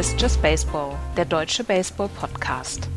[0.00, 2.88] Ist Just Baseball, der deutsche Baseball-Podcast.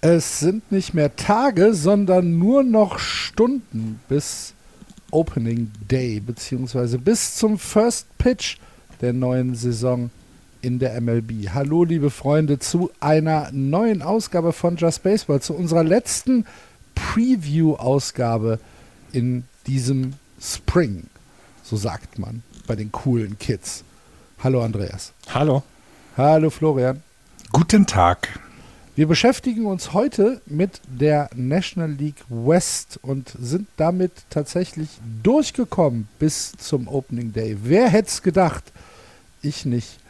[0.00, 4.54] Es sind nicht mehr Tage, sondern nur noch Stunden bis
[5.10, 8.58] Opening Day, beziehungsweise bis zum First Pitch
[9.00, 10.10] der neuen Saison
[10.62, 11.50] in der MLB.
[11.54, 16.46] Hallo, liebe Freunde, zu einer neuen Ausgabe von Just Baseball, zu unserer letzten
[16.94, 18.58] Preview-Ausgabe
[19.12, 21.04] in diesem Spring.
[21.62, 23.84] So sagt man bei den coolen Kids.
[24.42, 25.12] Hallo, Andreas.
[25.32, 25.62] Hallo.
[26.16, 27.02] Hallo, Florian.
[27.52, 28.40] Guten Tag.
[28.96, 34.88] Wir beschäftigen uns heute mit der National League West und sind damit tatsächlich
[35.22, 37.56] durchgekommen bis zum Opening Day.
[37.62, 38.64] Wer hätte es gedacht?
[39.42, 40.00] Ich nicht.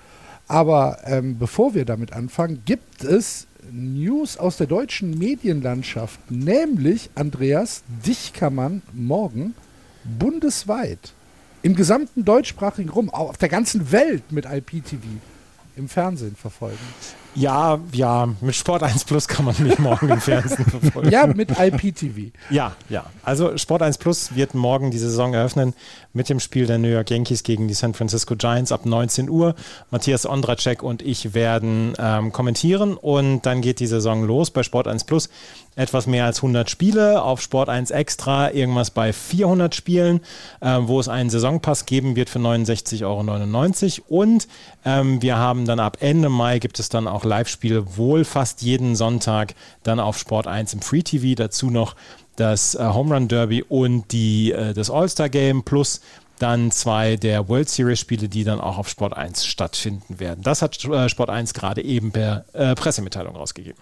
[0.50, 6.18] Aber ähm, bevor wir damit anfangen, gibt es News aus der deutschen Medienlandschaft.
[6.28, 9.54] Nämlich, Andreas, dich kann man morgen
[10.18, 11.14] bundesweit
[11.62, 14.98] im gesamten deutschsprachigen Rum, auf der ganzen Welt mit IPTV
[15.76, 16.78] im Fernsehen verfolgen.
[17.34, 21.10] Ja, ja, mit Sport 1 Plus kann man mich morgen im Fernsehen verfolgen.
[21.10, 22.32] Ja, mit IPTV.
[22.50, 23.04] Ja, ja.
[23.22, 25.74] Also Sport 1 Plus wird morgen die Saison eröffnen
[26.12, 29.54] mit dem Spiel der New York Yankees gegen die San Francisco Giants ab 19 Uhr.
[29.90, 34.88] Matthias Ondracek und ich werden ähm, kommentieren und dann geht die Saison los bei Sport
[34.88, 35.28] 1 Plus.
[35.76, 40.20] Etwas mehr als 100 Spiele, auf Sport 1 Extra irgendwas bei 400 Spielen,
[40.60, 44.22] äh, wo es einen Saisonpass geben wird für 69,99 Euro.
[44.22, 44.48] Und
[44.84, 48.96] ähm, wir haben dann ab Ende Mai gibt es dann auch Live-Spiele, wohl fast jeden
[48.96, 51.34] Sonntag dann auf Sport 1 im Free TV.
[51.34, 51.96] Dazu noch
[52.36, 56.00] das äh, Home Run Derby und die, äh, das All-Star Game plus
[56.38, 60.42] dann zwei der World Series Spiele, die dann auch auf Sport 1 stattfinden werden.
[60.42, 63.80] Das hat äh, Sport 1 gerade eben per äh, Pressemitteilung rausgegeben.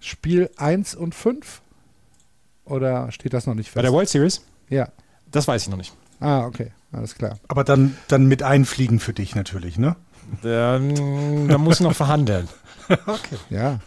[0.00, 1.60] Spiel 1 und 5?
[2.64, 3.74] Oder steht das noch nicht fest?
[3.74, 4.42] Bei der World Series?
[4.68, 4.88] Ja.
[5.30, 5.92] Das weiß ich noch nicht.
[6.20, 7.38] Ah, okay, alles klar.
[7.48, 9.96] Aber dann, dann mit einfliegen für dich natürlich, ne?
[10.44, 12.48] Ähm, da muss noch verhandeln.
[12.88, 13.36] okay.
[13.50, 13.80] Ja.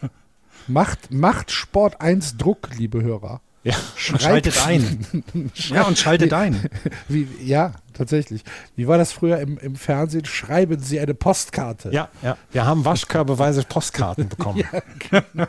[0.67, 3.41] Macht, macht Sport 1 Druck, liebe Hörer.
[3.63, 5.23] Ja, schaltet ein.
[5.55, 6.69] ja, und schaltet ein.
[7.07, 8.43] Wie, ja, tatsächlich.
[8.75, 10.25] Wie war das früher im, im Fernsehen?
[10.25, 11.89] Schreiben Sie eine Postkarte.
[11.91, 12.37] Ja, ja.
[12.51, 14.59] Wir haben waschkörbeweise Postkarten bekommen.
[14.73, 15.47] ja, genau.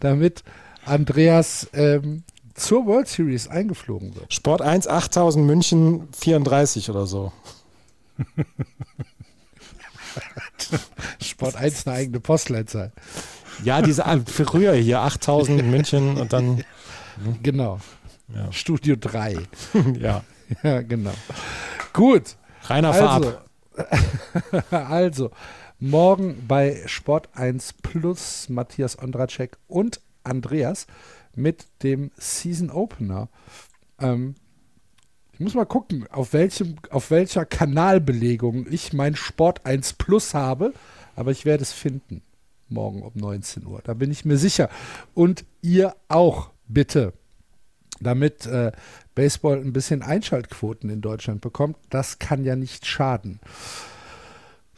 [0.00, 0.42] Damit
[0.86, 2.22] Andreas ähm,
[2.54, 4.32] zur World Series eingeflogen wird.
[4.32, 7.30] Sport 1, 8000 München 34 oder so.
[11.22, 12.92] Sport 1 eine eigene Postleitzahl.
[13.64, 16.64] Ja, diese früher hier 8000 in München und dann.
[17.42, 17.80] Genau.
[18.28, 18.52] Ja.
[18.52, 19.38] Studio 3.
[19.98, 20.22] ja.
[20.62, 21.14] Ja, genau.
[21.94, 22.36] Gut.
[22.64, 23.38] Reiner also,
[23.72, 24.70] Farb.
[24.70, 25.30] also,
[25.78, 30.86] morgen bei Sport 1 Plus Matthias Ondracek und Andreas
[31.34, 33.30] mit dem Season Opener.
[33.98, 34.34] Ähm,
[35.36, 40.72] ich muss mal gucken, auf, welchem, auf welcher Kanalbelegung ich mein Sport 1 Plus habe,
[41.14, 42.22] aber ich werde es finden.
[42.70, 43.82] Morgen um 19 Uhr.
[43.84, 44.70] Da bin ich mir sicher.
[45.12, 47.12] Und ihr auch, bitte.
[48.00, 48.72] Damit äh,
[49.14, 51.76] Baseball ein bisschen Einschaltquoten in Deutschland bekommt.
[51.90, 53.38] Das kann ja nicht schaden.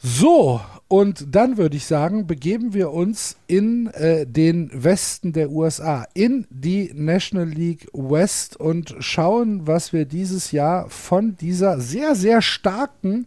[0.01, 6.07] So, und dann würde ich sagen, begeben wir uns in äh, den Westen der USA,
[6.15, 12.43] in die National League West und schauen, was wir dieses Jahr von dieser sehr, sehr
[12.43, 13.27] starken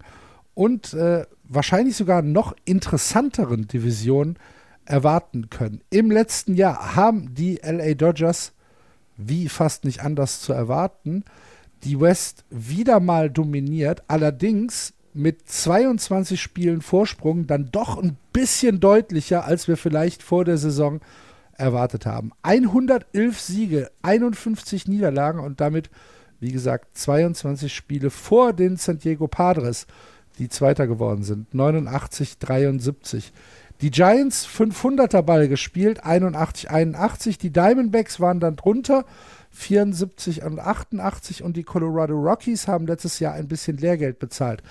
[0.53, 4.37] und äh, wahrscheinlich sogar noch interessanteren Division
[4.85, 5.81] erwarten können.
[5.89, 8.53] Im letzten Jahr haben die LA Dodgers,
[9.17, 11.25] wie fast nicht anders zu erwarten,
[11.83, 19.45] die West wieder mal dominiert, allerdings mit 22 Spielen Vorsprung dann doch ein bisschen deutlicher,
[19.45, 21.01] als wir vielleicht vor der Saison
[21.57, 22.31] erwartet haben.
[22.41, 25.89] 111 Siege, 51 Niederlagen und damit,
[26.39, 29.85] wie gesagt, 22 Spiele vor den San Diego Padres,
[30.39, 31.53] die Zweiter geworden sind.
[31.53, 33.31] 89, 73.
[33.81, 37.37] Die Giants 500er Ball gespielt, 81, 81.
[37.37, 39.05] Die Diamondbacks waren dann drunter,
[39.51, 41.43] 74 und 88.
[41.43, 44.63] Und die Colorado Rockies haben letztes Jahr ein bisschen Lehrgeld bezahlt.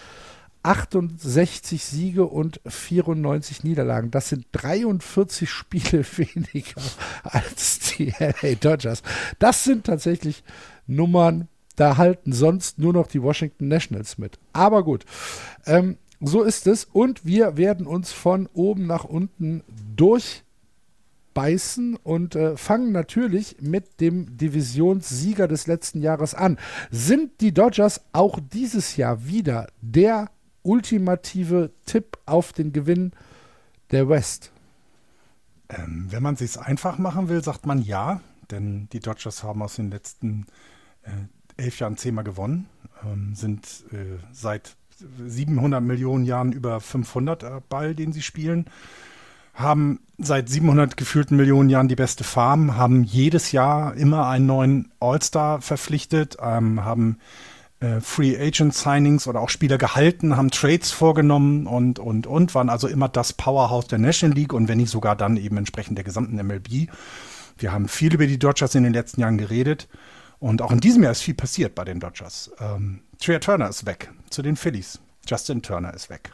[0.63, 4.11] 68 Siege und 94 Niederlagen.
[4.11, 6.83] Das sind 43 Spiele weniger
[7.23, 9.03] als die LA Dodgers.
[9.39, 10.45] Das sind tatsächlich
[10.87, 14.39] Nummern, da halten sonst nur noch die Washington Nationals mit.
[14.53, 15.07] Aber gut,
[15.65, 16.85] ähm, so ist es.
[16.85, 19.63] Und wir werden uns von oben nach unten
[21.31, 26.59] durchbeißen und äh, fangen natürlich mit dem Divisionssieger des letzten Jahres an.
[26.91, 30.31] Sind die Dodgers auch dieses Jahr wieder der
[30.63, 33.13] ultimative Tipp auf den Gewinn
[33.91, 34.53] der West?
[35.69, 39.63] Ähm, wenn man es sich einfach machen will, sagt man ja, denn die Dodgers haben
[39.63, 40.47] aus den letzten
[41.03, 42.67] äh, elf Jahren zehnmal gewonnen,
[43.05, 44.77] ähm, sind äh, seit
[45.27, 48.67] 700 Millionen Jahren über 500 äh, Ball, den sie spielen,
[49.55, 54.93] haben seit 700 gefühlten Millionen Jahren die beste Farm, haben jedes Jahr immer einen neuen
[55.01, 57.19] All-Star verpflichtet, ähm, haben
[57.81, 62.69] äh, Free Agent Signings oder auch Spieler gehalten, haben Trades vorgenommen und, und, und, waren
[62.69, 66.05] also immer das Powerhouse der National League und wenn nicht sogar dann eben entsprechend der
[66.05, 66.89] gesamten MLB.
[67.59, 69.89] Wir haben viel über die Dodgers in den letzten Jahren geredet
[70.39, 72.51] und auch in diesem Jahr ist viel passiert bei den Dodgers.
[72.59, 75.01] Ähm, Tria Turner ist weg zu den Phillies.
[75.27, 76.33] Justin Turner ist weg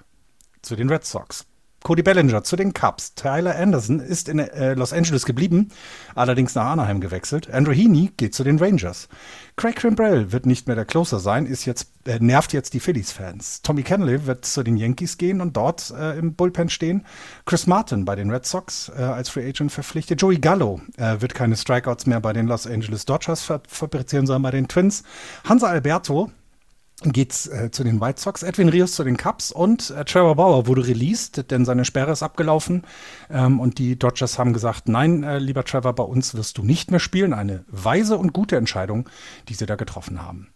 [0.62, 1.46] zu den Red Sox.
[1.82, 3.14] Cody Bellinger zu den Cubs.
[3.14, 5.68] Tyler Anderson ist in äh, Los Angeles geblieben,
[6.14, 7.48] allerdings nach Anaheim gewechselt.
[7.52, 9.08] Andrew Heaney geht zu den Rangers.
[9.56, 13.62] Craig Kimbrell wird nicht mehr der Closer sein, ist jetzt, äh, nervt jetzt die Phillies-Fans.
[13.62, 17.06] Tommy Kennelly wird zu den Yankees gehen und dort äh, im Bullpen stehen.
[17.44, 20.20] Chris Martin bei den Red Sox äh, als Free Agent verpflichtet.
[20.20, 24.50] Joey Gallo äh, wird keine Strikeouts mehr bei den Los Angeles Dodgers fabrizieren, sondern bei
[24.50, 25.04] den Twins.
[25.44, 26.30] Hansa Alberto
[27.02, 30.66] geht's äh, zu den White Sox, Edwin Rios zu den Cubs und äh, Trevor Bauer
[30.66, 32.84] wurde released, denn seine Sperre ist abgelaufen
[33.30, 36.90] ähm, und die Dodgers haben gesagt, nein, äh, lieber Trevor, bei uns wirst du nicht
[36.90, 37.34] mehr spielen.
[37.34, 39.08] Eine weise und gute Entscheidung,
[39.48, 40.48] die sie da getroffen haben.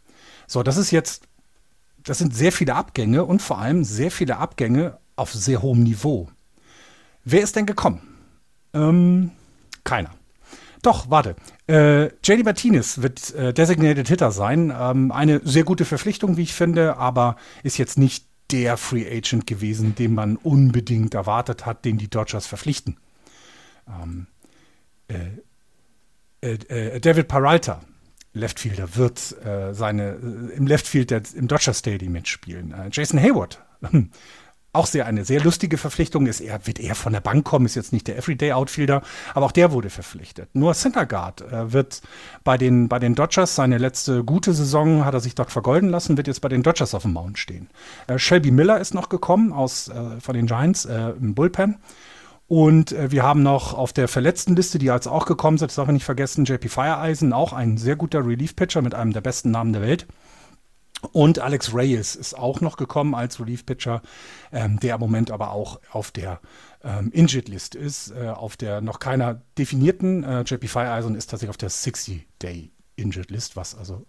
[0.46, 1.24] So, das ist jetzt,
[2.02, 6.28] das sind sehr viele Abgänge und vor allem sehr viele Abgänge auf sehr hohem Niveau.
[7.24, 8.00] Wer ist denn gekommen?
[8.72, 9.32] Ähm,
[9.84, 10.10] keiner.
[10.82, 11.36] Doch, warte.
[11.68, 14.72] Äh, JD Martinez wird äh, Designated Hitter sein.
[14.76, 19.46] Ähm, eine sehr gute Verpflichtung, wie ich finde, aber ist jetzt nicht der Free Agent
[19.46, 22.96] gewesen, den man unbedingt erwartet hat, den die Dodgers verpflichten.
[23.88, 24.26] Ähm,
[25.08, 25.16] äh,
[26.42, 27.80] äh, äh David Peralta,
[28.32, 30.14] Leftfielder, wird äh, seine
[30.56, 32.74] im Leftfield der, im Dodger Stadium mitspielen.
[32.90, 33.62] Jason Hayward
[34.72, 36.40] auch sehr eine sehr lustige Verpflichtung ist.
[36.40, 39.02] Er wird eher von der Bank kommen, ist jetzt nicht der Everyday Outfielder,
[39.34, 40.48] aber auch der wurde verpflichtet.
[40.52, 42.02] Nur Centerguard äh, wird
[42.44, 46.16] bei den, bei den Dodgers seine letzte gute Saison hat er sich dort vergolden lassen,
[46.16, 47.68] wird jetzt bei den Dodgers auf dem Mount stehen.
[48.06, 51.78] Äh, Shelby Miller ist noch gekommen aus äh, von den Giants im Bullpen.
[52.46, 55.88] Und wir haben noch auf der verletzten Liste, die jetzt auch gekommen sind, das darf
[55.88, 59.72] ich nicht vergessen, JP Fireeisen, auch ein sehr guter Relief-Pitcher mit einem der besten Namen
[59.72, 60.06] der Welt.
[61.12, 64.02] Und Alex Reyes ist auch noch gekommen als Relief-Pitcher,
[64.52, 66.40] ähm, der im Moment aber auch auf der
[66.84, 70.24] ähm, Injured-List ist, äh, auf der noch keiner definierten.
[70.24, 74.06] Äh, JP Fireeisen ist tatsächlich auf der 60-Day Injured List, was also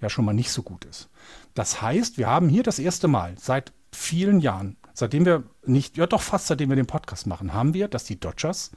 [0.00, 1.08] ja schon mal nicht so gut ist.
[1.54, 6.06] Das heißt, wir haben hier das erste Mal seit vielen Jahren, seitdem wir nicht, ja
[6.06, 8.72] doch fast seitdem wir den Podcast machen, haben wir, dass die Dodgers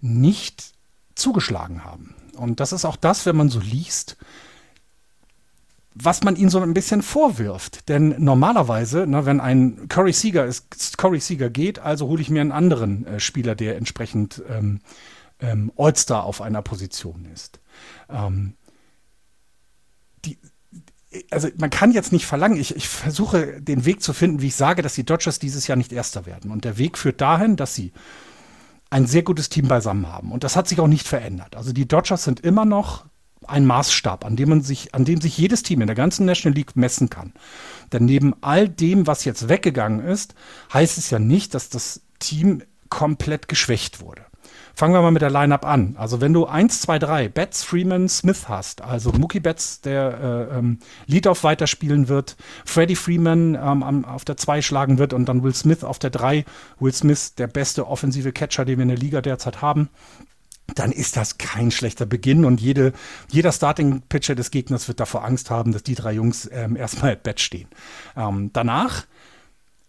[0.00, 0.72] nicht
[1.14, 2.14] zugeschlagen haben.
[2.36, 4.16] Und das ist auch das, wenn man so liest,
[5.94, 7.88] was man ihnen so ein bisschen vorwirft.
[7.88, 12.40] Denn normalerweise, ne, wenn ein Corey Seager ist, Corey Seager geht, also hole ich mir
[12.40, 14.80] einen anderen äh, Spieler, der entsprechend ähm,
[15.40, 17.60] ähm, All-Star auf einer Position ist.
[18.08, 18.54] Ähm,
[20.24, 20.38] die,
[21.30, 24.56] also man kann jetzt nicht verlangen, ich, ich versuche den Weg zu finden, wie ich
[24.56, 26.50] sage, dass die Dodgers dieses Jahr nicht Erster werden.
[26.50, 27.92] Und der Weg führt dahin, dass sie
[28.88, 30.32] ein sehr gutes Team beisammen haben.
[30.32, 31.56] Und das hat sich auch nicht verändert.
[31.56, 33.06] Also die Dodgers sind immer noch
[33.46, 36.56] ein Maßstab, an dem man sich, an dem sich jedes Team in der ganzen National
[36.56, 37.32] League messen kann.
[37.92, 40.34] Denn neben all dem, was jetzt weggegangen ist,
[40.72, 44.22] heißt es ja nicht, dass das Team komplett geschwächt wurde.
[44.74, 45.96] Fangen wir mal mit der Lineup an.
[45.98, 50.58] Also wenn du 1, 2, 3 Betts, Freeman, Smith hast, also Mookie Betts, der äh,
[50.58, 55.54] ähm, Leadoff weiterspielen wird, Freddie Freeman ähm, auf der 2 schlagen wird und dann Will
[55.54, 56.44] Smith auf der 3.
[56.80, 59.90] Will Smith, der beste offensive Catcher, den wir in der Liga derzeit haben
[60.74, 62.92] dann ist das kein schlechter Beginn und jede,
[63.30, 67.22] jeder Starting-Pitcher des Gegners wird davor Angst haben, dass die drei Jungs ähm, erstmal at
[67.22, 67.68] Bett stehen.
[68.16, 69.06] Ähm, danach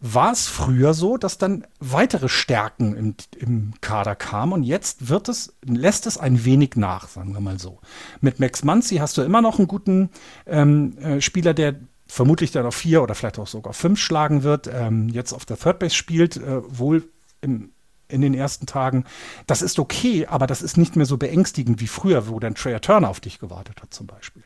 [0.06, 5.30] war es früher so, dass dann weitere Stärken im, im Kader kamen und jetzt wird
[5.30, 7.80] es, lässt es ein wenig nach, sagen wir mal so.
[8.20, 10.10] Mit Max Muncy hast du immer noch einen guten
[10.46, 11.76] ähm, äh, Spieler, der
[12.06, 15.58] vermutlich dann auf vier oder vielleicht auch sogar fünf schlagen wird, ähm, jetzt auf der
[15.58, 17.08] Third Base spielt, äh, wohl
[17.40, 17.73] im
[18.14, 19.06] in den ersten Tagen.
[19.48, 22.80] Das ist okay, aber das ist nicht mehr so beängstigend wie früher, wo dann Trey
[22.80, 24.44] Turner auf dich gewartet hat zum Beispiel.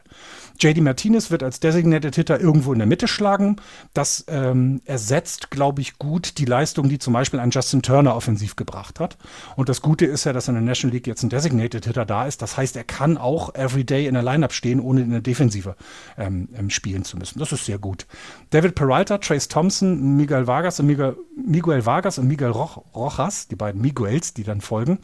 [0.60, 3.58] JD Martinez wird als Designated Hitter irgendwo in der Mitte schlagen.
[3.94, 8.56] Das ähm, ersetzt, glaube ich, gut die Leistung, die zum Beispiel ein Justin Turner offensiv
[8.56, 9.18] gebracht hat.
[9.56, 12.26] Und das Gute ist ja, dass in der National League jetzt ein Designated Hitter da
[12.26, 12.42] ist.
[12.42, 15.76] Das heißt, er kann auch everyday in der Lineup stehen, ohne in der Defensive
[16.18, 17.40] ähm, ähm, spielen zu müssen.
[17.40, 18.08] Das ist sehr gut.
[18.50, 23.82] David Peralta, Trace Thompson, Miguel Vargas und Miguel, Miguel Vargas und Miguel Rojas, die beiden
[23.82, 25.00] Miguels, die dann folgen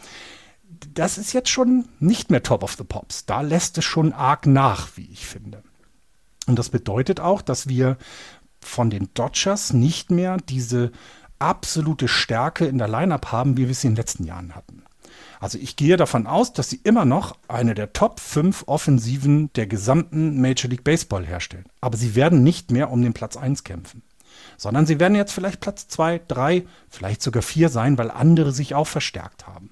[0.94, 3.25] das ist jetzt schon nicht mehr Top of the Pops.
[3.25, 5.63] Da lässt es schon arg nach, wie ich finde.
[6.48, 7.98] Und das bedeutet auch, dass wir
[8.60, 10.92] von den Dodgers nicht mehr diese
[11.40, 14.84] absolute Stärke in der Lineup haben, wie wir sie in den letzten Jahren hatten.
[15.40, 19.68] Also ich gehe davon aus, dass sie immer noch eine der Top 5 Offensiven der
[19.68, 21.66] gesamten Major League Baseball herstellen.
[21.82, 24.04] Aber sie werden nicht mehr um den Platz 1 kämpfen.
[24.58, 28.74] Sondern sie werden jetzt vielleicht Platz 2, 3, vielleicht sogar 4 sein, weil andere sich
[28.74, 29.72] auch verstärkt haben.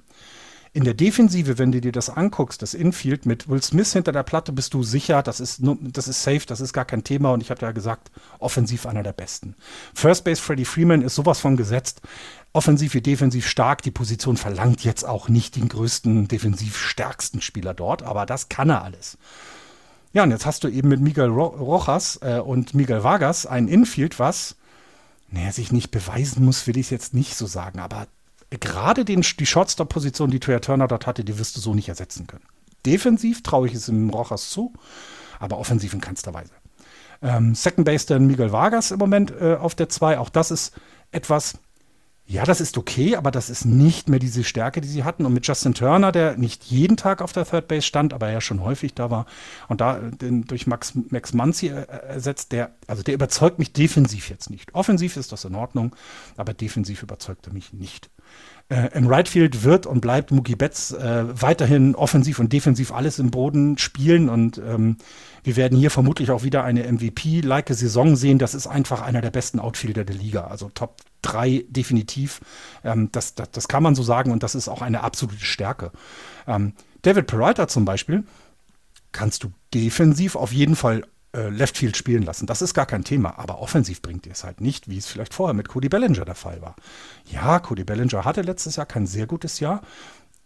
[0.73, 4.23] In der Defensive, wenn du dir das anguckst, das Infield mit Will Smith hinter der
[4.23, 7.43] Platte, bist du sicher, das ist, das ist safe, das ist gar kein Thema und
[7.43, 8.09] ich habe ja gesagt,
[8.39, 9.55] offensiv einer der besten.
[9.93, 12.01] First Base Freddie Freeman ist sowas von gesetzt.
[12.53, 13.81] Offensiv wie defensiv stark.
[13.81, 18.69] Die Position verlangt jetzt auch nicht den größten, defensiv stärksten Spieler dort, aber das kann
[18.69, 19.17] er alles.
[20.13, 24.19] Ja, und jetzt hast du eben mit Miguel Rojas äh, und Miguel Vargas ein Infield,
[24.19, 24.55] was,
[25.29, 28.07] naja, sich nicht beweisen muss, will ich es jetzt nicht so sagen, aber
[28.59, 32.27] gerade den, die Shortstop-Position, die Trey Turner dort hatte, die wirst du so nicht ersetzen
[32.27, 32.43] können.
[32.85, 34.73] Defensiv traue ich es im Rojas zu,
[35.39, 36.51] aber offensiv in keinster Weise.
[37.21, 40.17] Ähm, Second Base dann Miguel Vargas im Moment äh, auf der 2.
[40.17, 40.73] Auch das ist
[41.11, 41.59] etwas,
[42.25, 45.25] ja, das ist okay, aber das ist nicht mehr diese Stärke, die sie hatten.
[45.25, 48.41] Und mit Justin Turner, der nicht jeden Tag auf der Third Base stand, aber ja
[48.41, 49.25] schon häufig da war
[49.67, 54.49] und da den, durch Max, Max Manzi ersetzt, der, also der überzeugt mich defensiv jetzt
[54.49, 54.73] nicht.
[54.73, 55.95] Offensiv ist das in Ordnung,
[56.37, 58.09] aber defensiv überzeugt er mich nicht.
[58.71, 63.19] Äh, Im Right Field wird und bleibt Mookie Betts äh, weiterhin offensiv und defensiv alles
[63.19, 64.95] im Boden spielen und ähm,
[65.43, 68.39] wir werden hier vermutlich auch wieder eine MVP-like Saison sehen.
[68.39, 72.39] Das ist einfach einer der besten Outfielder der Liga, also Top 3 definitiv.
[72.85, 75.91] Ähm, das, das, das, kann man so sagen und das ist auch eine absolute Stärke.
[76.47, 78.23] Ähm, David Peralta zum Beispiel
[79.11, 81.03] kannst du defensiv auf jeden Fall
[81.35, 82.45] äh, Left Field spielen lassen.
[82.45, 83.37] Das ist gar kein Thema.
[83.39, 86.35] Aber offensiv bringt dir es halt nicht, wie es vielleicht vorher mit Cody Bellinger der
[86.35, 86.75] Fall war.
[87.25, 89.81] Ja, Cody Bellinger hatte letztes Jahr kein sehr gutes Jahr.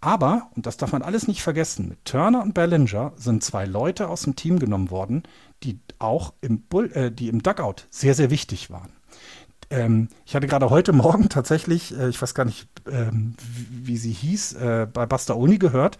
[0.01, 4.07] Aber, und das darf man alles nicht vergessen, mit Turner und Bellinger sind zwei Leute
[4.07, 5.23] aus dem Team genommen worden,
[5.63, 8.91] die auch im, Bull, äh, die im Dugout sehr, sehr wichtig waren.
[9.71, 13.97] Ähm, ich hatte gerade heute Morgen tatsächlich, äh, ich weiß gar nicht, ähm, wie, wie,
[13.97, 15.97] sie hieß, äh, bei Bastaoni gehört,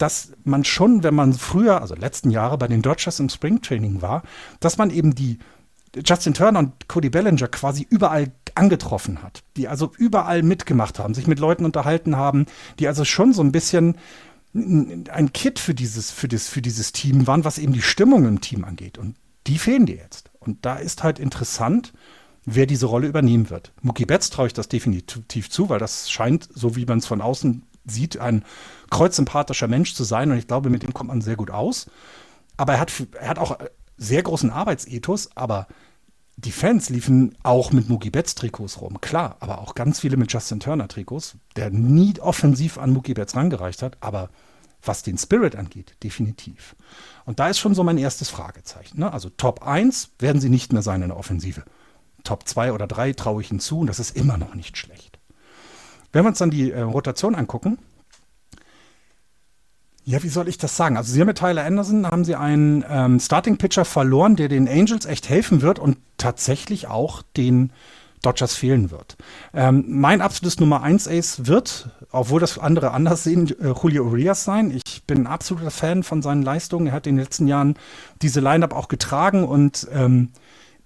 [0.00, 4.22] dass man schon, wenn man früher, also letzten Jahre bei den Dodgers im Springtraining war,
[4.58, 5.38] dass man eben die
[5.94, 11.26] Justin Turner und Cody Bellinger quasi überall angetroffen hat, die also überall mitgemacht haben, sich
[11.26, 12.46] mit Leuten unterhalten haben,
[12.78, 13.96] die also schon so ein bisschen
[14.54, 18.40] ein Kit für dieses, für, das, für dieses Team waren, was eben die Stimmung im
[18.40, 18.98] Team angeht.
[18.98, 19.16] Und
[19.46, 20.30] die fehlen dir jetzt.
[20.40, 21.92] Und da ist halt interessant,
[22.46, 23.72] wer diese Rolle übernehmen wird.
[23.82, 27.20] Mookie Betts traue ich das definitiv zu, weil das scheint, so wie man es von
[27.20, 28.44] außen sieht, ein
[28.90, 31.86] kreuzsympathischer Mensch zu sein und ich glaube, mit dem kommt man sehr gut aus.
[32.56, 33.56] Aber er hat, er hat auch
[33.96, 35.66] sehr großen Arbeitsethos, aber
[36.36, 40.32] die Fans liefen auch mit Mookie Betts Trikots rum, klar, aber auch ganz viele mit
[40.32, 44.30] Justin Turner Trikots, der nie offensiv an Mookie Betts rangereicht hat, aber
[44.82, 46.74] was den Spirit angeht, definitiv.
[47.26, 49.00] Und da ist schon so mein erstes Fragezeichen.
[49.00, 49.12] Ne?
[49.12, 51.64] Also Top 1 werden sie nicht mehr sein in der Offensive.
[52.24, 55.18] Top 2 oder 3 traue ich ihnen zu und das ist immer noch nicht schlecht.
[56.12, 57.78] Wenn wir uns dann die äh, Rotation angucken,
[60.10, 60.96] ja, wie soll ich das sagen?
[60.96, 64.68] Also sie haben mit Tyler Anderson haben sie einen ähm, Starting Pitcher verloren, der den
[64.68, 67.72] Angels echt helfen wird und tatsächlich auch den
[68.20, 69.16] Dodgers fehlen wird.
[69.54, 74.42] Ähm, mein absolutes Nummer 1 Ace wird, obwohl das andere anders sehen, äh, Julio Urias
[74.42, 74.72] sein.
[74.72, 76.88] Ich bin ein absoluter Fan von seinen Leistungen.
[76.88, 77.76] Er hat in den letzten Jahren
[78.20, 80.30] diese Lineup auch getragen und ähm,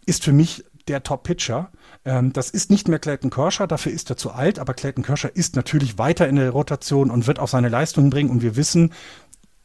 [0.05, 1.71] ist für mich der Top-Pitcher.
[2.05, 5.31] Ähm, das ist nicht mehr Clayton Kershaw, dafür ist er zu alt, aber Clayton Kershaw
[5.33, 8.31] ist natürlich weiter in der Rotation und wird auch seine Leistungen bringen.
[8.31, 8.93] Und wir wissen,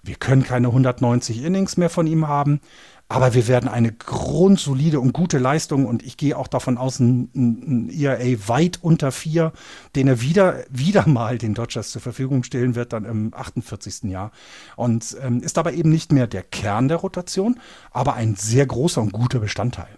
[0.01, 2.61] wir können keine 190 Innings mehr von ihm haben,
[3.09, 7.31] aber wir werden eine grundsolide und gute Leistung und ich gehe auch davon aus, ein,
[7.35, 9.51] ein ERA weit unter vier,
[9.95, 14.03] den er wieder, wieder mal den Dodgers zur Verfügung stellen wird, dann im 48.
[14.03, 14.31] Jahr.
[14.75, 17.59] Und ähm, ist aber eben nicht mehr der Kern der Rotation,
[17.91, 19.97] aber ein sehr großer und guter Bestandteil.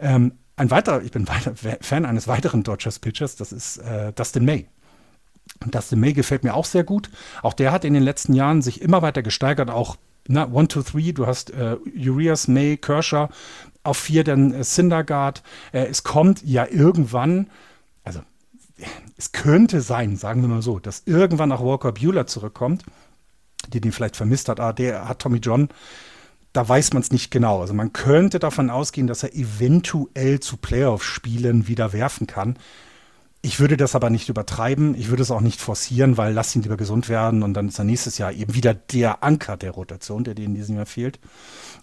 [0.00, 4.66] Ähm, ein weiterer, ich bin weiter, Fan eines weiteren Dodgers-Pitchers, das ist äh, Dustin May.
[5.64, 7.10] Und Dustin May gefällt mir auch sehr gut.
[7.42, 9.96] Auch der hat in den letzten Jahren sich immer weiter gesteigert, auch
[10.28, 13.28] na, One, Two, Three, du hast äh, Urias, May, Kershaw,
[13.84, 15.42] auf vier dann äh, Syndergaard.
[15.72, 17.48] Äh, es kommt ja irgendwann,
[18.04, 18.20] also
[19.16, 22.84] es könnte sein, sagen wir mal so, dass irgendwann auch Walker Bueller zurückkommt,
[23.72, 24.60] die den vielleicht vermisst hat.
[24.60, 25.70] Ah, der hat Tommy John
[26.52, 27.60] da weiß man es nicht genau.
[27.60, 32.56] Also man könnte davon ausgehen, dass er eventuell zu Playoff-Spielen wieder werfen kann.
[33.42, 34.94] Ich würde das aber nicht übertreiben.
[34.94, 37.78] Ich würde es auch nicht forcieren, weil lass ihn lieber gesund werden und dann ist
[37.78, 41.18] er nächstes Jahr eben wieder der Anker der Rotation, der dir in diesem Jahr fehlt.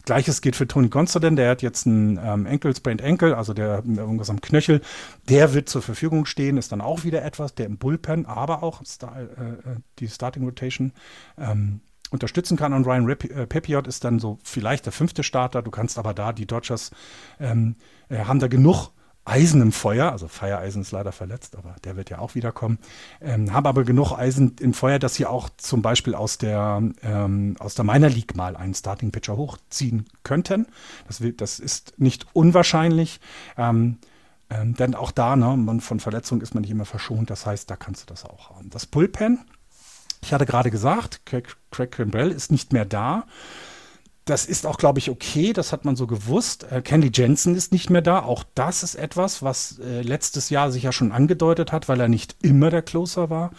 [0.05, 3.83] Gleiches gilt für Tony Gonsolin, der hat jetzt einen ähm, Ankle, Sprained Ankle, also der
[3.85, 4.81] irgendwas am Knöchel.
[5.29, 8.85] Der wird zur Verfügung stehen, ist dann auch wieder etwas, der im Bullpen, aber auch
[8.85, 10.93] Star, äh, äh die Starting Rotation
[11.39, 12.73] ähm, unterstützen kann.
[12.73, 15.61] Und Ryan äh, Pepiot ist dann so vielleicht der fünfte Starter.
[15.61, 16.91] Du kannst aber da, die Dodgers
[17.39, 17.75] ähm,
[18.09, 18.91] äh, haben da genug
[19.27, 22.79] Eisen im Feuer, also Feiereisen ist leider verletzt, aber der wird ja auch wiederkommen,
[23.19, 27.55] ähm, haben aber genug Eisen im Feuer, dass sie auch zum Beispiel aus der, ähm,
[27.59, 30.67] aus der Minor League mal einen Starting Pitcher hochziehen könnten.
[31.07, 33.19] Das, will, das ist nicht unwahrscheinlich.
[33.57, 33.97] Ähm,
[34.49, 37.29] ähm, denn auch da, ne, man, von Verletzungen ist man nicht immer verschont.
[37.29, 38.69] Das heißt, da kannst du das auch haben.
[38.69, 39.39] Das Bullpen,
[40.21, 43.25] ich hatte gerade gesagt, Craig, Craig Kimbrell ist nicht mehr da.
[44.25, 45.53] Das ist auch, glaube ich, okay.
[45.53, 46.69] Das hat man so gewusst.
[46.69, 48.23] Äh, Candy Jensen ist nicht mehr da.
[48.23, 52.09] Auch das ist etwas, was äh, letztes Jahr sich ja schon angedeutet hat, weil er
[52.09, 53.51] nicht immer der Closer war.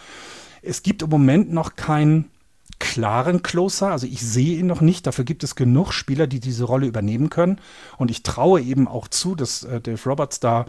[0.61, 2.31] Es gibt im Moment noch keinen
[2.79, 3.91] klaren Closer.
[3.91, 5.07] Also ich sehe ihn noch nicht.
[5.07, 7.61] Dafür gibt es genug Spieler, die diese Rolle übernehmen können.
[7.97, 10.67] Und ich traue eben auch zu, dass äh, Dave Roberts da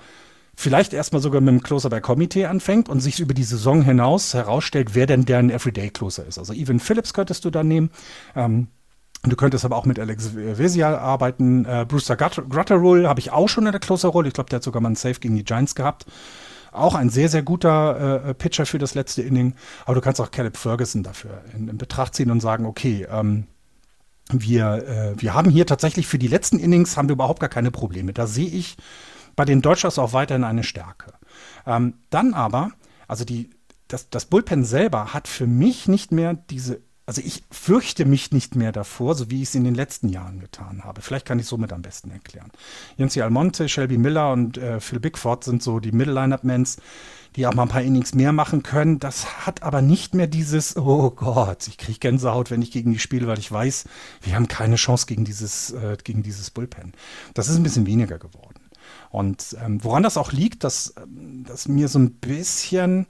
[0.59, 4.33] vielleicht erstmal sogar mit dem Closer bei Komitee anfängt und sich über die Saison hinaus
[4.33, 6.37] herausstellt, wer denn der ein Everyday Closer ist.
[6.37, 7.91] Also Evan Phillips könntest du da nehmen.
[8.35, 8.67] Ähm,
[9.23, 11.65] Du könntest aber auch mit Alex Vesia arbeiten.
[11.65, 14.29] Äh, Brewster Gratterall habe ich auch schon in der Closer-Rolle.
[14.29, 16.05] Ich glaube, der hat sogar mal einen Safe gegen die Giants gehabt.
[16.71, 19.55] Auch ein sehr, sehr guter äh, Pitcher für das letzte Inning.
[19.83, 23.47] Aber du kannst auch Caleb Ferguson dafür in, in Betracht ziehen und sagen, okay, ähm,
[24.31, 27.71] wir, äh, wir haben hier tatsächlich für die letzten Innings haben wir überhaupt gar keine
[27.71, 28.13] Probleme.
[28.13, 28.77] Da sehe ich
[29.39, 31.13] bei den Dodgers auch weiterhin eine Stärke.
[31.65, 32.72] Ähm, dann aber,
[33.08, 33.51] also die,
[33.88, 38.55] das, das Bullpen selber hat für mich nicht mehr diese also ich fürchte mich nicht
[38.55, 41.01] mehr davor, so wie ich es in den letzten Jahren getan habe.
[41.01, 42.51] Vielleicht kann ich es somit am besten erklären.
[42.98, 46.77] Jensi Almonte, Shelby Miller und äh, Phil Bigford sind so die Middle-Lineup-Mans,
[47.36, 49.00] die auch mal ein paar Innings mehr machen können.
[49.00, 53.00] Das hat aber nicht mehr dieses, oh Gott, ich kriege Gänsehaut, wenn ich gegen die
[53.00, 53.86] spiele, weil ich weiß,
[54.22, 56.93] wir haben keine Chance gegen dieses, äh, gegen dieses Bullpen.
[57.34, 58.68] Das ist ein bisschen weniger geworden.
[59.10, 63.08] Und ähm, woran das auch liegt, dass, ähm, dass mir so ein bisschen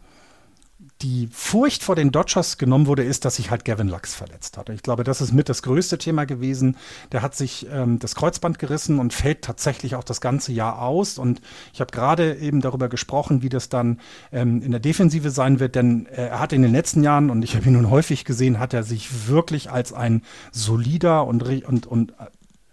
[1.01, 4.69] die Furcht vor den Dodgers genommen wurde, ist, dass sich halt Gavin Lux verletzt hat.
[4.69, 6.77] Ich glaube, das ist mit das größte Thema gewesen.
[7.11, 11.17] Der hat sich ähm, das Kreuzband gerissen und fällt tatsächlich auch das ganze Jahr aus.
[11.17, 11.41] Und
[11.73, 13.99] ich habe gerade eben darüber gesprochen, wie das dann
[14.31, 17.43] ähm, in der Defensive sein wird, denn äh, er hat in den letzten Jahren, und
[17.43, 21.87] ich habe ihn nun häufig gesehen, hat er sich wirklich als ein solider und, und,
[21.87, 22.13] und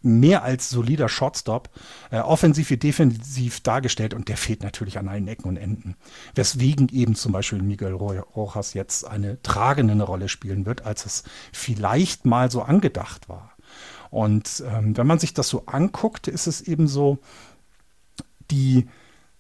[0.07, 1.69] mehr als solider Shotstop,
[2.11, 5.97] äh, offensiv wie defensiv dargestellt und der fehlt natürlich an allen Ecken und Enden.
[6.35, 12.25] Weswegen eben zum Beispiel Miguel Rojas jetzt eine tragende Rolle spielen wird, als es vielleicht
[12.25, 13.57] mal so angedacht war.
[14.11, 17.19] Und ähm, wenn man sich das so anguckt, ist es eben so,
[18.51, 18.87] die,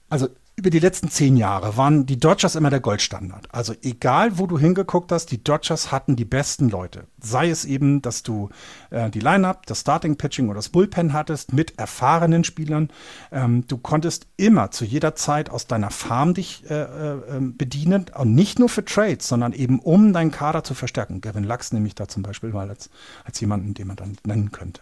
[0.09, 3.47] also über die letzten zehn Jahre waren die Dodgers immer der Goldstandard.
[3.53, 7.05] Also egal, wo du hingeguckt hast, die Dodgers hatten die besten Leute.
[7.23, 8.49] Sei es eben, dass du
[8.88, 12.88] äh, die Lineup, das Starting Pitching oder das Bullpen hattest mit erfahrenen Spielern.
[13.31, 18.07] Ähm, du konntest immer zu jeder Zeit aus deiner Farm dich äh, äh, ähm, bedienen
[18.16, 21.21] und nicht nur für Trades, sondern eben um deinen Kader zu verstärken.
[21.21, 22.88] Gavin Lux nehme ich da zum Beispiel mal als,
[23.25, 24.81] als jemanden, den man dann nennen könnte.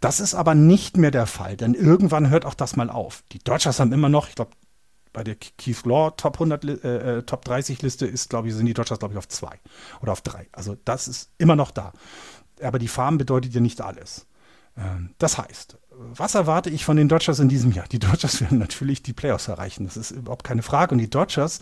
[0.00, 3.22] Das ist aber nicht mehr der Fall, denn irgendwann hört auch das mal auf.
[3.32, 4.52] Die Dodgers haben immer noch, ich glaube,
[5.16, 8.66] bei der Keith Law Top 100, äh, äh, Top 30 Liste ist, glaube ich, sind
[8.66, 9.58] die Dodgers, glaube ich, auf zwei
[10.02, 10.46] oder auf drei.
[10.52, 11.94] Also das ist immer noch da.
[12.60, 14.26] Aber die Farm bedeutet ja nicht alles.
[14.76, 17.86] Ähm, das heißt, was erwarte ich von den Dodgers in diesem Jahr?
[17.88, 19.86] Die Dodgers werden natürlich die Playoffs erreichen.
[19.86, 20.94] Das ist überhaupt keine Frage.
[20.94, 21.60] Und die Dodgers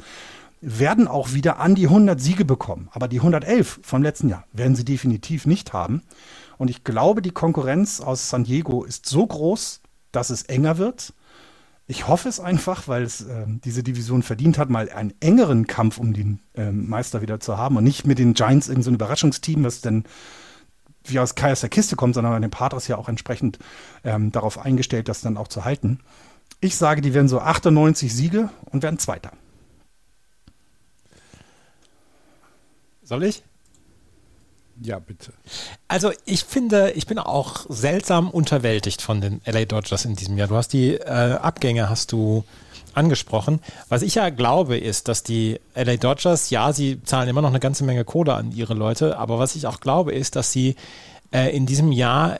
[0.61, 2.89] werden auch wieder an die 100 Siege bekommen.
[2.91, 6.03] Aber die 111 vom letzten Jahr werden sie definitiv nicht haben.
[6.59, 11.13] Und ich glaube, die Konkurrenz aus San Diego ist so groß, dass es enger wird.
[11.87, 15.99] Ich hoffe es einfach, weil es äh, diese Division verdient hat, mal einen engeren Kampf
[15.99, 19.65] um den äh, Meister wieder zu haben und nicht mit den Giants irgendein so Überraschungsteam,
[19.65, 20.05] was dann
[21.05, 23.59] wie aus Kai aus der Kiste kommt, sondern den Patriots ja auch entsprechend
[24.05, 26.01] ähm, darauf eingestellt, das dann auch zu halten.
[26.61, 29.33] Ich sage, die werden so 98 Siege und werden Zweiter.
[33.03, 33.45] Soll ich?
[34.83, 35.33] Ja, bitte.
[35.89, 40.49] Also ich finde, ich bin auch seltsam unterwältigt von den LA Dodgers in diesem Jahr.
[40.49, 42.45] Du hast die äh, Abgänge, hast du
[42.95, 43.61] angesprochen.
[43.89, 47.61] Was ich ja glaube, ist, dass die LA Dodgers, ja, sie zahlen immer noch eine
[47.61, 50.77] ganze Menge Kohle an ihre Leute, aber was ich auch glaube, ist, dass sie
[51.35, 52.39] äh, in diesem Jahr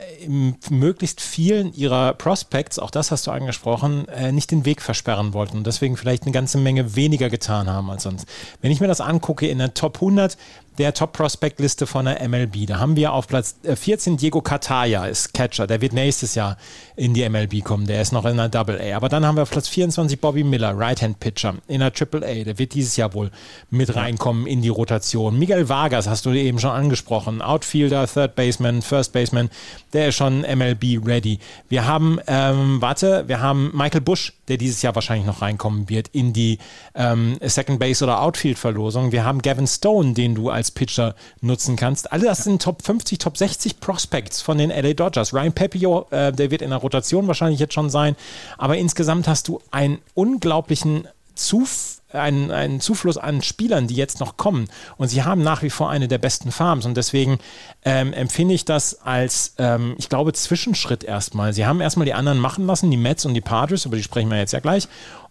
[0.71, 5.57] möglichst vielen ihrer Prospects, auch das hast du angesprochen, äh, nicht den Weg versperren wollten
[5.59, 8.27] und deswegen vielleicht eine ganze Menge weniger getan haben als sonst.
[8.61, 10.39] Wenn ich mir das angucke, in der Top 100
[10.79, 12.67] der Top-Prospect-Liste von der MLB.
[12.67, 15.67] Da haben wir auf Platz 14 äh, Diego Cataya, ist Catcher.
[15.67, 16.57] Der wird nächstes Jahr
[16.97, 17.87] in die MLB kommen.
[17.87, 18.97] Der ist noch in der Double A.
[18.97, 22.45] Aber dann haben wir auf Platz 24 Bobby Miller, Right-Hand-Pitcher in der Triple A.
[22.45, 23.31] Der wird dieses Jahr wohl
[23.71, 25.39] mit reinkommen in die Rotation.
[25.39, 27.43] Miguel Vargas hast du eben schon angesprochen.
[27.43, 29.51] Outfielder, Third Baseman, First Baseman.
[29.93, 31.39] Der ist schon MLB ready.
[31.69, 36.09] Wir haben, ähm, warte, wir haben Michael Bush, der dieses Jahr wahrscheinlich noch reinkommen wird
[36.09, 36.59] in die
[36.95, 39.13] ähm, Second Base oder Outfield-Verlosung.
[39.13, 42.11] Wir haben Gavin Stone, den du als als Pitcher nutzen kannst.
[42.11, 45.35] Alle das sind Top 50, Top 60 Prospects von den LA Dodgers.
[45.35, 48.17] Ryan Pepio, äh, der wird in der Rotation wahrscheinlich jetzt schon sein,
[48.57, 54.37] aber insgesamt hast du einen unglaublichen Zuf einen, einen Zufluss an Spielern, die jetzt noch
[54.37, 54.69] kommen.
[54.97, 56.87] Und sie haben nach wie vor eine der besten Farms.
[56.87, 57.39] Und deswegen
[57.85, 61.53] ähm, empfinde ich das als, ähm, ich glaube, Zwischenschritt erstmal.
[61.53, 64.31] Sie haben erstmal die anderen machen lassen, die Mets und die Padres, über die sprechen
[64.31, 64.87] wir jetzt ja gleich.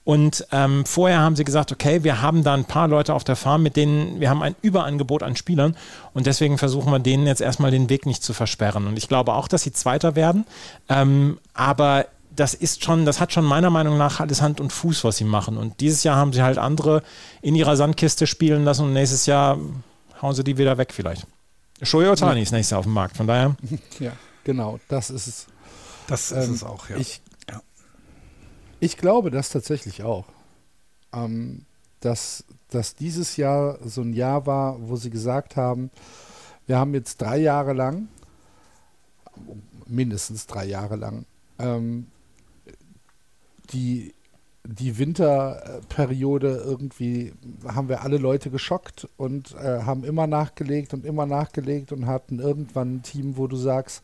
[0.05, 3.37] Und ähm, vorher haben sie gesagt, okay, wir haben da ein paar Leute auf der
[3.37, 5.77] Farm, mit denen wir haben ein Überangebot an Spielern
[6.13, 8.85] und deswegen versuchen wir denen jetzt erstmal den Weg nicht zu versperren.
[8.87, 10.45] Und ich glaube auch, dass sie Zweiter werden.
[10.89, 15.03] Ähm, aber das ist schon, das hat schon meiner Meinung nach alles Hand und Fuß,
[15.03, 15.57] was sie machen.
[15.57, 17.03] Und dieses Jahr haben sie halt andere
[17.41, 19.57] in ihrer Sandkiste spielen lassen und nächstes Jahr
[20.21, 21.27] hauen sie die wieder weg vielleicht.
[21.81, 22.43] Shohei Otani ja.
[22.43, 23.55] ist nächstes Jahr auf dem Markt, von daher.
[23.99, 24.13] Ja,
[24.43, 25.47] genau, das ist es.
[26.07, 26.97] Das ist ähm, es auch, ja.
[26.97, 27.32] Ich, ja.
[28.83, 30.25] Ich glaube das tatsächlich auch.
[31.13, 31.65] Ähm,
[32.01, 35.89] dass, dass dieses Jahr so ein Jahr war, wo sie gesagt haben,
[36.67, 38.09] wir haben jetzt drei Jahre lang,
[39.87, 41.25] mindestens drei Jahre lang,
[41.59, 42.07] ähm,
[43.71, 44.13] die,
[44.65, 47.31] die Winterperiode irgendwie
[47.65, 52.39] haben wir alle Leute geschockt und äh, haben immer nachgelegt und immer nachgelegt und hatten
[52.39, 54.03] irgendwann ein Team, wo du sagst,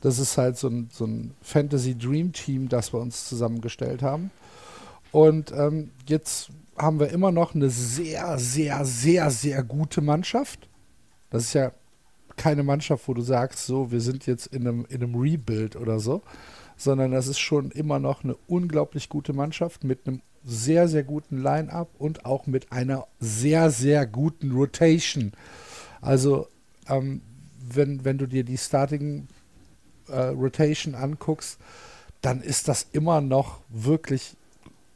[0.00, 4.30] das ist halt so ein, so ein Fantasy Dream Team, das wir uns zusammengestellt haben.
[5.10, 10.68] Und ähm, jetzt haben wir immer noch eine sehr, sehr, sehr, sehr gute Mannschaft.
[11.30, 11.72] Das ist ja
[12.36, 15.98] keine Mannschaft, wo du sagst, so, wir sind jetzt in einem, in einem Rebuild oder
[15.98, 16.22] so,
[16.76, 21.42] sondern das ist schon immer noch eine unglaublich gute Mannschaft mit einem sehr, sehr guten
[21.42, 25.32] Line-up und auch mit einer sehr, sehr guten Rotation.
[26.00, 26.46] Also,
[26.88, 27.22] ähm,
[27.70, 29.26] wenn, wenn du dir die Starting
[30.08, 31.58] äh, Rotation anguckst,
[32.20, 34.36] dann ist das immer noch wirklich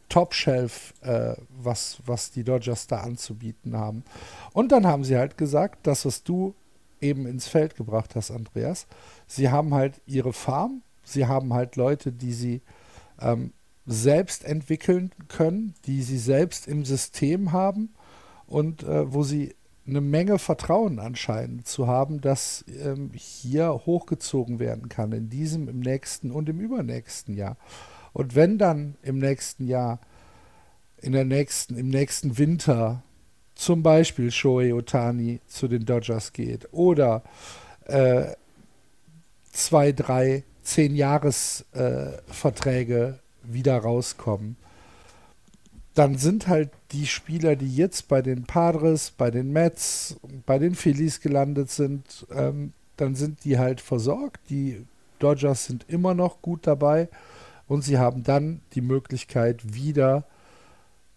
[0.09, 4.05] Top-Shelf, äh, was, was die Dodgers da anzubieten haben.
[4.53, 6.55] Und dann haben sie halt gesagt, das, was du
[7.01, 8.87] eben ins Feld gebracht hast, Andreas,
[9.27, 12.63] sie haben halt ihre Farm, Sie haben halt Leute, die sie
[13.21, 13.53] ähm,
[13.87, 17.95] selbst entwickeln können, die sie selbst im System haben
[18.47, 19.55] und äh, wo sie
[19.87, 25.81] eine Menge Vertrauen anscheinend zu haben, dass ähm, hier hochgezogen werden kann, in diesem, im
[25.81, 27.57] nächsten und im übernächsten Jahr.
[28.13, 30.01] Und wenn dann im nächsten Jahr,
[31.01, 33.03] in der nächsten, im nächsten Winter
[33.55, 37.23] zum Beispiel Shohei Otani zu den Dodgers geht oder
[37.87, 38.33] äh,
[39.51, 44.57] zwei, drei zehn Jahresverträge äh, wieder rauskommen,
[45.95, 50.75] dann sind halt die Spieler, die jetzt bei den Padres, bei den Mets, bei den
[50.75, 54.41] Phillies gelandet sind, ähm, dann sind die halt versorgt.
[54.49, 54.87] Die
[55.19, 57.09] Dodgers sind immer noch gut dabei
[57.69, 60.25] und sie haben dann die Möglichkeit, wieder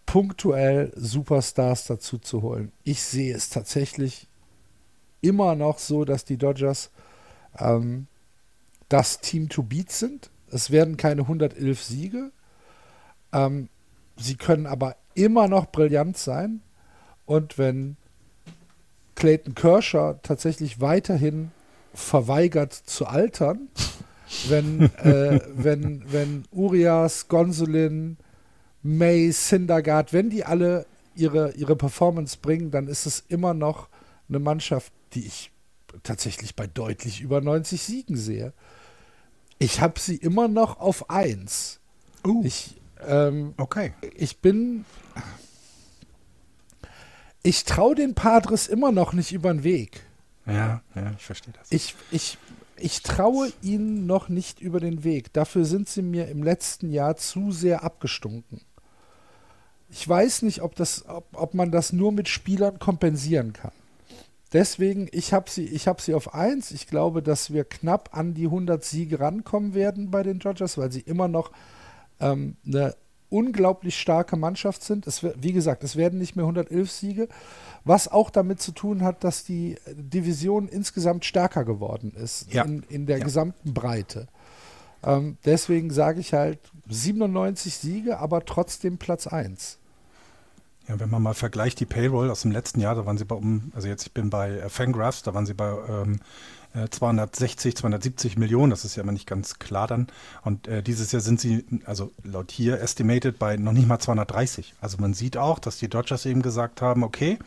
[0.06, 2.72] punktuell Superstars dazu zu holen.
[2.84, 4.28] Ich sehe es tatsächlich
[5.22, 6.92] immer noch so, dass die Dodgers
[7.58, 8.08] ähm,
[8.90, 10.30] das Team to beat sind.
[10.52, 12.32] Es werden keine 111 Siege.
[13.34, 13.70] Ähm,
[14.18, 16.62] sie können aber immer noch brillant sein.
[17.26, 17.98] Und wenn
[19.16, 21.52] Clayton Kershaw tatsächlich weiterhin
[21.94, 23.70] verweigert zu altern,
[24.48, 28.18] wenn, äh, wenn, wenn Urias, Gonsolin,
[28.84, 33.88] May, Syndergaard, wenn die alle ihre, ihre Performance bringen, dann ist es immer noch
[34.30, 35.52] eine Mannschaft, die ich
[36.04, 38.54] tatsächlich bei deutlich über 90 Siegen sehe.
[39.58, 41.80] Ich habe sie immer noch auf 1.
[42.26, 42.44] Uh.
[42.44, 43.94] Ich, ähm, okay.
[44.16, 44.86] Ich bin.
[47.44, 50.02] Ich traue den Padres immer noch nicht über den Weg.
[50.48, 51.72] Ja, ja, ich verstehe das.
[51.72, 52.38] Ich, ich,
[52.78, 55.32] ich traue ihnen noch nicht über den Weg.
[55.34, 58.62] Dafür sind sie mir im letzten Jahr zu sehr abgestunken.
[59.90, 63.72] Ich weiß nicht, ob, das, ob, ob man das nur mit Spielern kompensieren kann.
[64.54, 66.72] Deswegen, ich habe sie, hab sie auf 1.
[66.72, 70.92] Ich glaube, dass wir knapp an die 100 Siege rankommen werden bei den Dodgers, weil
[70.92, 71.52] sie immer noch
[72.20, 72.96] ähm, eine
[73.30, 75.08] unglaublich starke Mannschaft sind.
[75.08, 77.28] Es, wie gesagt, es werden nicht mehr 111 Siege,
[77.84, 82.64] was auch damit zu tun hat, dass die Division insgesamt stärker geworden ist ja.
[82.64, 83.24] in, in der ja.
[83.24, 84.28] gesamten Breite.
[85.04, 89.80] Ähm, deswegen sage ich halt 97 Siege, aber trotzdem Platz 1.
[90.88, 93.36] Ja, wenn man mal vergleicht die Payroll aus dem letzten Jahr, da waren sie bei
[93.36, 96.20] um, also jetzt ich bin bei äh, Fangraphs, da waren sie bei ähm,
[96.90, 100.08] 260, äh, 270 Millionen, das ist ja immer nicht ganz klar dann.
[100.44, 104.74] Und äh, dieses Jahr sind sie, also laut hier estimated bei noch nicht mal 230.
[104.82, 107.40] Also man sieht auch, dass die Dodgers eben gesagt haben, okay,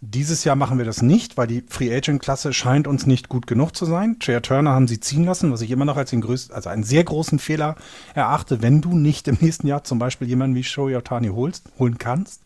[0.00, 3.48] dieses Jahr machen wir das nicht, weil die Free Agent Klasse scheint uns nicht gut
[3.48, 4.18] genug zu sein.
[4.20, 6.84] Trey Turner haben sie ziehen lassen, was ich immer noch als den größten, also einen
[6.84, 7.74] sehr großen Fehler
[8.14, 11.98] erachte, wenn du nicht im nächsten Jahr zum Beispiel jemanden wie Shohei Otani holst, holen
[11.98, 12.42] kannst.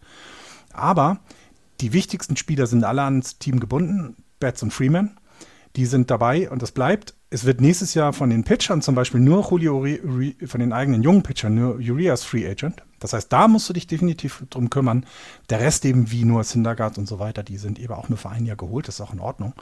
[0.73, 1.19] Aber
[1.83, 5.19] die wichtigsten Spieler sind alle ans Team gebunden, Betts und Freeman.
[5.77, 7.15] Die sind dabei und das bleibt.
[7.31, 9.87] Es wird nächstes Jahr von den Pitchern zum Beispiel nur Julio
[10.47, 12.83] von den eigenen jungen Pitchern nur Urias Free Agent.
[13.01, 15.07] Das heißt, da musst du dich definitiv drum kümmern.
[15.49, 18.29] Der Rest eben wie nur Syndergaard und so weiter, die sind eben auch nur für
[18.29, 19.55] ein Jahr geholt, das ist auch in Ordnung.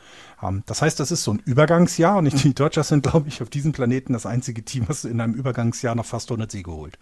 [0.42, 3.48] Ähm, das heißt, das ist so ein Übergangsjahr und die Dodgers sind, glaube ich, auf
[3.48, 6.98] diesem Planeten das einzige Team, was in einem Übergangsjahr noch fast 100 Siege holt.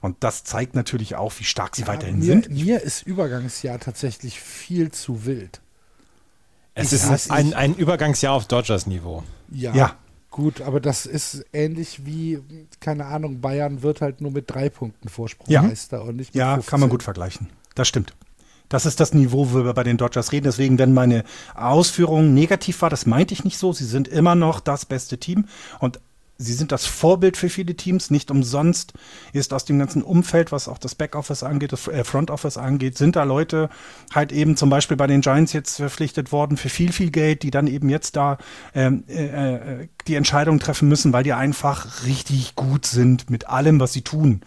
[0.00, 2.50] Und das zeigt natürlich auch, wie stark sie ja, weiterhin mir, sind.
[2.50, 5.60] Mir ist Übergangsjahr tatsächlich viel zu wild.
[6.78, 9.24] Es ich ist ein, ein Übergangsjahr auf Dodgers-Niveau.
[9.50, 9.96] Ja, ja.
[10.30, 12.38] Gut, aber das ist ähnlich wie,
[12.80, 15.62] keine Ahnung, Bayern wird halt nur mit drei Punkten Vorsprung ja.
[15.62, 16.70] Meister und nicht mit Ja, 15.
[16.70, 17.48] kann man gut vergleichen.
[17.74, 18.14] Das stimmt.
[18.68, 20.44] Das ist das Niveau, wo wir bei den Dodgers reden.
[20.44, 23.72] Deswegen, wenn meine Ausführung negativ war, das meinte ich nicht so.
[23.72, 25.46] Sie sind immer noch das beste Team.
[25.80, 26.00] Und
[26.38, 28.10] sie sind das Vorbild für viele Teams.
[28.10, 28.92] Nicht umsonst
[29.32, 32.96] ist aus dem ganzen Umfeld, was auch das Backoffice angeht, das äh, Front Office angeht,
[32.96, 33.68] sind da Leute
[34.14, 37.50] halt eben zum Beispiel bei den Giants jetzt verpflichtet worden für viel, viel Geld, die
[37.50, 38.38] dann eben jetzt da
[38.74, 43.80] ähm, äh, äh, die Entscheidung treffen müssen, weil die einfach richtig gut sind mit allem,
[43.80, 44.42] was sie tun.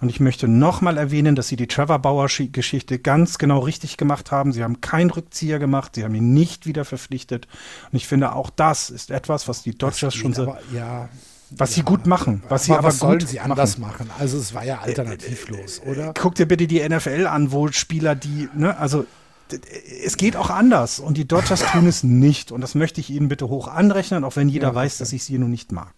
[0.00, 4.52] Und ich möchte nochmal erwähnen, dass sie die Trevor Bauer-Geschichte ganz genau richtig gemacht haben.
[4.52, 7.48] Sie haben keinen Rückzieher gemacht, sie haben ihn nicht wieder verpflichtet.
[7.90, 10.42] Und ich finde, auch das ist etwas, was die Dodgers schon so.
[10.42, 11.08] Aber, ja,
[11.50, 12.42] was ja, sie gut machen.
[12.48, 14.08] Was sie aber, was sollen sie anders machen.
[14.08, 14.20] machen?
[14.20, 16.14] Also es war ja alternativlos, äh, oder?
[16.14, 19.06] Guck dir bitte die NFL an, wo Spieler, die, ne, also
[20.04, 22.52] es geht auch anders und die Dodgers tun es nicht.
[22.52, 25.24] Und das möchte ich ihnen bitte hoch anrechnen, auch wenn jeder ja, weiß, dass ich
[25.24, 25.94] sie nun nicht mag.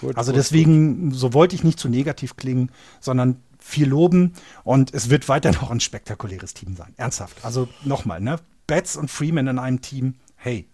[0.00, 1.18] Gut, also gut, deswegen, gut.
[1.18, 4.32] so wollte ich nicht zu negativ klingen, sondern viel loben
[4.64, 6.94] und es wird weiter noch ein spektakuläres Team sein.
[6.96, 7.44] Ernsthaft.
[7.44, 8.36] Also nochmal, ne?
[8.66, 10.68] Betts und Freeman in einem Team, hey,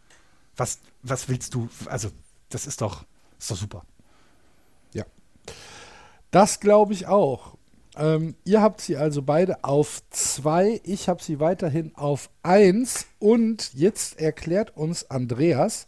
[0.56, 1.68] was, was willst du?
[1.86, 2.10] Also,
[2.50, 3.04] das ist doch,
[3.38, 3.84] ist doch super.
[4.92, 5.04] Ja.
[6.30, 7.56] Das glaube ich auch.
[7.96, 13.72] Ähm, ihr habt sie also beide auf zwei, ich habe sie weiterhin auf eins und
[13.72, 15.86] jetzt erklärt uns Andreas,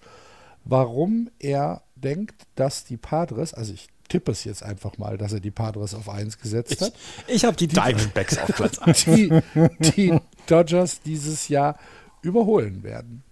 [0.65, 5.41] warum er denkt, dass die Padres, also ich tippe es jetzt einfach mal, dass er
[5.41, 6.93] die Padres auf 1 gesetzt hat.
[7.27, 9.05] Ich, ich habe die, die Diamondbacks auf Platz 1.
[9.05, 9.43] Die,
[9.81, 11.79] die, Dodgers dieses Jahr
[12.23, 13.23] überholen werden.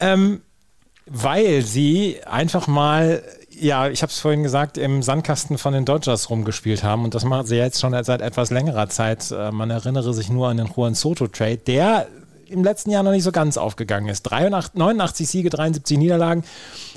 [0.00, 0.42] Ähm,
[1.06, 6.30] weil sie einfach mal, ja, ich habe es vorhin gesagt, im Sandkasten von den Dodgers
[6.30, 9.30] rumgespielt haben und das machen sie jetzt schon seit etwas längerer Zeit.
[9.30, 12.06] Äh, man erinnere sich nur an den Juan Soto Trade, der
[12.48, 14.22] im letzten Jahr noch nicht so ganz aufgegangen ist.
[14.22, 16.44] 83, 89 Siege, 73 Niederlagen.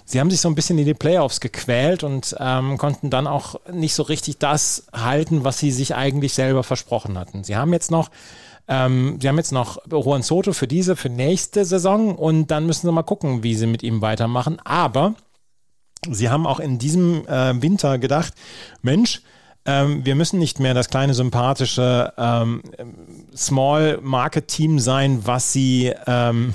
[0.06, 3.56] Sie haben sich so ein bisschen in die Playoffs gequält und ähm, konnten dann auch
[3.72, 7.44] nicht so richtig das halten, was sie sich eigentlich selber versprochen hatten.
[7.44, 8.10] Sie haben jetzt noch
[8.68, 12.88] ähm, sie haben jetzt noch Juan Soto für diese, für nächste Saison und dann müssen
[12.88, 14.58] sie mal gucken, wie sie mit ihm weitermachen.
[14.64, 15.16] Aber
[16.12, 18.34] sie haben auch in diesem äh, Winter gedacht,
[18.82, 19.22] Mensch,
[19.66, 22.62] ähm, wir müssen nicht mehr das kleine sympathische ähm,
[23.36, 26.54] Small Market Team sein, was sie ähm,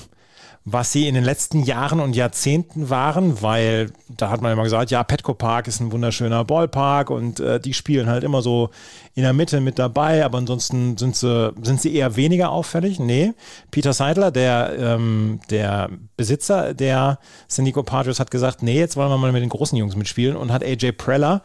[0.72, 4.90] was sie in den letzten Jahren und Jahrzehnten waren, weil da hat man immer gesagt,
[4.90, 8.70] ja, Petco Park ist ein wunderschöner Ballpark und äh, die spielen halt immer so
[9.14, 12.98] in der Mitte mit dabei, aber ansonsten sind sie, sind sie eher weniger auffällig.
[12.98, 13.33] Nee,
[13.70, 19.11] Peter Seidler, der, ähm, der Besitzer der San Diego Padres, hat gesagt, nee, jetzt wollen
[19.11, 21.42] wir mal mit den großen Jungs mitspielen und hat AJ Preller,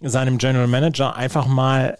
[0.00, 1.98] seinem General Manager, einfach mal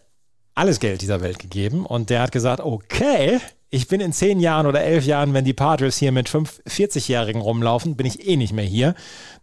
[0.55, 3.41] alles Geld dieser Welt gegeben und der hat gesagt, okay,
[3.75, 7.97] ich bin in zehn Jahren oder elf Jahren, wenn die Padres hier mit 40-Jährigen rumlaufen,
[7.97, 8.95] bin ich eh nicht mehr hier.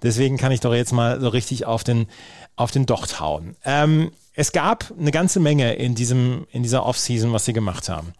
[0.04, 2.06] Deswegen kann ich doch jetzt mal so richtig auf den,
[2.56, 3.56] auf den Docht hauen.
[3.65, 8.13] Ähm, es gab eine ganze Menge in, diesem, in dieser Offseason, was sie gemacht haben.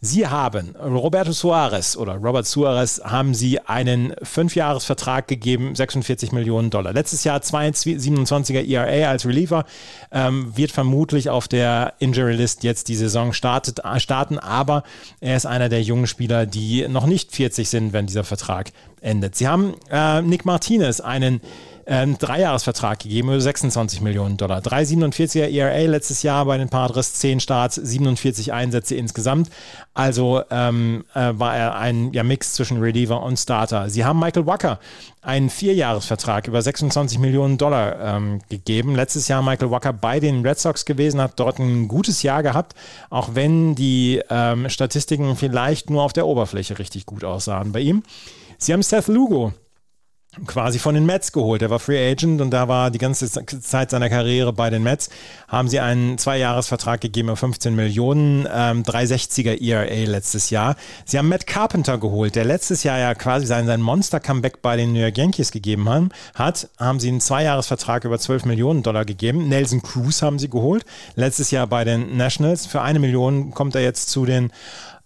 [0.00, 6.92] Sie haben Roberto Suarez oder Robert Suarez haben sie einen Fünfjahresvertrag gegeben, 46 Millionen Dollar.
[6.92, 9.64] Letztes Jahr 27er ERA als Reliever,
[10.12, 14.84] ähm, wird vermutlich auf der Injury List jetzt die Saison startet, starten, aber
[15.18, 19.34] er ist einer der jungen Spieler, die noch nicht 40 sind, wenn dieser Vertrag endet.
[19.34, 21.40] Sie haben äh, Nick Martinez, einen
[21.86, 24.60] einen Dreijahresvertrag gegeben über 26 Millionen Dollar.
[24.60, 29.50] 3,47er ERA letztes Jahr bei den Padres, 10 Starts, 47 Einsätze insgesamt.
[29.92, 33.90] Also ähm, äh, war er ein ja, Mix zwischen Reliever und Starter.
[33.90, 34.78] Sie haben Michael Wacker
[35.22, 38.94] einen Vierjahresvertrag über 26 Millionen Dollar ähm, gegeben.
[38.94, 42.74] Letztes Jahr Michael Wacker bei den Red Sox gewesen, hat dort ein gutes Jahr gehabt,
[43.10, 48.02] auch wenn die ähm, Statistiken vielleicht nur auf der Oberfläche richtig gut aussahen bei ihm.
[48.58, 49.52] Sie haben Seth Lugo
[50.46, 51.62] quasi von den Mets geholt.
[51.62, 55.10] Er war Free Agent und da war die ganze Zeit seiner Karriere bei den Mets.
[55.48, 60.76] Haben sie einen Zweijahresvertrag gegeben auf 15 Millionen, ähm, 360er ERA letztes Jahr.
[61.04, 64.92] Sie haben Matt Carpenter geholt, der letztes Jahr ja quasi sein, sein Monster-Comeback bei den
[64.92, 66.68] New York Yankees gegeben haben, hat.
[66.78, 69.48] Haben sie einen Zweijahresvertrag über 12 Millionen Dollar gegeben.
[69.48, 70.84] Nelson Cruz haben sie geholt.
[71.14, 72.66] Letztes Jahr bei den Nationals.
[72.66, 74.50] Für eine Million kommt er jetzt zu den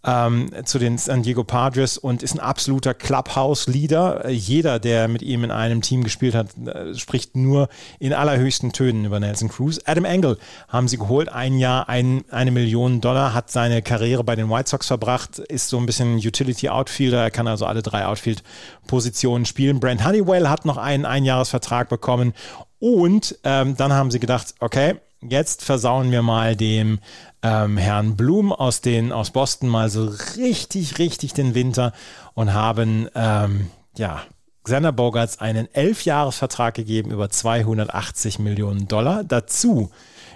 [0.04, 4.26] ähm, zu den San Diego Padres und ist ein absoluter Clubhouse-Leader.
[4.26, 8.72] Äh, jeder, der mit ihm in einem Team gespielt hat, äh, spricht nur in allerhöchsten
[8.72, 9.80] Tönen über Nelson Cruz.
[9.84, 14.37] Adam Engel haben sie geholt, ein Jahr, ein, eine Million Dollar, hat seine Karriere bei
[14.37, 19.46] den White Sox verbracht, ist so ein bisschen Utility-Outfielder, er kann also alle drei Outfield-Positionen
[19.46, 19.80] spielen.
[19.80, 22.34] Brent Honeywell hat noch einen Einjahresvertrag bekommen
[22.78, 27.00] und ähm, dann haben sie gedacht, okay, jetzt versauen wir mal dem
[27.42, 31.92] ähm, Herrn Blum aus, den, aus Boston mal so richtig, richtig den Winter
[32.35, 34.22] und haben, ähm, ja,
[34.64, 39.24] Xander Bogarts einen Elfjahresvertrag gegeben über 280 Millionen Dollar.
[39.24, 39.90] Dazu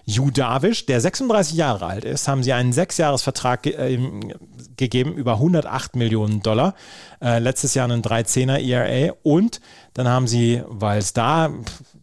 [0.04, 3.98] Ju Darvish, der 36 Jahre alt ist, haben sie einen Sechsjahresvertrag ge äh,
[4.76, 6.74] gegeben über 108 Millionen Dollar.
[7.20, 9.60] Äh, letztes Jahr einen 13er ERA und
[9.94, 11.50] dann haben sie, weil es da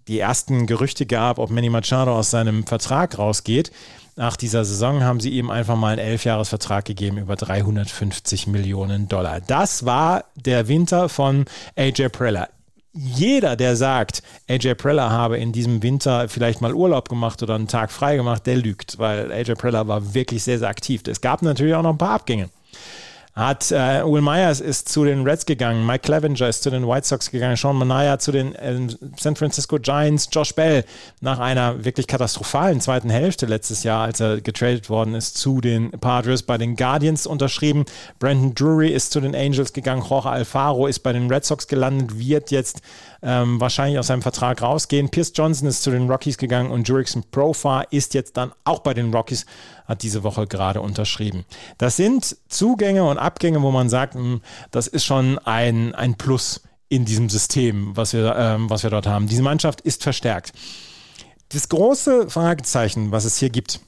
[0.09, 3.71] die ersten Gerüchte gab, ob Manny Machado aus seinem Vertrag rausgeht,
[4.15, 9.39] nach dieser Saison haben sie ihm einfach mal einen Elfjahresvertrag gegeben über 350 Millionen Dollar.
[9.39, 11.45] Das war der Winter von
[11.77, 12.49] AJ Preller.
[12.91, 17.67] Jeder, der sagt, AJ Preller habe in diesem Winter vielleicht mal Urlaub gemacht oder einen
[17.67, 21.03] Tag frei gemacht, der lügt, weil AJ Preller war wirklich sehr, sehr aktiv.
[21.07, 22.49] Es gab natürlich auch noch ein paar Abgänge
[23.35, 27.07] hat äh, Will Myers ist zu den Reds gegangen, Mike Clevenger ist zu den White
[27.07, 28.87] Sox gegangen, Sean Manaya zu den äh,
[29.17, 30.83] San Francisco Giants, Josh Bell
[31.21, 35.91] nach einer wirklich katastrophalen zweiten Hälfte letztes Jahr, als er getradet worden ist, zu den
[35.91, 37.85] Padres bei den Guardians unterschrieben.
[38.19, 42.19] Brandon Drury ist zu den Angels gegangen, Jorge Alfaro ist bei den Red Sox gelandet,
[42.19, 42.81] wird jetzt
[43.21, 45.10] ähm, wahrscheinlich aus seinem Vertrag rausgehen.
[45.10, 48.93] Pierce Johnson ist zu den Rockies gegangen und Jurickson Profar ist jetzt dann auch bei
[48.93, 49.45] den Rockies,
[49.86, 51.45] hat diese Woche gerade unterschrieben.
[51.77, 56.62] Das sind Zugänge und Abgänge, wo man sagt, hm, das ist schon ein, ein Plus
[56.88, 59.27] in diesem System, was wir, ähm, was wir dort haben.
[59.27, 60.53] Diese Mannschaft ist verstärkt.
[61.49, 63.79] Das große Fragezeichen, was es hier gibt,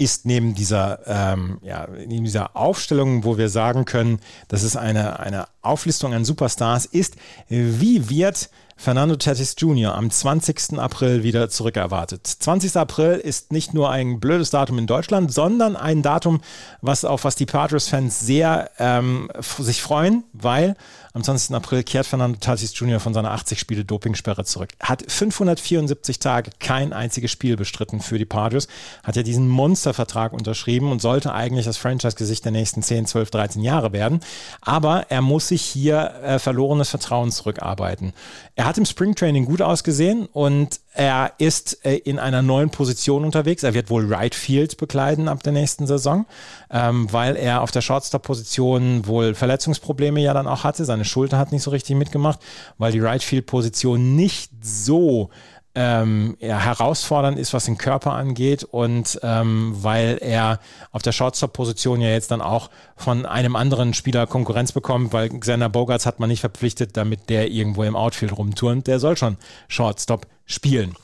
[0.00, 5.20] ist neben dieser, ähm, ja, neben dieser Aufstellung, wo wir sagen können, das ist eine,
[5.20, 7.16] eine Auflistung an Superstars, ist,
[7.48, 9.94] wie wird Fernando Tatis Jr.
[9.94, 10.78] am 20.
[10.78, 12.26] April wieder zurückerwartet.
[12.26, 12.78] 20.
[12.78, 16.40] April ist nicht nur ein blödes Datum in Deutschland, sondern ein Datum,
[16.80, 20.76] was auf was die Padres-Fans sehr ähm, sich freuen, weil
[21.12, 21.56] am 20.
[21.56, 23.00] April kehrt Fernando Tatis Jr.
[23.00, 24.70] von seiner 80 Spiele Dopingsperre zurück.
[24.80, 28.68] Hat 574 Tage kein einziges Spiel bestritten für die Padres.
[29.02, 33.62] Hat ja diesen Monstervertrag unterschrieben und sollte eigentlich das Franchise-Gesicht der nächsten 10, 12, 13
[33.62, 34.20] Jahre werden.
[34.60, 38.12] Aber er muss sich hier äh, verlorenes Vertrauen zurückarbeiten.
[38.54, 43.62] Er hat im Springtraining gut ausgesehen und er ist äh, in einer neuen Position unterwegs.
[43.62, 46.26] Er wird wohl Right Field bekleiden ab der nächsten Saison,
[46.70, 50.84] ähm, weil er auf der Shortstop-Position wohl Verletzungsprobleme ja dann auch hatte.
[50.84, 52.40] Seine Schulter hat nicht so richtig mitgemacht,
[52.78, 55.30] weil die Right Field-Position nicht so
[55.74, 60.58] ähm, ja, herausfordernd ist, was den Körper angeht und ähm, weil er
[60.90, 65.68] auf der Shortstop-Position ja jetzt dann auch von einem anderen Spieler Konkurrenz bekommt, weil Xander
[65.68, 68.88] Bogarts hat man nicht verpflichtet, damit der irgendwo im Outfield rumturnt.
[68.88, 69.36] Der soll schon
[69.68, 70.96] Shortstop spielen.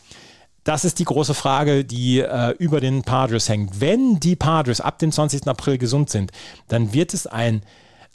[0.64, 3.80] Das ist die große Frage, die äh, über den Padres hängt.
[3.80, 5.46] Wenn die Padres ab dem 20.
[5.46, 6.32] April gesund sind,
[6.66, 7.62] dann wird es ein,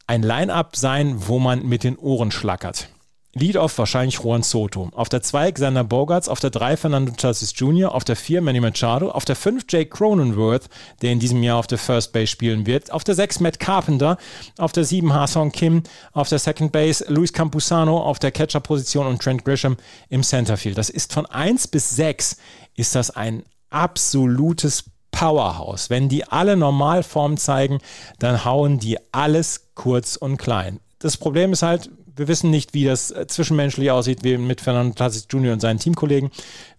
[0.06, 2.90] ein Line-up sein, wo man mit den Ohren schlackert.
[3.34, 4.90] Lead-Off wahrscheinlich Juan Soto.
[4.94, 8.60] Auf der 2 Xander Bogarts, auf der 3 Fernando Tatis Jr., auf der 4 Manny
[8.60, 10.68] Machado, auf der 5 Jake Cronenworth,
[11.02, 14.18] der in diesem Jahr auf der First Base spielen wird, auf der 6 Matt Carpenter,
[14.58, 19.22] auf der 7 Ha-Song Kim, auf der Second Base Luis Campusano, auf der Catcher-Position und
[19.22, 19.78] Trent Grisham
[20.10, 20.78] im Centerfield.
[20.78, 22.36] Das ist von 1 bis 6
[22.76, 25.90] ist das ein absolutes Powerhouse.
[25.90, 27.80] Wenn die alle Normalform zeigen,
[28.20, 30.80] dann hauen die alles kurz und klein.
[31.00, 34.94] Das Problem ist halt, wir wissen nicht, wie das äh, zwischenmenschlich aussieht wie mit Fernando
[34.94, 35.54] Tatis Jr.
[35.54, 36.30] und seinen Teamkollegen.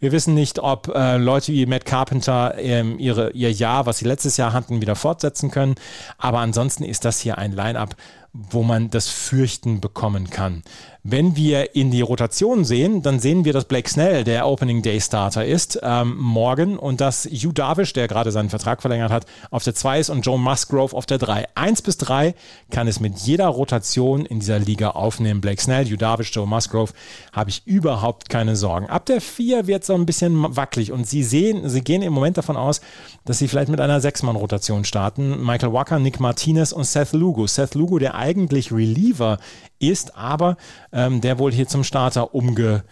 [0.00, 4.04] Wir wissen nicht, ob äh, Leute wie Matt Carpenter ähm, ihre, ihr Jahr, was sie
[4.04, 5.74] letztes Jahr hatten, wieder fortsetzen können.
[6.18, 7.96] Aber ansonsten ist das hier ein Line-up,
[8.32, 10.62] wo man das Fürchten bekommen kann.
[11.04, 15.00] Wenn wir in die Rotation sehen, dann sehen wir, dass Blake Snell der Opening Day
[15.00, 19.64] Starter ist ähm, morgen und dass Hugh Darvish, der gerade seinen Vertrag verlängert hat, auf
[19.64, 21.46] der 2 ist und Joe Musgrove auf der 3.
[21.56, 22.36] 1 bis 3
[22.70, 25.40] kann es mit jeder Rotation in dieser Liga aufnehmen.
[25.40, 26.92] Blake Snell, Hugh Darvish, Joe Musgrove,
[27.32, 28.86] habe ich überhaupt keine Sorgen.
[28.86, 32.12] Ab der 4 wird es so ein bisschen wackelig und sie sehen, sie gehen im
[32.12, 32.80] Moment davon aus,
[33.24, 35.44] dass sie vielleicht mit einer 6-Mann-Rotation starten.
[35.44, 37.48] Michael Walker, Nick Martinez und Seth Lugo.
[37.48, 39.40] Seth Lugo, der eigentlich Reliever
[39.82, 40.56] ist, aber
[40.92, 42.84] ähm, der wohl hier zum Starter umge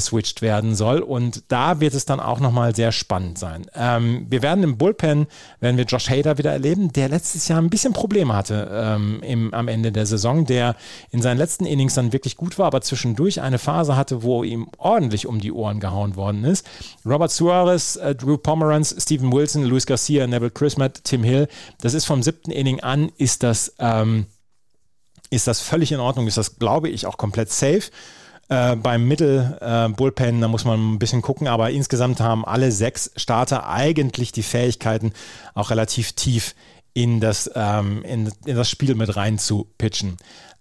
[0.00, 0.98] switcht werden soll.
[0.98, 3.66] Und da wird es dann auch nochmal sehr spannend sein.
[3.74, 5.26] Ähm, wir werden im Bullpen,
[5.60, 9.54] werden wir Josh Hader wieder erleben, der letztes Jahr ein bisschen Probleme hatte ähm, im,
[9.54, 10.74] am Ende der Saison, der
[11.10, 14.68] in seinen letzten Innings dann wirklich gut war, aber zwischendurch eine Phase hatte, wo ihm
[14.76, 16.66] ordentlich um die Ohren gehauen worden ist.
[17.04, 21.46] Robert Suarez, äh, Drew Pomeranz, Steven Wilson, Luis Garcia, Neville Christmas, Tim Hill,
[21.80, 24.26] das ist vom siebten Inning an, ist das, ähm,
[25.30, 27.90] ist das völlig in Ordnung, ist das, glaube ich, auch komplett safe.
[28.48, 33.10] Äh, beim Mittel-Bullpen, äh, da muss man ein bisschen gucken, aber insgesamt haben alle sechs
[33.16, 35.12] Starter eigentlich die Fähigkeiten,
[35.54, 36.54] auch relativ tief
[36.94, 40.16] in das, ähm, in, in, das Spiel mit rein zu pitchen.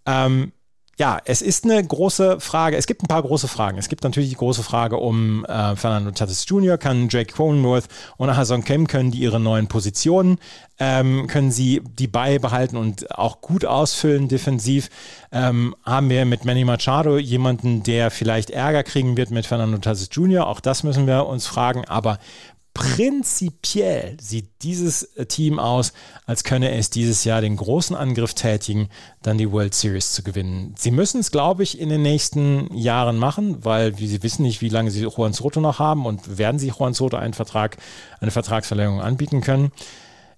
[0.08, 0.52] Ähm,
[0.98, 2.78] ja, es ist eine große Frage.
[2.78, 3.78] Es gibt ein paar große Fragen.
[3.78, 7.86] Es gibt natürlich die große Frage um äh, Fernando Tatis Jr., kann Jake Cronenworth
[8.16, 10.40] und Hassan Kim, können die ihre neuen Positionen,
[10.80, 14.90] ähm, können sie die beibehalten und auch gut ausfüllen defensiv.
[15.34, 20.08] Ähm, haben wir mit Manny Machado jemanden, der vielleicht Ärger kriegen wird mit Fernando Tatis
[20.14, 21.84] Jr., auch das müssen wir uns fragen.
[21.86, 22.20] Aber
[22.76, 25.94] prinzipiell sieht dieses äh, Team aus,
[26.26, 28.90] als könne es dieses Jahr den großen Angriff tätigen,
[29.24, 30.76] dann die World Series zu gewinnen.
[30.78, 34.70] Sie müssen es, glaube ich, in den nächsten Jahren machen, weil sie wissen nicht, wie
[34.70, 37.78] lange sie Juan Soto noch haben und werden sie Juan Soto einen Vertrag,
[38.20, 39.72] eine Vertragsverlängerung anbieten können.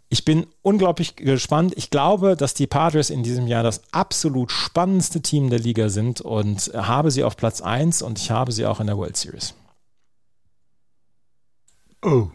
[0.10, 1.74] Ich bin unglaublich gespannt.
[1.76, 6.22] Ich glaube, dass die Padres in diesem Jahr das absolut spannendste Team der Liga sind
[6.22, 9.56] und habe sie auf Platz 1 und ich habe sie auch in der World Series.
[12.02, 12.30] Oh.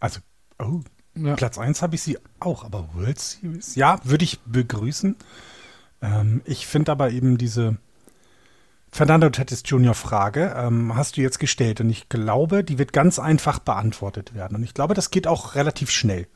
[0.00, 0.20] Also,
[0.58, 0.80] oh.
[1.14, 1.34] Ja.
[1.34, 3.74] Platz 1 habe ich sie auch, aber World Series?
[3.74, 5.16] Ja, würde ich begrüßen.
[6.00, 7.76] Ähm, ich finde aber eben diese
[8.90, 9.94] Fernando Tatis Jr.
[9.94, 14.56] Frage ähm, hast du jetzt gestellt und ich glaube, die wird ganz einfach beantwortet werden.
[14.56, 16.26] Und ich glaube, das geht auch relativ schnell.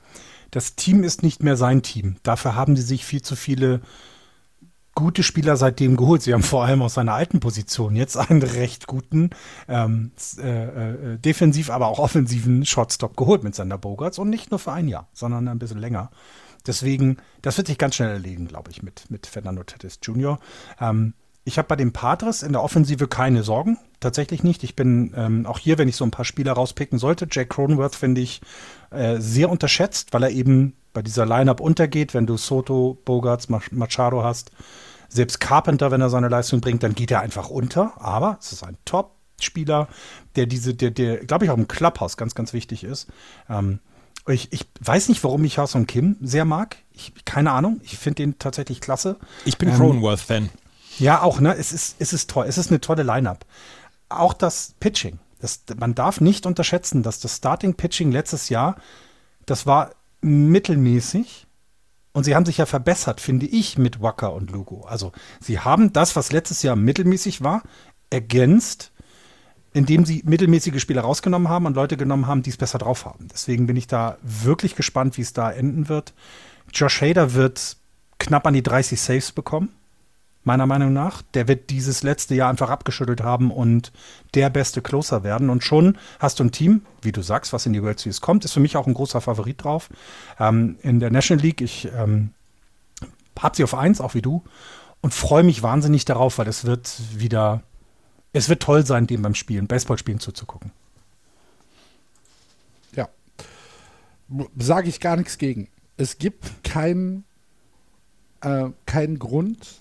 [0.50, 2.16] Das Team ist nicht mehr sein Team.
[2.22, 3.80] Dafür haben sie sich viel zu viele
[4.96, 6.22] gute Spieler seitdem geholt.
[6.22, 9.30] Sie haben vor allem aus seiner alten Position jetzt einen recht guten
[9.68, 14.58] ähm, äh, äh, defensiv, aber auch offensiven Shortstop geholt mit Sander Bogarts und nicht nur
[14.58, 16.10] für ein Jahr, sondern ein bisschen länger.
[16.66, 20.40] Deswegen, das wird sich ganz schnell erledigen, glaube ich, mit, mit Fernando Tatis Jr.
[20.80, 23.78] Ähm, ich habe bei den Padres in der Offensive keine Sorgen.
[24.00, 24.64] Tatsächlich nicht.
[24.64, 27.94] Ich bin ähm, auch hier, wenn ich so ein paar Spieler rauspicken sollte, Jack Cronenworth
[27.94, 28.40] finde ich
[28.90, 34.24] äh, sehr unterschätzt, weil er eben bei dieser Lineup untergeht, wenn du Soto, Bogarts, Machado
[34.24, 34.50] hast.
[35.10, 38.00] Selbst Carpenter, wenn er seine Leistung bringt, dann geht er einfach unter.
[38.00, 39.88] Aber es ist ein Top-Spieler,
[40.36, 43.08] der diese, der, der, glaube ich, auch im Clubhouse ganz, ganz wichtig ist.
[43.50, 43.80] Ähm,
[44.26, 46.78] ich, ich weiß nicht, warum ich Haas und Kim sehr mag.
[46.92, 47.78] Ich, keine Ahnung.
[47.84, 49.16] Ich finde den tatsächlich klasse.
[49.44, 50.48] Ich bin ähm, Cronenworth-Fan.
[50.98, 51.54] Ja, auch, ne?
[51.54, 52.46] Es ist, es ist toll.
[52.48, 53.44] Es ist eine tolle Line-Up.
[54.08, 55.18] Auch das Pitching.
[55.42, 58.76] Das, man darf nicht unterschätzen, dass das Starting-Pitching letztes Jahr,
[59.44, 59.90] das war
[60.20, 61.46] mittelmäßig.
[62.12, 64.82] Und sie haben sich ja verbessert, finde ich, mit Wacker und Lugo.
[64.82, 67.62] Also sie haben das, was letztes Jahr mittelmäßig war,
[68.08, 68.92] ergänzt,
[69.74, 73.28] indem sie mittelmäßige Spieler rausgenommen haben und Leute genommen haben, die es besser drauf haben.
[73.30, 76.14] Deswegen bin ich da wirklich gespannt, wie es da enden wird.
[76.72, 77.76] Josh Hader wird
[78.18, 79.68] knapp an die 30 Saves bekommen
[80.46, 81.22] meiner Meinung nach.
[81.34, 83.92] Der wird dieses letzte Jahr einfach abgeschüttelt haben und
[84.34, 85.50] der beste Closer werden.
[85.50, 88.44] Und schon hast du ein Team, wie du sagst, was in die World Series kommt,
[88.44, 89.88] ist für mich auch ein großer Favorit drauf.
[90.38, 92.30] Ähm, in der National League, ich ähm,
[93.38, 94.42] habe sie auf eins, auch wie du,
[95.00, 97.62] und freue mich wahnsinnig darauf, weil es wird wieder,
[98.32, 100.72] es wird toll sein, dem beim Spielen, Baseballspielen zuzugucken.
[102.94, 103.08] Ja.
[104.56, 105.68] Sage ich gar nichts gegen.
[105.96, 107.24] Es gibt keinen
[108.46, 109.80] äh, keinen Grund,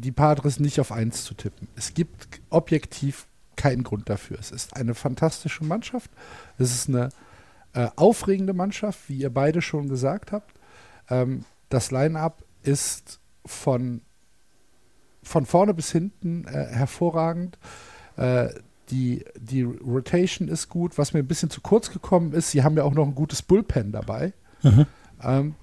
[0.00, 1.68] die Padres nicht auf 1 zu tippen.
[1.76, 3.26] Es gibt objektiv
[3.56, 4.38] keinen Grund dafür.
[4.38, 6.10] Es ist eine fantastische Mannschaft.
[6.58, 7.08] Es ist eine
[7.72, 10.54] äh, aufregende Mannschaft, wie ihr beide schon gesagt habt.
[11.08, 14.02] Ähm, das Line-up ist von,
[15.22, 17.58] von vorne bis hinten äh, hervorragend.
[18.16, 18.48] Äh,
[18.90, 20.98] die, die Rotation ist gut.
[20.98, 23.42] Was mir ein bisschen zu kurz gekommen ist, sie haben ja auch noch ein gutes
[23.42, 24.32] Bullpen dabei.
[24.62, 24.86] Mhm.
[25.22, 25.54] Ähm,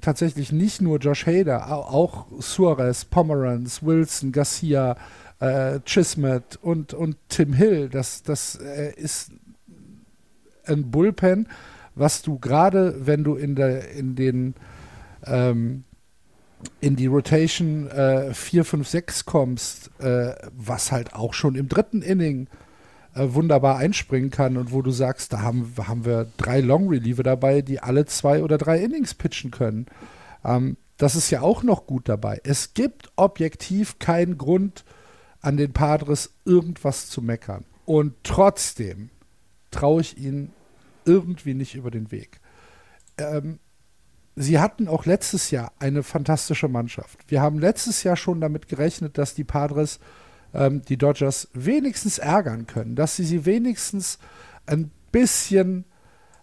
[0.00, 4.96] tatsächlich nicht nur Josh Hader, auch Suarez, Pomeranz, Wilson, Garcia,
[5.40, 7.88] äh, Chismet und, und Tim Hill.
[7.88, 9.30] Das, das äh, ist
[10.64, 11.48] ein Bullpen,
[11.94, 14.54] was du gerade, wenn du in, der, in den
[15.24, 15.84] ähm,
[16.80, 22.02] in die Rotation äh, 4, 5, 6 kommst, äh, was halt auch schon im dritten
[22.02, 22.48] Inning
[23.16, 27.22] äh, wunderbar einspringen kann und wo du sagst, da haben, haben wir drei Long Reliever
[27.22, 29.86] dabei, die alle zwei oder drei Innings pitchen können.
[30.44, 32.40] Ähm, das ist ja auch noch gut dabei.
[32.44, 34.84] Es gibt objektiv keinen Grund,
[35.40, 37.64] an den Padres irgendwas zu meckern.
[37.84, 39.10] Und trotzdem
[39.70, 40.52] traue ich ihnen
[41.04, 42.40] irgendwie nicht über den Weg.
[43.16, 43.60] Ähm,
[44.34, 47.20] sie hatten auch letztes Jahr eine fantastische Mannschaft.
[47.28, 50.00] Wir haben letztes Jahr schon damit gerechnet, dass die Padres
[50.56, 54.18] ähm, die Dodgers wenigstens ärgern können, dass sie sie wenigstens
[54.64, 55.84] ein bisschen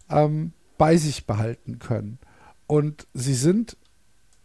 [0.09, 2.19] ähm, bei sich behalten können.
[2.67, 3.75] Und sie sind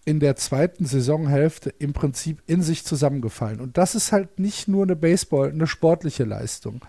[0.05, 3.61] in der zweiten Saisonhälfte im Prinzip in sich zusammengefallen.
[3.61, 6.81] Und das ist halt nicht nur eine Baseball, eine sportliche Leistung,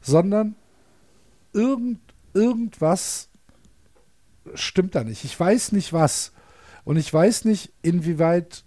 [0.00, 0.56] sondern
[1.52, 2.00] irgend,
[2.34, 3.28] irgendwas
[4.54, 5.24] stimmt da nicht.
[5.24, 6.32] Ich weiß nicht was.
[6.82, 8.64] Und ich weiß nicht, inwieweit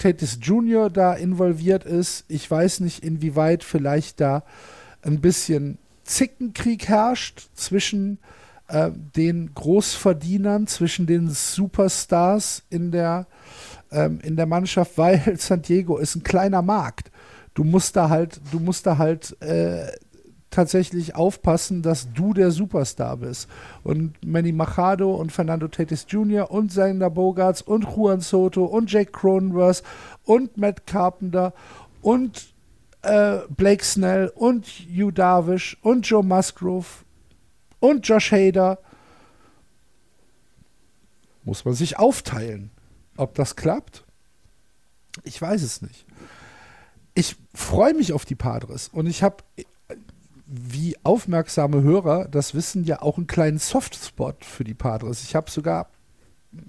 [0.00, 0.90] Tatis Jr.
[0.90, 2.24] da involviert ist.
[2.26, 4.42] Ich weiß nicht, inwieweit vielleicht da
[5.02, 8.18] ein bisschen Zickenkrieg herrscht zwischen
[8.68, 13.26] äh, den Großverdienern, zwischen den Superstars in der,
[13.92, 17.10] ähm, in der Mannschaft, weil San Diego ist ein kleiner Markt.
[17.54, 19.86] Du musst da halt, du musst da halt äh,
[20.50, 23.48] tatsächlich aufpassen, dass du der Superstar bist.
[23.82, 26.50] Und Manny Machado und Fernando Tatis Jr.
[26.50, 29.82] und Sander Bogarts und Juan Soto und Jake Cronenworth
[30.24, 31.54] und Matt Carpenter
[32.02, 32.52] und
[33.02, 36.86] äh, Blake Snell und Hugh Darvish und Joe Musgrove
[37.78, 38.78] und Josh Hader
[41.44, 42.70] muss man sich aufteilen.
[43.16, 44.04] Ob das klappt?
[45.24, 46.06] Ich weiß es nicht.
[47.14, 49.42] Ich freue mich auf die Padres und ich habe
[50.50, 55.22] wie aufmerksame Hörer das wissen, ja auch einen kleinen Softspot für die Padres.
[55.22, 55.88] Ich habe sogar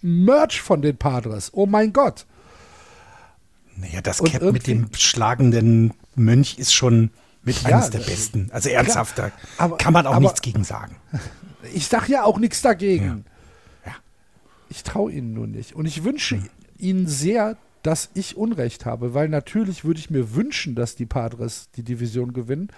[0.02, 1.50] Merch von den Padres.
[1.54, 2.28] Oh mein Gott.
[3.76, 7.10] Naja, das Cap mit dem schlagenden Mönch ist schon
[7.42, 8.50] mit ja, eines der besten.
[8.52, 10.96] Also ernsthaft, da aber, kann man auch aber, nichts gegen sagen.
[11.76, 13.24] Ich sag ja auch nichts dagegen.
[13.86, 13.92] Ja.
[13.92, 13.96] Ja.
[14.70, 15.76] Ich traue ihnen nur nicht.
[15.76, 16.50] Und ich wünsche hm.
[16.80, 21.70] ihnen sehr, dass ich Unrecht habe, weil natürlich würde ich mir wünschen, dass die Padres
[21.76, 22.72] die Division gewinnen.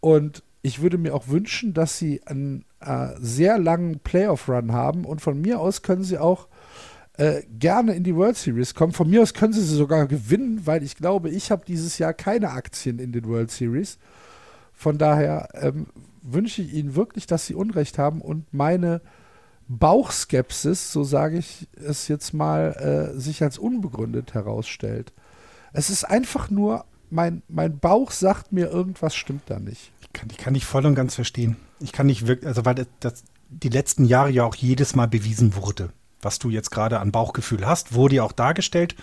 [0.00, 5.04] Und ich würde mir auch wünschen, dass sie einen äh, sehr langen Playoff-Run haben.
[5.04, 6.48] Und von mir aus können sie auch
[7.18, 8.92] äh, gerne in die World Series kommen.
[8.92, 12.12] Von mir aus können sie sie sogar gewinnen, weil ich glaube, ich habe dieses Jahr
[12.12, 13.98] keine Aktien in den World Series.
[14.72, 15.86] Von daher ähm,
[16.22, 19.00] wünsche ich ihnen wirklich, dass sie Unrecht haben und meine
[19.68, 25.12] Bauchskepsis, so sage ich es jetzt mal, äh, sich als unbegründet herausstellt.
[25.72, 29.92] Es ist einfach nur, mein, mein Bauch sagt mir, irgendwas stimmt da nicht.
[30.00, 31.56] Ich kann, ich kann dich voll und ganz verstehen.
[31.80, 35.54] Ich kann nicht wirklich, also weil das die letzten Jahre ja auch jedes Mal bewiesen
[35.54, 35.90] wurde
[36.26, 38.96] was du jetzt gerade an Bauchgefühl hast, wurde ja auch dargestellt.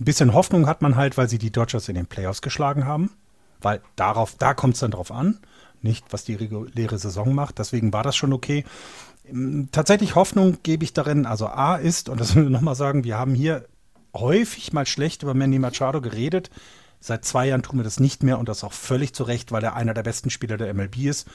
[0.00, 3.10] Ein bisschen Hoffnung hat man halt, weil sie die Dodgers in den Playoffs geschlagen haben.
[3.60, 5.38] Weil darauf, da kommt es dann drauf an,
[5.82, 7.58] nicht was die reguläre Saison macht.
[7.58, 8.64] Deswegen war das schon okay.
[9.28, 13.04] Ähm, tatsächlich Hoffnung gebe ich darin, also A ist, und das will ich nochmal sagen,
[13.04, 13.66] wir haben hier
[14.14, 16.50] häufig mal schlecht über Manny Machado geredet.
[17.00, 19.64] Seit zwei Jahren tun wir das nicht mehr und das auch völlig zu Recht, weil
[19.64, 21.26] er einer der besten Spieler der MLB ist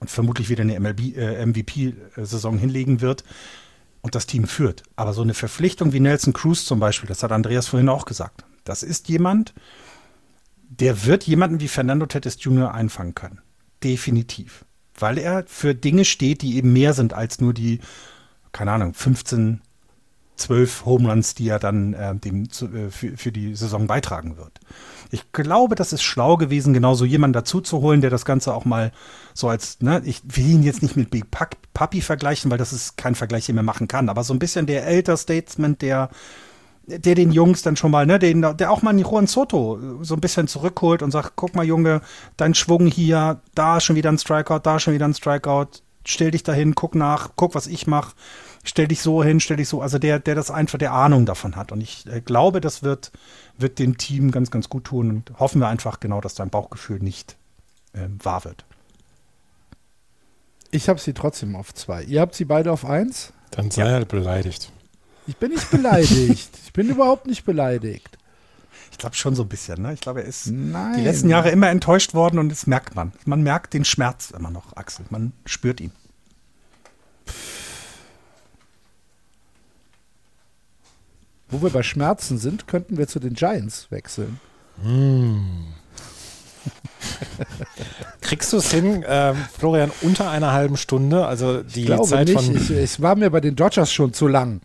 [0.00, 3.22] und vermutlich wieder eine MLB, äh, MVP-Saison hinlegen wird
[4.00, 4.82] und das Team führt.
[4.96, 8.44] Aber so eine Verpflichtung wie Nelson Cruz zum Beispiel, das hat Andreas vorhin auch gesagt,
[8.64, 9.54] das ist jemand,
[10.68, 12.74] der wird jemanden wie Fernando Tatis Jr.
[12.74, 13.40] einfangen können.
[13.84, 14.64] Definitiv.
[14.98, 17.80] Weil er für Dinge steht, die eben mehr sind als nur die,
[18.50, 19.60] keine Ahnung, 15,
[20.36, 24.36] zwölf Home Runs, die er dann äh, dem zu, äh, für, für die Saison beitragen
[24.36, 24.60] wird.
[25.14, 28.54] Ich glaube, das ist schlau gewesen, genau so jemanden dazu zu holen, der das Ganze
[28.54, 28.92] auch mal
[29.34, 32.96] so als, ne, ich will ihn jetzt nicht mit Big Papi vergleichen, weil das ist
[32.96, 36.08] kein Vergleich, den man machen kann, aber so ein bisschen der Elder Statesman, der
[36.86, 40.14] der den Jungs dann schon mal, ne, den, der auch mal einen Juan Soto so
[40.14, 42.00] ein bisschen zurückholt und sagt, guck mal Junge,
[42.36, 46.42] dein Schwung hier, da schon wieder ein Strikeout, da schon wieder ein Strikeout, stell dich
[46.42, 48.14] dahin, guck nach, guck, was ich mache
[48.62, 51.56] stell dich so hin, stell dich so, also der, der das einfach der Ahnung davon
[51.56, 51.72] hat.
[51.72, 53.12] Und ich äh, glaube, das wird,
[53.58, 57.00] wird dem Team ganz, ganz gut tun und hoffen wir einfach genau, dass dein Bauchgefühl
[57.00, 57.36] nicht
[57.92, 58.64] äh, wahr wird.
[60.70, 62.02] Ich habe sie trotzdem auf zwei.
[62.04, 63.32] Ihr habt sie beide auf eins?
[63.50, 63.98] Dann sei ja.
[63.98, 64.72] er beleidigt.
[65.26, 66.50] Ich bin nicht beleidigt.
[66.64, 68.18] ich bin überhaupt nicht beleidigt.
[68.90, 69.82] Ich glaube schon so ein bisschen.
[69.82, 69.92] Ne?
[69.92, 70.96] Ich glaube, er ist Nein.
[70.96, 73.12] die letzten Jahre immer enttäuscht worden und das merkt man.
[73.24, 75.04] Man merkt den Schmerz immer noch, Axel.
[75.10, 75.92] Man spürt ihn.
[81.52, 84.40] Wo wir bei Schmerzen sind, könnten wir zu den Giants wechseln.
[84.82, 85.66] Mm.
[88.22, 91.26] Kriegst du es hin, äh, Florian, unter einer halben Stunde?
[91.26, 92.40] Also die ich glaube Zeit nicht.
[92.40, 92.56] von.
[92.56, 94.62] Ich, es war mir bei den Dodgers schon zu lang.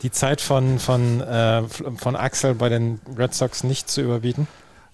[0.00, 4.48] Die Zeit von, von, äh, von Axel bei den Red Sox nicht zu überbieten?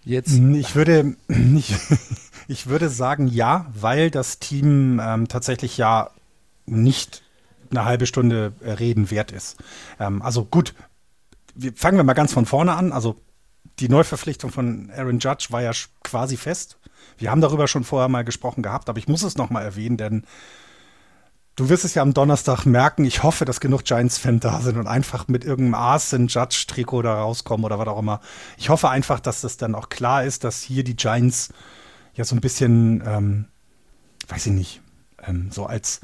[0.05, 0.33] Jetzt.
[0.33, 1.75] Ich würde, ich,
[2.49, 6.11] ich würde sagen ja, weil das Team ähm, tatsächlich ja
[6.67, 7.23] nicht
[7.71, 9.59] eine halbe Stunde äh, reden wert ist.
[10.01, 10.75] Ähm, also gut,
[11.57, 12.93] wir, fangen wir mal ganz von vorne an.
[12.93, 13.17] Also
[13.79, 16.79] die Neuverpflichtung von Aaron Judge war ja quasi fest.
[17.19, 19.97] Wir haben darüber schon vorher mal gesprochen gehabt, aber ich muss es noch mal erwähnen,
[19.97, 20.23] denn
[21.57, 23.07] Du wirst es ja am Donnerstag merken.
[23.07, 27.65] Ich hoffe, dass genug Giants-Fans da sind und einfach mit irgendeinem Arson Judge-Trikot da rauskommen
[27.65, 28.21] oder was auch immer.
[28.59, 31.49] Ich hoffe einfach, dass das dann auch klar ist, dass hier die Giants
[32.13, 33.47] ja so ein bisschen, ähm,
[34.29, 34.83] weiß ich nicht,
[35.27, 36.03] ähm, so als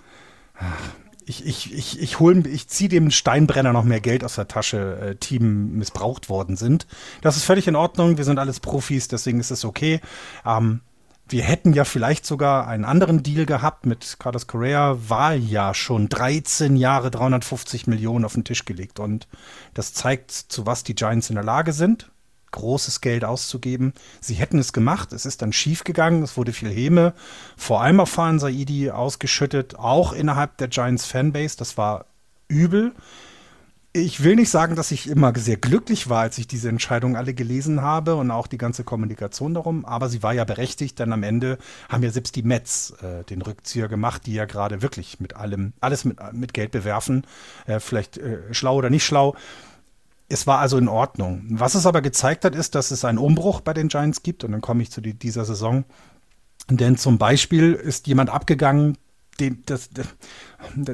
[1.27, 4.99] ich, ich, ich, ich hol, ich ziehe dem Steinbrenner noch mehr Geld aus der Tasche,
[5.01, 6.87] äh, Team missbraucht worden sind.
[7.21, 8.17] Das ist völlig in Ordnung.
[8.17, 10.01] Wir sind alles Profis, deswegen ist es okay.
[10.45, 10.81] Ähm,
[11.29, 16.09] wir hätten ja vielleicht sogar einen anderen Deal gehabt mit Carlos Correa, war ja schon
[16.09, 19.01] 13 Jahre 350 Millionen auf den Tisch gelegt.
[19.01, 19.29] Und
[19.73, 22.11] das zeigt, zu was die Giants in der Lage sind
[22.53, 23.93] großes Geld auszugeben.
[24.21, 27.15] Sie hätten es gemacht, es ist dann schief gegangen, es wurde viel Häme,
[27.57, 32.07] vor allem auf Fan Saidi ausgeschüttet, auch innerhalb der Giants Fanbase, das war
[32.49, 32.93] übel.
[33.95, 37.35] Ich will nicht sagen, dass ich immer sehr glücklich war, als ich diese Entscheidung alle
[37.35, 41.23] gelesen habe und auch die ganze Kommunikation darum, aber sie war ja berechtigt, denn am
[41.23, 41.59] Ende
[41.91, 45.75] haben ja selbst die Mets äh, den Rückzieher gemacht, die ja gerade wirklich mit allem,
[45.83, 47.27] alles mit, mit Geld bewerfen,
[47.67, 49.37] äh, vielleicht äh, schlau oder nicht schlau.
[50.33, 51.45] Es war also in Ordnung.
[51.51, 54.45] Was es aber gezeigt hat, ist, dass es einen Umbruch bei den Giants gibt.
[54.45, 55.85] Und dann komme ich zu die, dieser Saison.
[56.71, 58.97] Denn zum Beispiel ist jemand abgegangen,
[59.41, 60.07] den, das, das,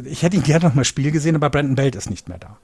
[0.04, 2.58] ich hätte ihn gerne noch mal Spiel gesehen, aber Brandon Belt ist nicht mehr da.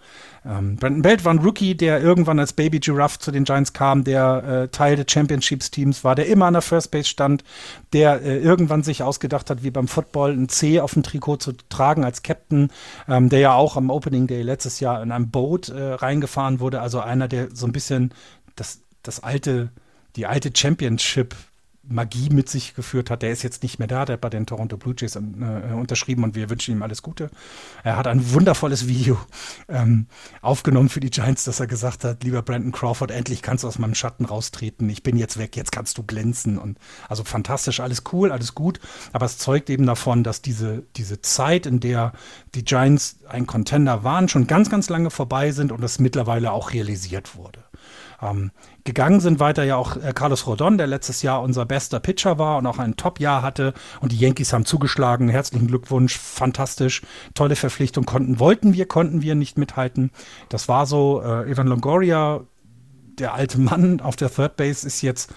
[0.47, 4.05] Ähm, Brandon Belt war ein Rookie, der irgendwann als Baby Giraffe zu den Giants kam,
[4.05, 7.45] der äh, Teil des Championships-Teams war, der immer an der First Base stand,
[7.93, 11.53] der äh, irgendwann sich ausgedacht hat, wie beim Football ein C auf dem Trikot zu
[11.69, 12.71] tragen als Captain,
[13.09, 16.81] ähm, der ja auch am Opening Day letztes Jahr in einem Boot äh, reingefahren wurde.
[16.81, 18.13] Also einer, der so ein bisschen
[18.57, 19.71] das, das alte,
[20.17, 21.35] die alte Championship
[21.89, 23.23] Magie mit sich geführt hat.
[23.23, 26.25] Der ist jetzt nicht mehr da, der hat bei den Toronto Blue Jays äh, unterschrieben
[26.25, 27.31] und wir wünschen ihm alles Gute.
[27.83, 29.19] Er hat ein wundervolles Video
[29.69, 30.07] ähm,
[30.41, 33.79] aufgenommen für die Giants, dass er gesagt hat, lieber Brandon Crawford, endlich kannst du aus
[33.79, 34.89] meinem Schatten raustreten.
[34.89, 36.59] Ich bin jetzt weg, jetzt kannst du glänzen.
[36.59, 36.79] Und
[37.09, 38.81] also fantastisch, alles cool, alles gut.
[39.13, 42.13] Aber es zeugt eben davon, dass diese, diese Zeit, in der
[42.55, 46.73] die Giants ein Contender waren, schon ganz, ganz lange vorbei sind und das mittlerweile auch
[46.73, 47.64] realisiert wurde.
[48.25, 48.51] Ähm,
[48.85, 52.59] gegangen sind weiter ja auch äh, Carlos Rodon, der letztes Jahr unser bester Pitcher war
[52.59, 53.75] und auch ein Top-Jahr hatte.
[54.01, 55.29] Und die Yankees haben zugeschlagen.
[55.29, 57.03] Herzlichen Glückwunsch, fantastisch,
[57.35, 58.05] tolle Verpflichtung.
[58.05, 60.11] Konnten, wollten wir, konnten wir nicht mithalten.
[60.49, 61.23] Das war so.
[61.23, 62.41] Äh, Evan Longoria,
[63.19, 65.33] der alte Mann auf der Third Base, ist jetzt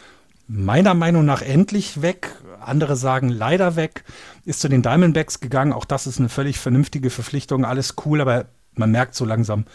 [0.47, 2.35] meiner Meinung nach endlich weg.
[2.61, 4.03] Andere sagen leider weg.
[4.45, 5.73] Ist zu den Diamondbacks gegangen.
[5.73, 7.65] Auch das ist eine völlig vernünftige Verpflichtung.
[7.65, 8.45] Alles cool, aber
[8.77, 9.65] man merkt so langsam,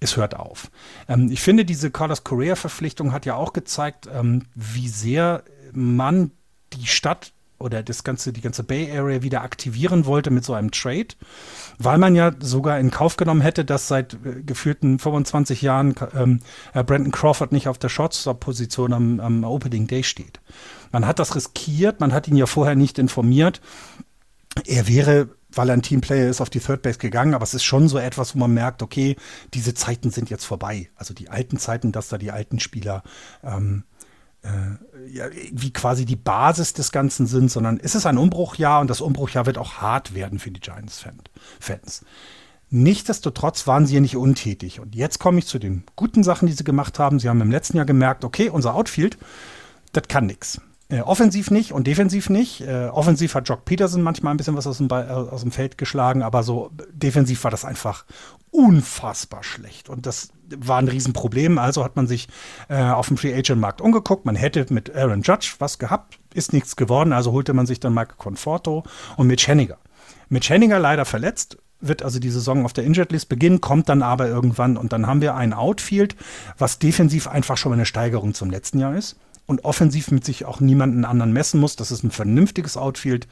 [0.00, 0.70] es hört auf.
[1.08, 5.42] Ähm, ich finde, diese Carlos Correa-Verpflichtung hat ja auch gezeigt, ähm, wie sehr
[5.72, 6.30] man
[6.72, 10.70] die Stadt oder das ganze, die ganze Bay Area wieder aktivieren wollte mit so einem
[10.70, 11.08] Trade,
[11.78, 16.40] weil man ja sogar in Kauf genommen hätte, dass seit äh, geführten 25 Jahren ähm,
[16.72, 20.40] äh, Brandon Crawford nicht auf der Shortstop-Position am, am Opening Day steht.
[20.92, 23.60] Man hat das riskiert, man hat ihn ja vorher nicht informiert.
[24.64, 27.64] Er wäre weil er ein Teamplayer ist, auf die Third Base gegangen, aber es ist
[27.64, 29.16] schon so etwas, wo man merkt, okay,
[29.54, 30.90] diese Zeiten sind jetzt vorbei.
[30.96, 33.02] Also die alten Zeiten, dass da die alten Spieler
[33.42, 33.84] ähm,
[34.42, 38.88] äh, ja, wie quasi die Basis des Ganzen sind, sondern es ist ein Umbruchjahr und
[38.88, 42.04] das Umbruchjahr wird auch hart werden für die Giants-Fans.
[42.70, 44.78] Nichtsdestotrotz waren sie ja nicht untätig.
[44.78, 47.18] Und jetzt komme ich zu den guten Sachen, die sie gemacht haben.
[47.18, 49.16] Sie haben im letzten Jahr gemerkt, okay, unser Outfield,
[49.92, 50.60] das kann nichts.
[50.90, 52.62] Äh, offensiv nicht und defensiv nicht.
[52.62, 55.50] Äh, offensiv hat Jock Peterson manchmal ein bisschen was aus dem, Ball, äh, aus dem
[55.50, 58.06] Feld geschlagen, aber so defensiv war das einfach
[58.50, 59.90] unfassbar schlecht.
[59.90, 61.58] Und das war ein Riesenproblem.
[61.58, 62.28] Also hat man sich
[62.70, 64.24] äh, auf dem Free Agent Markt umgeguckt.
[64.24, 67.12] Man hätte mit Aaron Judge was gehabt, ist nichts geworden.
[67.12, 68.84] Also holte man sich dann Michael Conforto
[69.18, 69.76] und Mitch Henniger.
[70.30, 74.02] Mitch Henniger leider verletzt, wird also die Saison auf der Injured List beginnen, kommt dann
[74.02, 76.16] aber irgendwann und dann haben wir ein Outfield,
[76.56, 79.16] was defensiv einfach schon eine Steigerung zum letzten Jahr ist
[79.48, 81.74] und offensiv mit sich auch niemanden anderen messen muss.
[81.74, 83.26] Das ist ein vernünftiges Outfield,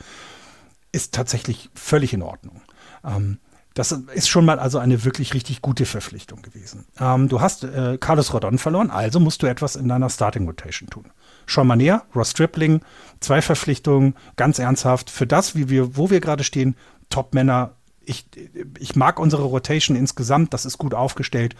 [0.90, 2.62] ist tatsächlich völlig in Ordnung.
[3.04, 3.38] Ähm,
[3.74, 6.86] das ist schon mal also eine wirklich richtig gute Verpflichtung gewesen.
[6.98, 10.88] Ähm, du hast äh, Carlos Rodon verloren, also musst du etwas in deiner Starting Rotation
[10.88, 11.12] tun.
[11.46, 12.80] Sean Manier, Ross Stripling,
[13.20, 15.10] zwei Verpflichtungen, ganz ernsthaft.
[15.10, 16.74] Für das, wie wir, wo wir gerade stehen,
[17.10, 17.75] Top-Männer
[18.06, 18.26] ich,
[18.78, 21.56] ich mag unsere Rotation insgesamt, das ist gut aufgestellt.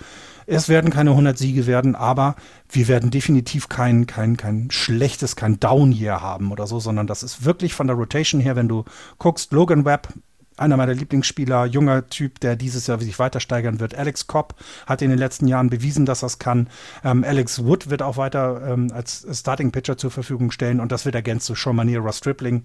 [0.47, 2.37] Es werden keine 100 Siege werden, aber
[2.71, 7.45] wir werden definitiv kein, kein, kein schlechtes, kein Down-Year haben oder so, sondern das ist
[7.45, 8.85] wirklich von der Rotation her, wenn du
[9.19, 10.09] guckst, Logan Webb,
[10.57, 13.95] einer meiner Lieblingsspieler, junger Typ, der dieses Jahr sich weiter steigern wird.
[13.95, 14.55] Alex Cobb
[14.87, 16.69] hat in den letzten Jahren bewiesen, dass er es kann.
[17.05, 21.05] Ähm, Alex Wood wird auch weiter ähm, als Starting Pitcher zur Verfügung stellen und das
[21.05, 22.65] wird ergänzt zu Sean Manier, Ross Stripling.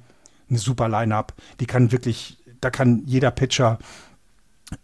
[0.50, 1.34] Eine super Line-Up.
[1.60, 3.80] Die kann wirklich da kann jeder Pitcher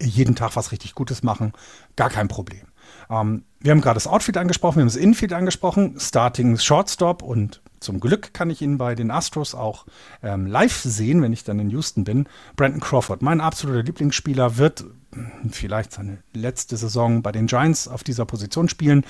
[0.02, 1.54] jeden Tag was richtig Gutes machen.
[1.96, 2.68] Gar kein Problem.
[3.10, 7.62] Ähm, wir haben gerade das Outfield angesprochen, wir haben das Infield angesprochen, Starting Shortstop und
[7.80, 9.86] zum Glück kann ich ihn bei den Astros auch
[10.24, 12.28] ähm, live sehen, wenn ich dann in Houston bin.
[12.56, 14.86] Brandon Crawford, mein absoluter Lieblingsspieler, wird
[15.52, 19.06] vielleicht seine letzte Saison bei den Giants auf dieser Position spielen.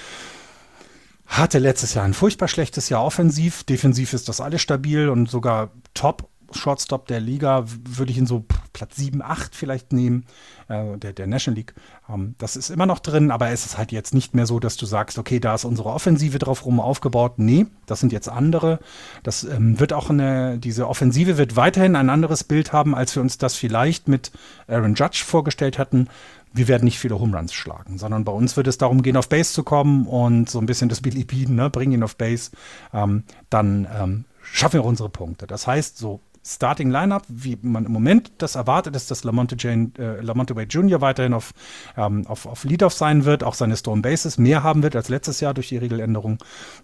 [1.25, 3.63] Hatte letztes Jahr ein furchtbar schlechtes Jahr offensiv.
[3.63, 8.45] Defensiv ist das alles stabil und sogar top Shortstop der Liga würde ich ihn so
[8.73, 10.25] Platz 7, 8 vielleicht nehmen,
[10.67, 11.73] äh, der, der National League.
[12.09, 14.77] Ähm, das ist immer noch drin, aber es ist halt jetzt nicht mehr so, dass
[14.77, 17.33] du sagst, okay, da ist unsere Offensive drauf rum aufgebaut.
[17.37, 18.79] Nee, das sind jetzt andere.
[19.23, 23.21] Das ähm, wird auch eine, diese Offensive wird weiterhin ein anderes Bild haben, als wir
[23.21, 24.31] uns das vielleicht mit
[24.67, 26.07] Aaron Judge vorgestellt hatten.
[26.53, 29.29] Wir werden nicht viele Home Runs schlagen, sondern bei uns wird es darum gehen, auf
[29.29, 32.51] Base zu kommen und so ein bisschen das Billy Bean, ne, bring ihn auf Base.
[32.93, 35.45] Ähm, dann ähm, schaffen wir unsere Punkte.
[35.45, 39.91] Das heißt, so Starting Lineup, wie man im Moment das erwartet, ist, dass Lamonte, Jane,
[39.97, 41.01] äh, Lamonte Wade Jr.
[41.01, 41.53] weiterhin auf,
[41.97, 45.41] ähm, auf, auf Leadoff sein wird, auch seine Storm Bases mehr haben wird als letztes
[45.41, 46.37] Jahr durch die Regeländerung.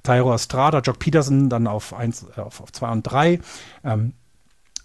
[0.03, 3.39] Tyro Estrada, Jock Peterson dann auf 1, äh, auf 2 und 3.
[3.85, 4.13] Ähm,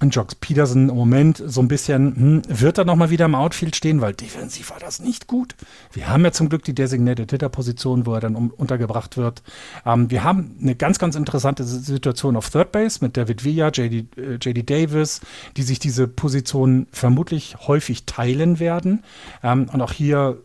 [0.00, 3.74] und Jox Peterson im Moment so ein bisschen, hm, wird er nochmal wieder im Outfield
[3.74, 5.56] stehen, weil defensiv war das nicht gut.
[5.92, 9.42] Wir haben ja zum Glück die Designated Hitter-Position, wo er dann um, untergebracht wird.
[9.84, 14.16] Ähm, wir haben eine ganz, ganz interessante Situation auf Third Base mit David Villa, JD,
[14.16, 15.20] äh, JD Davis,
[15.56, 19.02] die sich diese Position vermutlich häufig teilen werden.
[19.42, 20.38] Ähm, und auch hier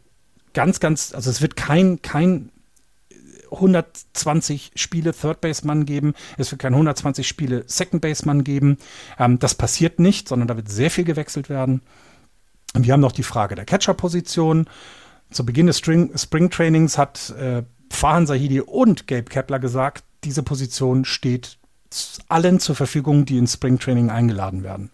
[0.54, 2.50] ganz, ganz, also es wird kein, kein
[3.54, 8.78] 120 Spiele Third Baseman geben, es wird keine 120 Spiele Second Baseman geben.
[9.20, 11.82] Ähm, das passiert nicht, sondern da wird sehr viel gewechselt werden.
[12.74, 14.68] Und wir haben noch die Frage der Catcher-Position.
[15.32, 20.44] Zu Beginn des String Spring Trainings hat äh, Fahan Sahidi und Gabe Kepler gesagt, diese
[20.44, 21.58] Position steht
[22.28, 24.90] allen zur Verfügung, die ins Spring Training eingeladen werden.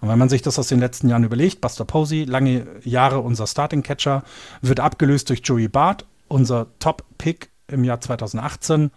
[0.00, 3.46] Und wenn man sich das aus den letzten Jahren überlegt, Buster Posey, lange Jahre unser
[3.46, 4.22] Starting Catcher,
[4.62, 8.90] wird abgelöst durch Joey Bart, unser Top-Pick im Jahr 2018.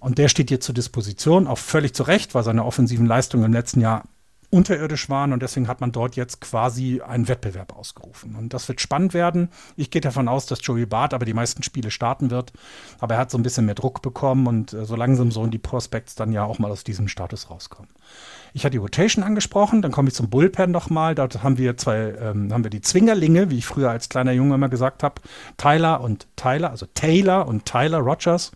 [0.00, 3.52] Und der steht jetzt zur Disposition, auch völlig zu Recht, weil seine offensiven Leistungen im
[3.52, 4.02] letzten Jahr
[4.52, 8.36] unterirdisch waren und deswegen hat man dort jetzt quasi einen Wettbewerb ausgerufen.
[8.36, 9.48] Und das wird spannend werden.
[9.76, 12.52] Ich gehe davon aus, dass Joey Bart aber die meisten Spiele starten wird.
[13.00, 15.58] Aber er hat so ein bisschen mehr Druck bekommen und äh, so langsam sollen die
[15.58, 17.90] Prospects dann ja auch mal aus diesem Status rauskommen.
[18.54, 21.14] Ich hatte die Rotation angesprochen, dann komme ich zum Bullpen nochmal.
[21.14, 24.54] Dort haben wir zwei, ähm, haben wir die Zwingerlinge, wie ich früher als kleiner Junge
[24.54, 25.22] immer gesagt habe.
[25.56, 28.52] Tyler und Tyler, also Taylor und Tyler Rogers.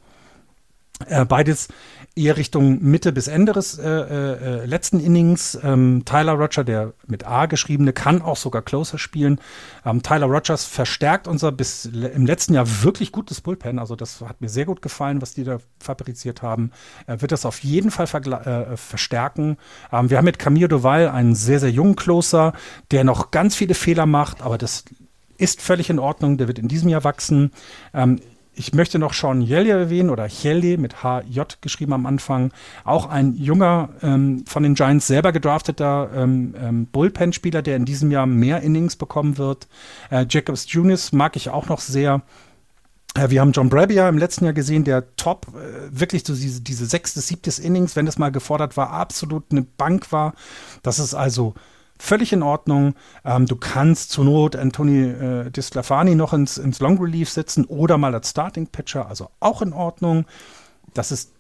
[1.05, 1.69] Äh, beides
[2.15, 5.59] eher Richtung Mitte bis Ende des äh, äh, letzten Innings.
[5.63, 9.39] Ähm, Tyler Roger, der mit A geschriebene, kann auch sogar Closer spielen.
[9.85, 13.79] Ähm, Tyler Rogers verstärkt unser bis im letzten Jahr wirklich gutes Bullpen.
[13.79, 16.71] Also das hat mir sehr gut gefallen, was die da fabriziert haben.
[17.07, 19.59] Er wird das auf jeden Fall äh, verstärken.
[19.93, 22.55] Ähm, wir haben mit Camille Duval einen sehr, sehr jungen Closer,
[22.91, 24.87] der noch ganz viele Fehler macht, aber das
[25.37, 26.39] ist völlig in Ordnung.
[26.39, 27.53] Der wird in diesem Jahr wachsen.
[27.93, 28.19] Ähm,
[28.57, 32.53] ich möchte noch Sean Yelly erwähnen oder Yelly mit HJ geschrieben am Anfang.
[32.85, 38.11] Auch ein junger, ähm, von den Giants selber gedrafteter ähm, ähm, Bullpen-Spieler, der in diesem
[38.11, 39.69] Jahr mehr Innings bekommen wird.
[40.11, 42.23] Äh, Jacobs Junius mag ich auch noch sehr.
[43.15, 46.63] Äh, wir haben John Brabia im letzten Jahr gesehen, der top, äh, wirklich so diese,
[46.63, 50.35] diese sechste, siebtes Innings, wenn es mal gefordert war, absolut eine Bank war.
[50.83, 51.55] Das ist also
[51.99, 52.95] völlig in Ordnung.
[53.25, 57.99] Ähm, du kannst zur Not Anthony äh, Disclafani noch ins, ins Long Relief setzen oder
[57.99, 60.27] mal als Starting Pitcher, also auch in Ordnung.
[60.95, 61.33] Das ist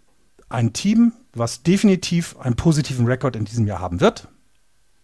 [0.48, 4.28] ein Team, was definitiv einen positiven Rekord in diesem Jahr haben wird.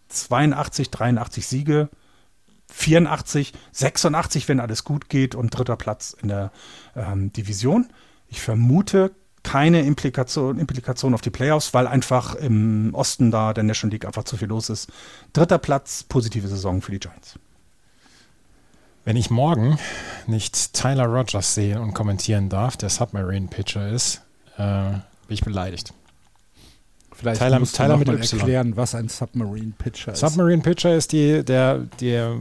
[0.09, 1.89] 82, 83 Siege,
[2.71, 6.51] 84, 86, wenn alles gut geht und dritter Platz in der
[6.95, 7.89] ähm, Division.
[8.27, 9.11] Ich vermute,
[9.43, 14.23] keine Implikation, Implikation auf die Playoffs, weil einfach im Osten da der National League einfach
[14.23, 14.89] zu viel los ist.
[15.33, 17.37] Dritter Platz, positive Saison für die Giants.
[19.05, 19.77] Wenn ich morgen
[20.27, 24.21] nicht Tyler Rogers sehe und kommentieren darf, der Submarine-Pitcher ist,
[24.57, 25.93] äh, bin ich beleidigt.
[27.11, 28.39] Vielleicht Tyler, musst Tyler mit y.
[28.39, 30.19] erklären, was ein Submarine Pitcher ist.
[30.19, 32.37] Submarine Pitcher ist die, der, der,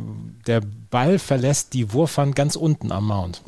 [0.46, 3.42] der Ball verlässt die Wurfwand ganz unten am Mount.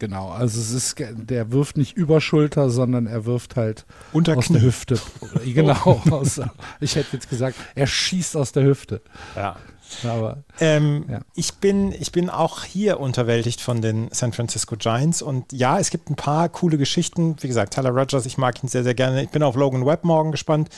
[0.00, 4.46] Genau, also es ist, der wirft nicht über Schulter, sondern er wirft halt Unter aus
[4.46, 4.54] Knie.
[4.54, 4.98] der Hüfte.
[5.44, 6.40] Genau, aus,
[6.80, 9.02] ich hätte jetzt gesagt, er schießt aus der Hüfte.
[9.36, 9.56] Ja.
[10.02, 11.20] Aber, ähm, ja.
[11.34, 15.90] ich, bin, ich bin auch hier unterwältigt von den San Francisco Giants und ja, es
[15.90, 17.36] gibt ein paar coole Geschichten.
[17.40, 19.22] Wie gesagt, Tyler Rogers, ich mag ihn sehr, sehr gerne.
[19.22, 20.68] Ich bin auf Logan Webb morgen gespannt,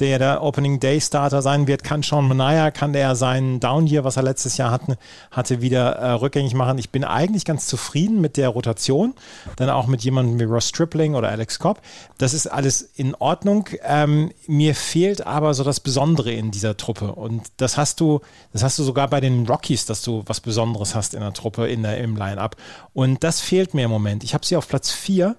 [0.00, 1.82] der der Opening Day Starter sein wird.
[1.82, 4.98] Kann Sean Manaya, kann der seinen Down hier, was er letztes Jahr hatte,
[5.30, 6.78] hatte wieder äh, rückgängig machen.
[6.78, 9.14] Ich bin eigentlich ganz zufrieden mit der Rotation.
[9.56, 11.80] Dann auch mit jemandem wie Ross Stripling oder Alex Cobb.
[12.18, 13.68] Das ist alles in Ordnung.
[13.82, 18.20] Ähm, mir fehlt aber so das Besondere in dieser Truppe und das hast du
[18.52, 21.66] das hast du sogar bei den Rockies, dass du was Besonderes hast in der Truppe,
[21.68, 22.56] in der, im Line-Up.
[22.92, 24.24] Und das fehlt mir im Moment.
[24.24, 25.36] Ich habe sie auf Platz 4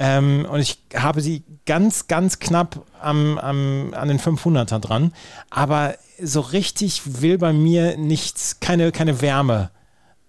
[0.00, 5.12] Ähm, und ich habe sie ganz, ganz knapp am, am, an den 500er dran.
[5.50, 9.70] Aber so richtig will bei mir nichts, keine, keine Wärme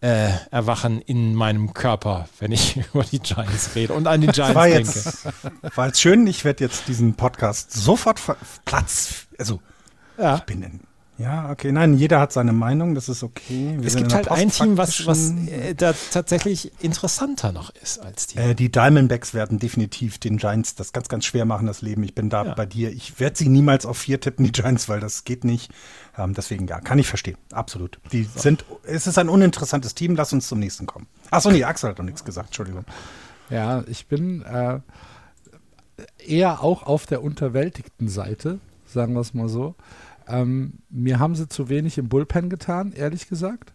[0.02, 4.56] äh, erwachen in meinem Körper, wenn ich über die Giants rede und an die Giants
[4.56, 4.88] war denke.
[4.88, 5.28] jetzt,
[5.76, 8.20] war jetzt schön, ich werde jetzt diesen Podcast sofort
[8.66, 9.60] Platz, also
[10.18, 10.38] Ja.
[10.38, 10.80] ich bin in,
[11.20, 13.76] ja, okay, nein, jeder hat seine Meinung, das ist okay.
[13.78, 18.28] Wir Es gibt halt ein Team, was, was äh, da tatsächlich interessanter noch ist als
[18.28, 18.38] die.
[18.38, 22.03] Äh, die Diamondbacks werden definitiv den Giants das ganz, ganz schwer machen, das Leben.
[22.03, 22.53] Ich bin da Ja.
[22.53, 22.89] bei dir.
[22.91, 25.72] Ich werde sie niemals auf vier tippen, die Giants, weil das geht nicht.
[26.17, 27.38] Ähm, deswegen, ja, kann ich verstehen.
[27.51, 27.99] Absolut.
[28.13, 30.15] Die sind, es ist ein uninteressantes Team.
[30.15, 31.07] Lass uns zum nächsten kommen.
[31.32, 32.47] Achso, nee, Axel hat noch nichts gesagt.
[32.47, 32.86] Entschuldigung.
[33.49, 34.80] Ja, ich bin äh,
[36.26, 39.76] eher auch auf der unterwältigten Seite, sagen wir es mal so.
[40.30, 43.73] Ähm, mir haben sie zu wenig im Bullpen getan, ehrlich gesagt.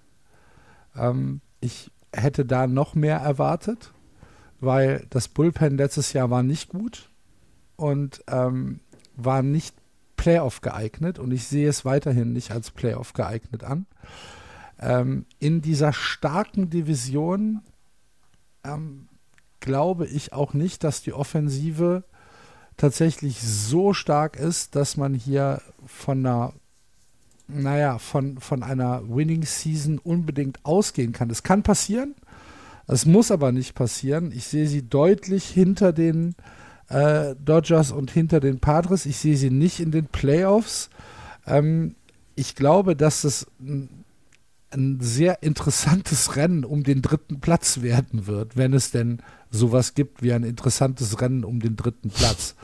[0.96, 3.92] Ähm, ich hätte da noch mehr erwartet,
[4.60, 7.10] weil das Bullpen letztes Jahr war nicht gut
[7.76, 8.80] und ähm,
[9.16, 9.74] war nicht
[10.16, 13.86] Playoff geeignet und ich sehe es weiterhin nicht als Playoff geeignet an.
[14.78, 17.62] Ähm, in dieser starken Division
[18.62, 19.08] ähm,
[19.58, 22.04] glaube ich auch nicht, dass die Offensive
[22.76, 26.52] tatsächlich so stark ist, dass man hier von einer,
[27.48, 31.30] naja, von, von einer Winning Season unbedingt ausgehen kann.
[31.30, 32.14] Es kann passieren,
[32.86, 34.32] es muss aber nicht passieren.
[34.32, 36.34] Ich sehe sie deutlich hinter den
[36.88, 39.06] äh, Dodgers und hinter den Padres.
[39.06, 40.90] Ich sehe sie nicht in den Playoffs.
[41.46, 41.94] Ähm,
[42.34, 44.03] ich glaube, dass ein,
[44.74, 50.22] ein sehr interessantes Rennen um den dritten Platz werden wird, wenn es denn sowas gibt
[50.22, 52.56] wie ein interessantes Rennen um den dritten Platz.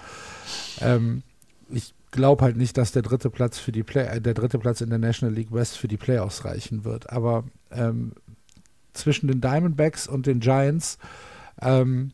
[0.81, 1.23] Ähm,
[1.71, 4.81] ich glaube halt nicht, dass der dritte Platz für die Play äh, der dritte Platz
[4.81, 7.11] in der National League West für die Playoffs reichen wird.
[7.11, 8.13] Aber ähm,
[8.93, 10.99] zwischen den Diamondbacks und den Giants
[11.61, 12.13] ähm,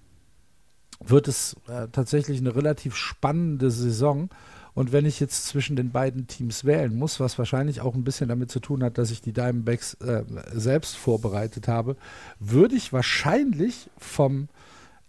[1.00, 4.30] wird es äh, tatsächlich eine relativ spannende Saison.
[4.76, 8.28] Und wenn ich jetzt zwischen den beiden Teams wählen muss, was wahrscheinlich auch ein bisschen
[8.28, 10.22] damit zu tun hat, dass ich die Diamondbacks äh,
[10.52, 11.96] selbst vorbereitet habe,
[12.40, 14.48] würde ich wahrscheinlich vom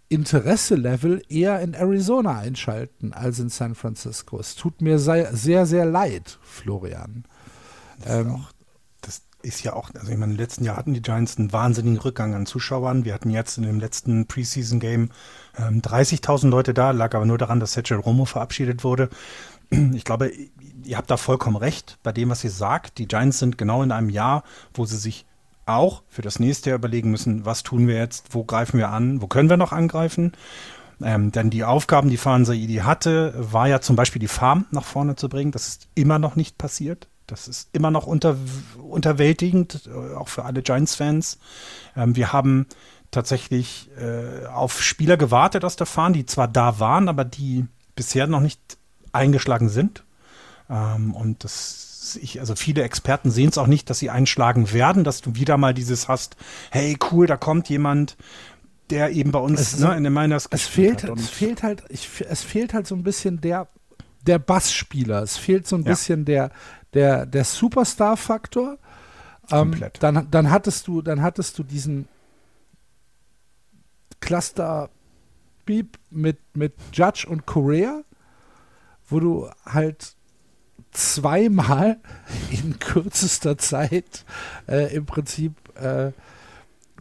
[0.08, 4.40] Interesse-Level eher in Arizona einschalten als in San Francisco.
[4.40, 7.24] Es tut mir sei, sehr, sehr leid, Florian.
[7.98, 8.52] Das, ist Ähm, auch,
[9.02, 11.98] das ist ja auch, also ich meine, im letzten Jahr hatten die Giants einen wahnsinnigen
[11.98, 13.04] Rückgang an Zuschauern.
[13.04, 15.10] Wir hatten jetzt in dem letzten Preseason-Game
[15.58, 19.10] ähm, 30.000 Leute da, lag aber nur daran, dass Sergio Romo verabschiedet wurde.
[19.70, 20.32] Ich glaube,
[20.84, 22.98] ihr habt da vollkommen recht bei dem, was ihr sagt.
[22.98, 24.42] Die Giants sind genau in einem Jahr,
[24.72, 25.26] wo sie sich
[25.66, 29.20] auch für das nächste Jahr überlegen müssen, was tun wir jetzt, wo greifen wir an,
[29.20, 30.32] wo können wir noch angreifen.
[31.00, 34.84] Ähm, denn die Aufgaben, die Fahren Saidi hatte, war ja zum Beispiel die Farm nach
[34.84, 35.52] vorne zu bringen.
[35.52, 37.08] Das ist immer noch nicht passiert.
[37.26, 38.36] Das ist immer noch unter,
[38.82, 41.38] unterwältigend, äh, auch für alle Giants-Fans.
[41.94, 42.66] Ähm, wir haben
[43.10, 48.26] tatsächlich äh, auf Spieler gewartet aus der Farm, die zwar da waren, aber die bisher
[48.26, 48.77] noch nicht
[49.12, 50.04] eingeschlagen sind.
[50.70, 55.04] Ähm, und das, ich, also viele Experten sehen es auch nicht, dass sie einschlagen werden,
[55.04, 56.36] dass du wieder mal dieses hast,
[56.70, 58.16] hey, cool, da kommt jemand,
[58.90, 61.04] der eben bei uns Es ist- ne, in den Miners Es fehlt.
[61.04, 63.68] Und es fehlt halt, ich, es fehlt halt so ein bisschen der,
[64.26, 65.22] der Bassspieler.
[65.22, 65.90] Es fehlt so ein Ja.
[65.90, 66.50] bisschen der,
[66.94, 68.78] der, der Superstar-Faktor.
[69.50, 72.06] Ähm, dann, dann hattest du, dann hattest du diesen
[74.20, 74.90] Cluster
[75.64, 78.02] Beep mit, mit Judge und Correa,
[79.08, 80.14] wo du halt
[80.92, 81.98] zweimal
[82.50, 84.24] in kürzester Zeit
[84.68, 86.12] äh, im Prinzip äh,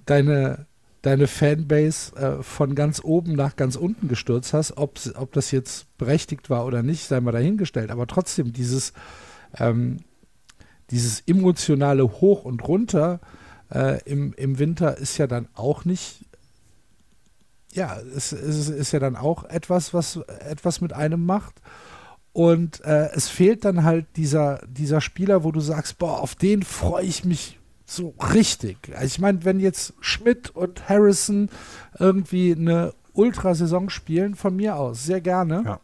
[0.06, 0.66] deine,
[1.02, 4.78] deine Fanbase äh, von ganz oben nach ganz unten gestürzt hast.
[4.78, 7.92] Ob, ob das jetzt berechtigt war oder nicht, sei mal dahingestellt.
[7.92, 8.94] Aber trotzdem, dieses,
[9.58, 9.98] ähm,
[10.92, 13.20] dieses emotionale Hoch und Runter
[13.74, 16.26] äh, im, im Winter ist ja dann auch nicht.
[17.74, 21.62] Ja, es, es ist ja dann auch etwas, was etwas mit einem macht.
[22.38, 26.62] Und äh, es fehlt dann halt dieser, dieser Spieler, wo du sagst, boah, auf den
[26.62, 27.58] freue ich mich
[27.88, 28.78] so richtig.
[28.94, 31.50] Also ich meine, wenn jetzt Schmidt und Harrison
[31.98, 35.64] irgendwie eine Ultrasaison spielen, von mir aus, sehr gerne.
[35.66, 35.80] Ja.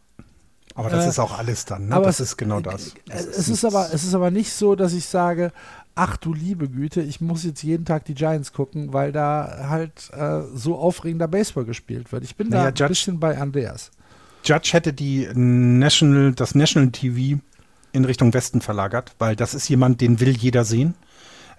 [0.76, 1.94] Aber das Äh, ist auch alles dann, ne?
[1.96, 2.94] aber das es- ist genau das.
[3.06, 5.50] das es, ist aber, es ist aber nicht so, dass ich sage,
[5.96, 10.08] ach du liebe Güte, ich muss jetzt jeden Tag die Giants gucken, weil da halt
[10.12, 12.22] äh, so aufregender Baseball gespielt wird.
[12.22, 13.90] Ich bin Naja, da ein Judge- bisschen bei Andreas.
[14.44, 17.40] Judge hätte die National, das National TV
[17.92, 20.94] in Richtung Westen verlagert, weil das ist jemand, den will jeder sehen.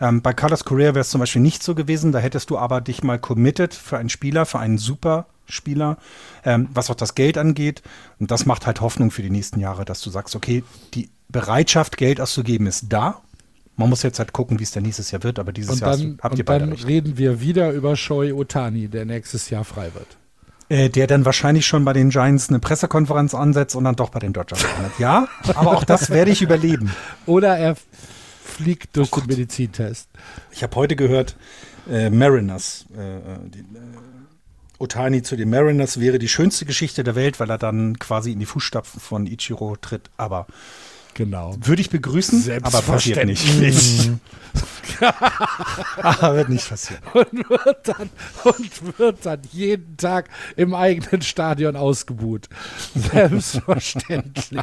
[0.02, 2.82] Ähm, bei Carlos Correa wäre es zum Beispiel nicht so gewesen, da hättest du aber
[2.82, 5.98] dich mal committed für einen Spieler, für einen super Spieler,
[6.44, 7.82] ähm, was auch das Geld angeht.
[8.20, 10.64] Und das macht halt Hoffnung für die nächsten Jahre, dass du sagst, okay,
[10.94, 13.22] die Bereitschaft, Geld auszugeben, ist da.
[13.78, 15.92] Man muss jetzt halt gucken, wie es dann nächstes Jahr wird, aber dieses Und Jahr
[15.92, 16.88] hast dann, du- habt und ihr beide dann recht.
[16.88, 20.18] reden wir wieder über Shoei Otani, der nächstes Jahr frei wird.
[20.68, 24.18] Äh, der dann wahrscheinlich schon bei den Giants eine Pressekonferenz ansetzt und dann doch bei
[24.18, 24.94] den Dodgers landet.
[24.98, 26.92] Ja, aber auch das werde ich überleben.
[27.28, 27.76] Oder er
[28.44, 30.10] fliegt durch den Medizintest.
[30.52, 31.36] Ich habe heute gehört,
[31.88, 33.64] äh, Mariners, äh, die, äh,
[34.80, 38.40] Otani zu den Mariners wäre die schönste Geschichte der Welt, weil er dann quasi in
[38.40, 40.10] die Fußstapfen von Ichiro tritt.
[40.18, 40.48] Aber
[41.16, 41.56] Genau.
[41.62, 44.12] würde ich begrüßen, aber passiert nicht.
[45.98, 47.02] aber wird nicht passieren.
[47.14, 48.10] Und wird, dann,
[48.44, 52.50] und wird dann jeden Tag im eigenen Stadion ausgebuht.
[52.94, 54.60] Selbstverständlich.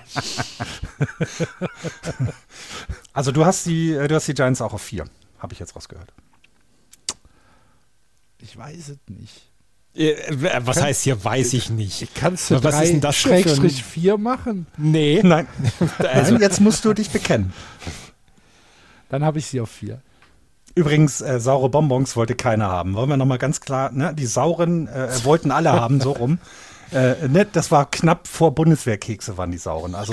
[3.14, 5.06] Also du hast die, äh, du hast die Giants auch auf vier,
[5.38, 6.12] habe ich jetzt rausgehört.
[8.38, 9.51] Ich weiß es nicht.
[9.94, 10.14] Äh,
[10.64, 12.14] Was heißt hier, weiß ich nicht.
[12.14, 14.66] Kannst du Was ist drei denn das Schrägstrich vier machen?
[14.76, 15.20] Nee.
[15.24, 15.46] Nein,
[15.98, 17.52] Also, Nein, jetzt musst du dich bekennen.
[19.10, 20.00] Dann habe ich sie auf vier.
[20.74, 22.94] Übrigens, äh, saure Bonbons wollte keiner haben.
[22.94, 24.14] Wollen wir nochmal ganz klar, ne?
[24.14, 26.38] die sauren äh, wollten alle haben, so rum.
[26.92, 29.94] Äh, ne, das war knapp vor Bundeswehrkekse waren die sauren.
[29.94, 30.12] Also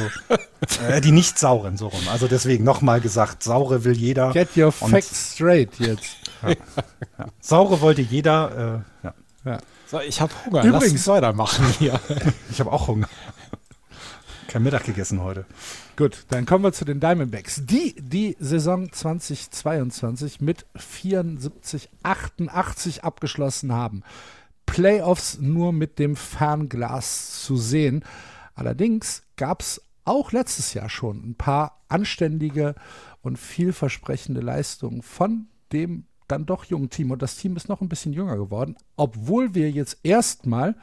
[0.87, 2.07] äh, die nicht sauren, so rum.
[2.09, 4.31] Also deswegen nochmal gesagt, saure will jeder.
[4.31, 6.15] Get your facts straight jetzt.
[7.41, 8.83] Saure wollte jeder.
[9.03, 9.13] Äh, ja.
[9.45, 9.59] Ja.
[9.87, 10.63] so, ich habe Hunger.
[10.63, 11.99] Übrigens- Lass uns weitermachen hier.
[12.51, 13.07] Ich habe auch Hunger.
[14.47, 15.45] Kein Mittag gegessen heute.
[15.95, 23.71] Gut, dann kommen wir zu den Diamondbacks, die die Saison 2022 mit 74, 88 abgeschlossen
[23.71, 24.03] haben.
[24.65, 28.03] Playoffs nur mit dem Fernglas zu sehen.
[28.55, 32.73] Allerdings gab es auch letztes Jahr schon ein paar anständige
[33.21, 37.11] und vielversprechende Leistungen von dem dann doch jungen Team.
[37.11, 40.75] Und das Team ist noch ein bisschen jünger geworden, obwohl wir jetzt erstmal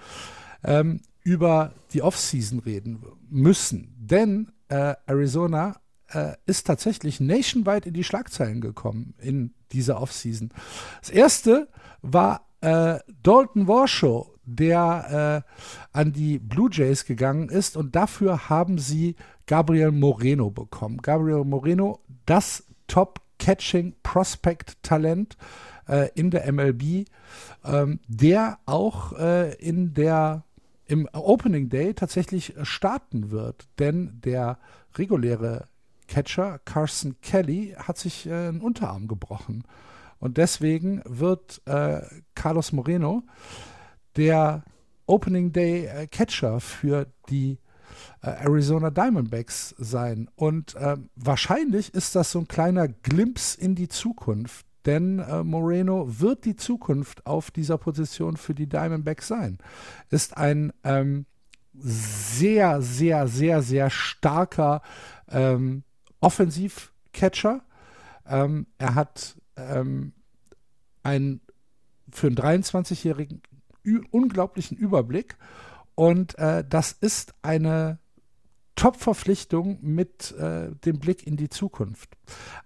[0.64, 3.94] ähm, über die Offseason reden müssen.
[3.98, 10.50] Denn äh, Arizona äh, ist tatsächlich nationwide in die Schlagzeilen gekommen in dieser Offseason.
[11.00, 11.68] Das erste
[12.02, 18.78] war äh, Dalton Warshaw, der äh, an die Blue Jays gegangen ist und dafür haben
[18.78, 19.16] sie
[19.46, 20.98] Gabriel Moreno bekommen.
[20.98, 22.64] Gabriel Moreno, das
[23.38, 25.36] Top-Catching-Prospect-Talent
[25.88, 27.06] äh, in der MLB,
[27.64, 30.44] ähm, der auch äh, in der
[30.88, 34.58] im Opening Day tatsächlich starten wird, denn der
[34.94, 35.66] reguläre
[36.06, 39.64] Catcher Carson Kelly hat sich äh, einen Unterarm gebrochen.
[40.20, 42.02] Und deswegen wird äh,
[42.36, 43.24] Carlos Moreno
[44.16, 44.62] der
[45.06, 47.65] Opening Day äh, Catcher für die äh,
[48.20, 50.28] Arizona Diamondbacks sein.
[50.36, 56.20] Und ähm, wahrscheinlich ist das so ein kleiner Glimpse in die Zukunft, denn äh, Moreno
[56.20, 59.58] wird die Zukunft auf dieser Position für die Diamondbacks sein.
[60.10, 61.26] Ist ein ähm,
[61.74, 64.82] sehr, sehr, sehr, sehr starker
[65.28, 65.82] ähm,
[66.20, 67.62] Offensivcatcher.
[68.26, 70.12] Ähm, er hat ähm,
[71.02, 71.40] einen
[72.10, 73.42] für einen 23-jährigen
[73.84, 75.36] ü- unglaublichen Überblick
[75.96, 77.98] und äh, das ist eine
[78.76, 82.16] Top-Verpflichtung mit äh, dem Blick in die Zukunft.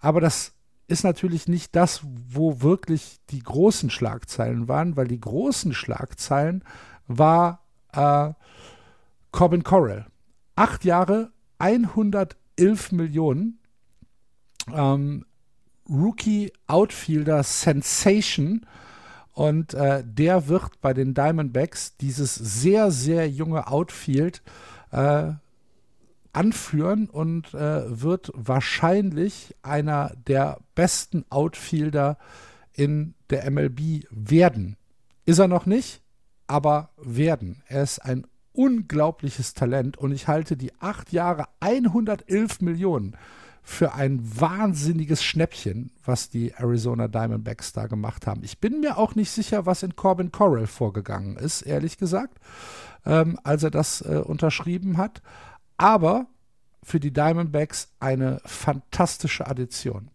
[0.01, 0.53] Aber das
[0.89, 6.64] ist natürlich nicht das, wo wirklich die großen Schlagzeilen waren, weil die großen Schlagzeilen
[7.07, 8.33] war äh,
[9.31, 10.07] Corbin Corral.
[10.57, 13.61] Acht Jahre, 111 Millionen.
[14.72, 15.24] Ähm,
[15.89, 18.66] Rookie Outfielder Sensation.
[19.41, 24.43] Und äh, der wird bei den Diamondbacks dieses sehr, sehr junge Outfield
[24.91, 25.32] äh,
[26.34, 32.18] anführen und äh, wird wahrscheinlich einer der besten Outfielder
[32.74, 34.76] in der MLB werden.
[35.24, 36.03] Ist er noch nicht,
[36.47, 37.62] aber werden.
[37.66, 43.16] Er ist ein unglaubliches Talent und ich halte die acht Jahre 111 Millionen
[43.63, 48.43] für ein wahnsinniges Schnäppchen, was die Arizona Diamondbacks da gemacht haben.
[48.43, 52.39] Ich bin mir auch nicht sicher, was in Corbin Corral vorgegangen ist, ehrlich gesagt,
[53.05, 55.23] ähm, als er das äh, unterschrieben hat.
[55.77, 56.27] Aber
[56.83, 60.11] für die Diamondbacks eine fantastische Addition.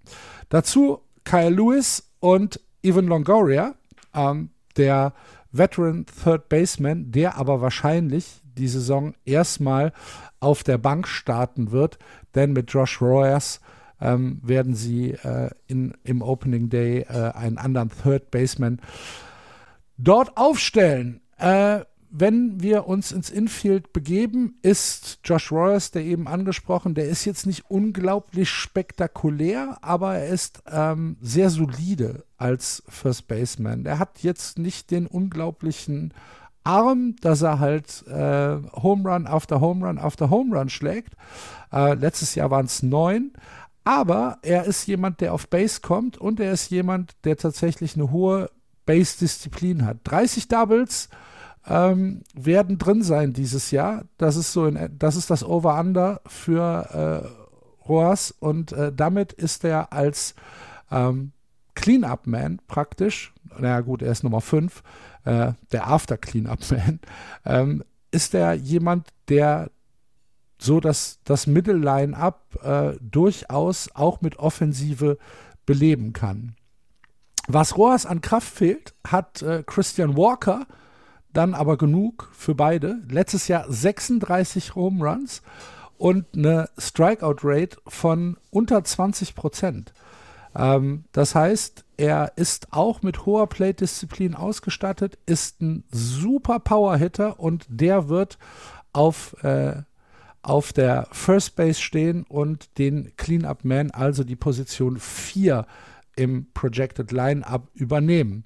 [0.49, 3.75] Dazu Kyle Lewis und Evan Longoria,
[4.13, 5.13] ähm, der
[5.51, 9.93] Veteran Third Baseman, der aber wahrscheinlich die Saison erstmal
[10.39, 11.97] auf der Bank starten wird,
[12.35, 13.61] denn mit Josh Royers
[14.01, 18.79] ähm, werden sie äh, in, im Opening Day äh, einen anderen Third Baseman
[19.97, 21.21] dort aufstellen.
[21.37, 21.81] Äh,
[22.17, 27.45] wenn wir uns ins Infield begeben, ist Josh Royers, der eben angesprochen, der ist jetzt
[27.45, 33.85] nicht unglaublich spektakulär, aber er ist ähm, sehr solide als First Baseman.
[33.85, 36.13] Er hat jetzt nicht den unglaublichen
[36.65, 41.13] Arm, dass er halt äh, Home Run after Home Run after Home Run schlägt.
[41.71, 43.33] Äh, letztes Jahr waren es neun.
[43.83, 48.11] Aber er ist jemand, der auf Base kommt und er ist jemand, der tatsächlich eine
[48.11, 48.49] hohe
[48.85, 49.97] Base-Disziplin hat.
[50.03, 51.09] 30 Doubles,
[51.67, 54.03] ähm, werden drin sein dieses Jahr.
[54.17, 59.93] Das ist so, in, das das Over-Under für äh, Roas und äh, damit ist er
[59.93, 60.35] als
[60.91, 61.31] ähm,
[61.75, 64.83] Clean-Up-Man praktisch, naja gut, er ist Nummer 5,
[65.25, 66.99] äh, der After-Clean-Up-Man,
[67.45, 69.69] ähm, ist er jemand, der
[70.57, 75.17] so dass das Mittelline-Up äh, durchaus auch mit Offensive
[75.65, 76.55] beleben kann.
[77.47, 80.65] Was Roas an Kraft fehlt, hat äh, Christian Walker
[81.33, 83.01] dann aber genug für beide.
[83.09, 85.41] Letztes Jahr 36 Home Runs
[85.97, 89.93] und eine Strikeout-Rate von unter 20 Prozent.
[90.55, 97.65] Ähm, das heißt, er ist auch mit hoher Plate-Disziplin ausgestattet, ist ein super Power-Hitter und
[97.69, 98.37] der wird
[98.93, 99.81] auf, äh,
[100.41, 105.65] auf der First Base stehen und den Clean-Up-Man, also die Position 4
[106.15, 108.45] im Projected Line-Up übernehmen.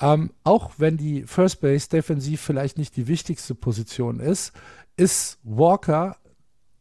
[0.00, 4.52] Ähm, auch wenn die First Base defensiv vielleicht nicht die wichtigste Position ist,
[4.96, 6.16] ist Walker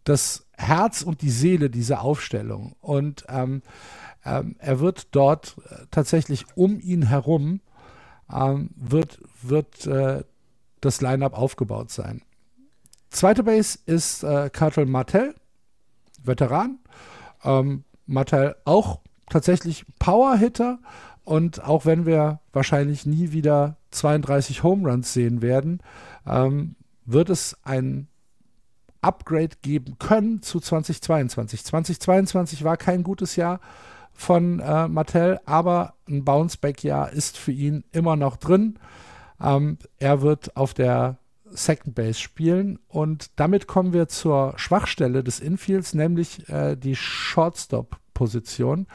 [0.07, 2.75] das Herz und die Seele dieser Aufstellung.
[2.79, 3.61] Und ähm,
[4.25, 7.61] ähm, er wird dort äh, tatsächlich um ihn herum
[8.31, 10.23] ähm, wird, wird äh,
[10.81, 12.21] das Lineup aufgebaut sein.
[13.09, 15.35] Zweite Base ist äh, Cartel Martel,
[16.23, 16.79] Veteran.
[17.43, 20.79] Ähm, Martel auch tatsächlich Power-Hitter.
[21.23, 25.81] Und auch wenn wir wahrscheinlich nie wieder 32 Home Runs sehen werden,
[26.25, 28.07] ähm, wird es ein
[29.01, 31.63] Upgrade geben können zu 2022.
[31.63, 33.59] 2022 war kein gutes Jahr
[34.13, 38.79] von äh, Mattel, aber ein Bounceback-Jahr ist für ihn immer noch drin.
[39.39, 41.17] Ähm, er wird auf der
[41.49, 48.87] Second Base spielen und damit kommen wir zur Schwachstelle des Infields, nämlich äh, die Shortstop-Position.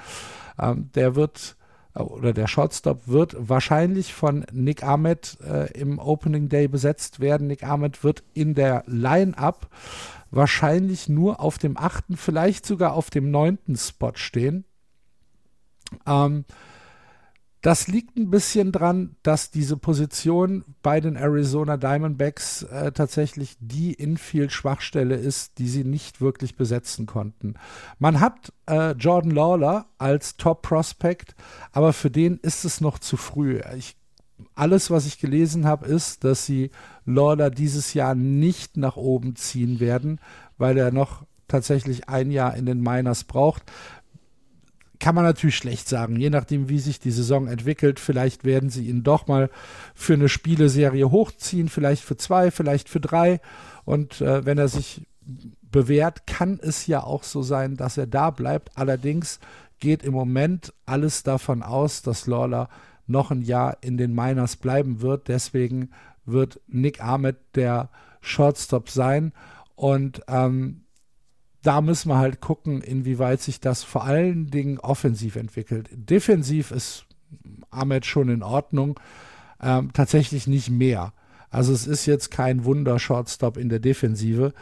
[0.59, 1.57] Ähm, der wird
[1.95, 7.47] oder der Shortstop wird wahrscheinlich von Nick Ahmed äh, im Opening Day besetzt werden.
[7.47, 9.69] Nick Ahmed wird in der Line-Up
[10.31, 14.65] wahrscheinlich nur auf dem achten, vielleicht sogar auf dem neunten Spot stehen.
[16.07, 16.47] Ähm,
[17.63, 23.95] das liegt ein bisschen dran, dass diese Position bei den Arizona Diamondbacks äh, tatsächlich die
[23.95, 27.55] Infield-Schwachstelle ist, die sie nicht wirklich besetzen konnten.
[28.01, 31.37] Man hat äh, Jordan Lawler als Top-Prospect,
[31.71, 33.61] aber für den ist es noch zu früh.
[33.77, 33.97] Ich,
[34.57, 36.73] alles, was ich gelesen habe, ist, dass sie
[37.07, 40.21] Lawler dieses Jahr nicht nach oben ziehen werden,
[40.59, 43.71] weil er noch tatsächlich ein Jahr in den Miners braucht
[45.03, 47.99] kann man natürlich schlecht sagen, je nachdem, wie sich die Saison entwickelt.
[47.99, 49.51] Vielleicht werden sie ihn doch mal
[49.97, 53.41] für eine Spieleserie hochziehen, vielleicht für zwei, vielleicht für drei.
[53.85, 55.05] Und äh, wenn er sich
[55.61, 58.71] bewährt, kann es ja auch so sein, dass er da bleibt.
[58.79, 59.41] Allerdings
[59.81, 62.69] geht im Moment alles davon aus, dass Lawler
[63.09, 65.27] noch ein Jahr in den Miners bleiben wird.
[65.27, 65.91] Deswegen
[66.27, 67.91] wird Nick Ahmed der
[68.21, 69.33] Shortstop sein.
[69.75, 70.83] Und ähm,
[71.63, 75.89] da müssen wir halt gucken, inwieweit sich das vor allen Dingen offensiv entwickelt.
[75.93, 77.07] Defensiv ist
[77.71, 78.99] Ahmed schon in Ordnung,
[79.61, 81.13] ähm, tatsächlich nicht mehr.
[81.51, 84.53] Also es ist jetzt kein Wunder-Shortstop in der Defensive,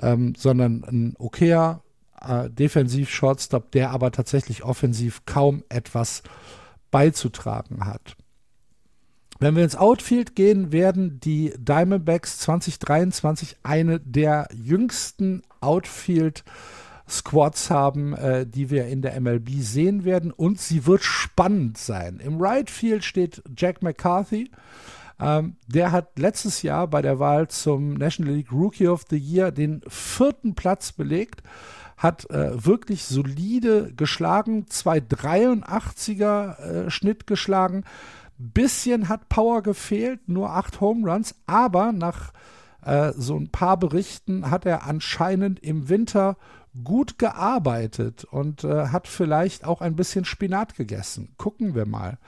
[0.00, 1.82] ähm, sondern ein okayer
[2.20, 6.22] äh, Defensiv-Shortstop, der aber tatsächlich offensiv kaum etwas
[6.90, 8.16] beizutragen hat.
[9.40, 16.44] Wenn wir ins Outfield gehen, werden die Diamondbacks 2023 eine der jüngsten Outfield
[17.08, 22.20] Squads haben, äh, die wir in der MLB sehen werden und sie wird spannend sein.
[22.22, 24.50] Im Right Field steht Jack McCarthy.
[25.20, 29.50] Ähm, der hat letztes Jahr bei der Wahl zum National League Rookie of the Year
[29.52, 31.42] den vierten Platz belegt
[31.96, 37.82] hat äh, wirklich solide geschlagen, 283er äh, Schnitt geschlagen,
[38.38, 42.32] Bisschen hat Power gefehlt, nur acht Home Runs, aber nach
[42.82, 46.36] äh, so ein paar Berichten hat er anscheinend im Winter
[46.84, 51.34] gut gearbeitet und äh, hat vielleicht auch ein bisschen Spinat gegessen.
[51.36, 52.18] Gucken wir mal,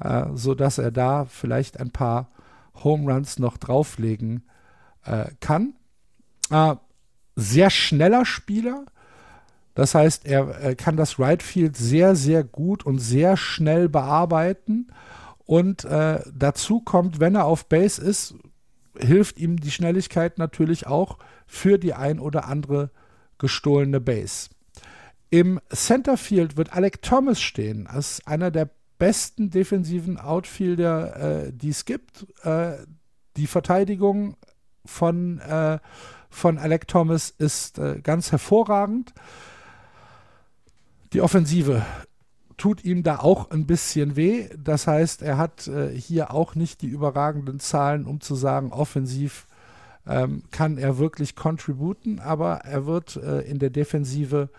[0.00, 2.28] äh, so dass er da vielleicht ein paar
[2.84, 4.44] Home Runs noch drauflegen
[5.04, 5.74] äh, kann.
[6.50, 6.76] Äh,
[7.34, 8.84] sehr schneller Spieler.
[9.74, 14.88] Das heißt, er kann das Right Field sehr, sehr gut und sehr schnell bearbeiten
[15.48, 18.34] und äh, dazu kommt, wenn er auf Base ist,
[18.98, 21.16] hilft ihm die Schnelligkeit natürlich auch
[21.46, 22.90] für die ein oder andere
[23.38, 24.50] gestohlene Base.
[25.30, 28.68] Im Centerfield wird Alec Thomas stehen, als einer der
[28.98, 32.26] besten defensiven Outfielder, äh, die es gibt.
[32.44, 32.72] Äh,
[33.38, 34.36] die Verteidigung
[34.84, 35.78] von, äh,
[36.28, 39.14] von Alec Thomas ist äh, ganz hervorragend.
[41.14, 41.86] Die Offensive
[42.58, 44.50] tut ihm da auch ein bisschen weh.
[44.62, 49.46] Das heißt, er hat äh, hier auch nicht die überragenden Zahlen, um zu sagen, offensiv
[50.06, 54.50] ähm, kann er wirklich contributen, aber er wird äh, in der Defensive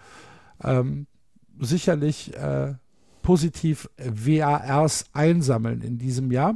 [0.64, 1.08] ähm,
[1.60, 2.74] sicherlich äh,
[3.22, 6.56] positiv WARs einsammeln in diesem Jahr.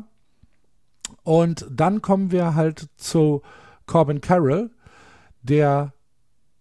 [1.24, 3.41] Und dann kommen wir halt zu
[3.86, 4.72] Corbin Carroll,
[5.41, 5.94] der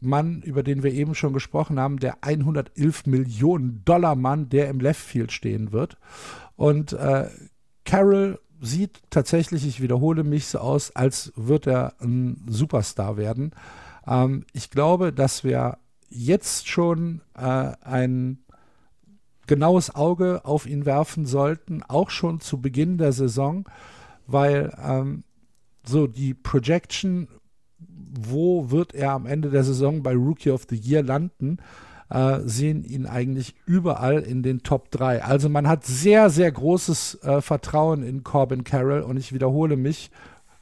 [0.03, 4.81] Mann, über den wir eben schon gesprochen haben, der 111 Millionen Dollar Mann, der im
[4.81, 5.97] Left Field stehen wird.
[6.57, 7.29] Und äh,
[7.85, 13.53] Carroll sieht tatsächlich, ich wiederhole mich so aus, als wird er ein Superstar werden.
[14.07, 18.39] Ähm, ich glaube, dass wir jetzt schon äh, ein
[19.47, 23.69] genaues Auge auf ihn werfen sollten, auch schon zu Beginn der Saison,
[24.27, 25.25] weil ähm,
[25.85, 27.29] so die Projection
[28.13, 31.59] wo wird er am Ende der Saison bei Rookie of the Year landen,
[32.11, 35.25] äh, sehen ihn eigentlich überall in den Top 3.
[35.25, 40.11] Also man hat sehr, sehr großes äh, Vertrauen in Corbin Carroll und ich wiederhole mich,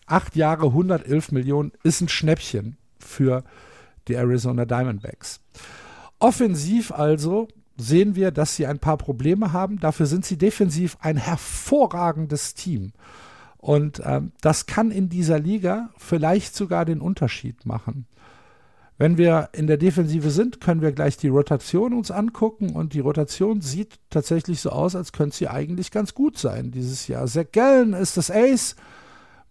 [0.07, 3.43] acht Jahre, 111 Millionen ist ein Schnäppchen für
[4.09, 5.41] die Arizona Diamondbacks.
[6.19, 9.81] Offensiv also sehen wir, dass sie ein paar Probleme haben.
[9.81, 12.93] Dafür sind sie defensiv ein hervorragendes Team.
[13.61, 18.07] Und ähm, das kann in dieser Liga vielleicht sogar den Unterschied machen.
[18.97, 23.01] Wenn wir in der Defensive sind, können wir gleich die Rotation uns angucken und die
[23.01, 27.27] Rotation sieht tatsächlich so aus, als könnte sie eigentlich ganz gut sein dieses Jahr.
[27.27, 28.77] Zach Gallen ist das Ace,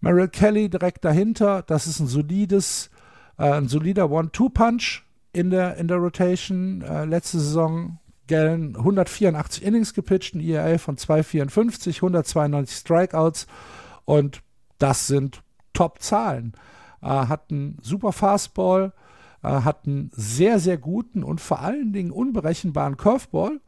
[0.00, 1.62] Merrill Kelly direkt dahinter.
[1.66, 2.90] Das ist ein solides,
[3.38, 6.82] äh, ein solider One-Two-Punch in der, in der Rotation.
[6.82, 13.46] Äh, letzte Saison Gallen 184 Innings gepitcht, ein ERA von 2,54, 192 Strikeouts.
[14.10, 14.42] Und
[14.78, 16.54] das sind Top-Zahlen.
[17.00, 18.92] Äh, hat einen super Fastball,
[19.44, 23.60] äh, hat einen sehr, sehr guten und vor allen Dingen unberechenbaren Curveball.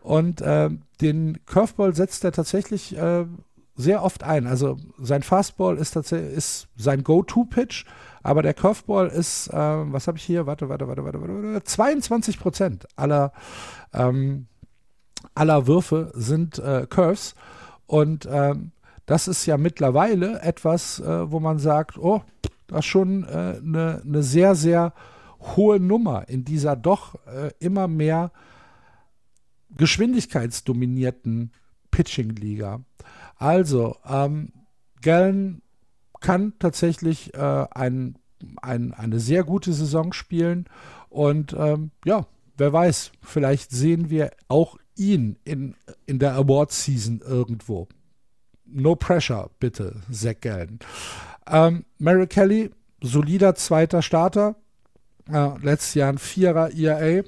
[0.00, 0.70] Und äh,
[1.02, 3.26] den Curveball setzt er tatsächlich äh,
[3.76, 4.46] sehr oft ein.
[4.46, 7.84] Also sein Fastball ist ist sein Go-To-Pitch,
[8.22, 10.46] aber der Curveball ist, äh, was habe ich hier?
[10.46, 13.34] Warte, warte, warte, warte, warte, 22 Prozent aller,
[13.92, 14.46] ähm,
[15.34, 17.34] aller Würfe sind äh, Curves.
[17.86, 18.72] Und ähm,
[19.12, 22.22] das ist ja mittlerweile etwas, äh, wo man sagt, oh,
[22.66, 24.94] das ist schon eine äh, ne, ne sehr, sehr
[25.54, 28.32] hohe Nummer in dieser doch äh, immer mehr
[29.76, 31.52] geschwindigkeitsdominierten
[31.90, 32.80] Pitching-Liga.
[33.36, 34.54] Also, ähm,
[35.02, 35.60] Gallen
[36.20, 38.16] kann tatsächlich äh, ein,
[38.62, 40.64] ein, eine sehr gute Saison spielen
[41.10, 42.26] und ähm, ja,
[42.56, 45.74] wer weiß, vielleicht sehen wir auch ihn in,
[46.06, 47.88] in der Award-Season irgendwo
[48.72, 50.78] no pressure, bitte, Zach Gallen.
[51.46, 52.70] Ähm, Mary Kelly,
[53.00, 54.56] solider zweiter Starter.
[55.30, 57.24] Äh, letztes Jahr ein Vierer ERA.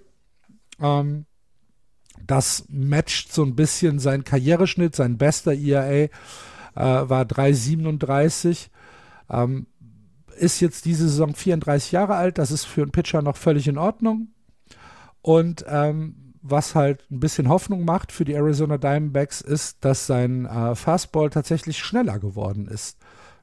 [0.81, 1.27] Ähm,
[2.27, 4.97] das matcht so ein bisschen seinen Karriereschnitt.
[4.97, 6.09] Sein bester ERA äh,
[6.75, 8.69] war 3,37.
[9.31, 9.67] Ähm,
[10.37, 12.39] ist jetzt diese Saison 34 Jahre alt.
[12.39, 14.29] Das ist für einen Pitcher noch völlig in Ordnung.
[15.23, 20.45] Und ähm, was halt ein bisschen Hoffnung macht für die Arizona Diamondbacks, ist, dass sein
[20.45, 22.99] äh, Fastball tatsächlich schneller geworden ist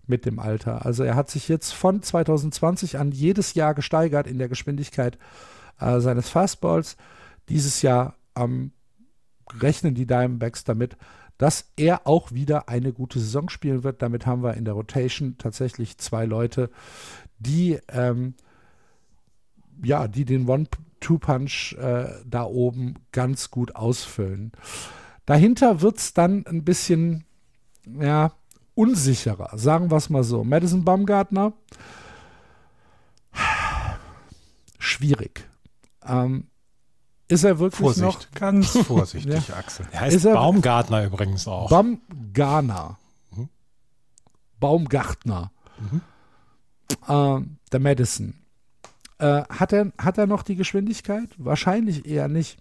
[0.05, 0.85] mit dem Alter.
[0.85, 5.17] Also er hat sich jetzt von 2020 an jedes Jahr gesteigert in der Geschwindigkeit
[5.79, 6.95] äh, seines Fastballs.
[7.49, 8.71] Dieses Jahr ähm,
[9.59, 10.95] rechnen die Diamondbacks damit,
[11.39, 14.03] dass er auch wieder eine gute Saison spielen wird.
[14.03, 16.69] Damit haben wir in der Rotation tatsächlich zwei Leute,
[17.39, 18.35] die ähm,
[19.83, 20.67] ja, die den One
[21.01, 24.53] Two-Punch äh, da oben ganz gut ausfüllen.
[25.25, 27.25] Dahinter wird es dann ein bisschen
[27.85, 28.31] ja,
[28.75, 30.43] unsicherer, sagen wir es mal so.
[30.43, 31.53] Madison Baumgartner,
[34.79, 35.47] schwierig.
[36.05, 36.47] Ähm,
[37.27, 39.55] ist er wirklich Vorsicht, noch ganz vorsichtig, ja.
[39.55, 39.87] Axel.
[39.91, 41.69] Er heißt er, Baumgartner übrigens auch.
[41.69, 42.97] Baumgartner.
[43.35, 43.49] Mhm.
[44.59, 45.51] Baumgartner.
[45.79, 46.01] Mhm.
[47.07, 48.40] Äh, der Madison.
[49.21, 51.29] Äh, hat, er, hat er noch die Geschwindigkeit?
[51.37, 52.57] Wahrscheinlich eher nicht.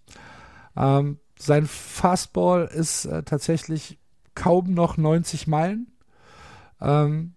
[0.77, 3.99] Ähm, sein Fastball ist äh, tatsächlich
[4.35, 5.91] kaum noch 90 Meilen.
[6.78, 7.32] Ähm,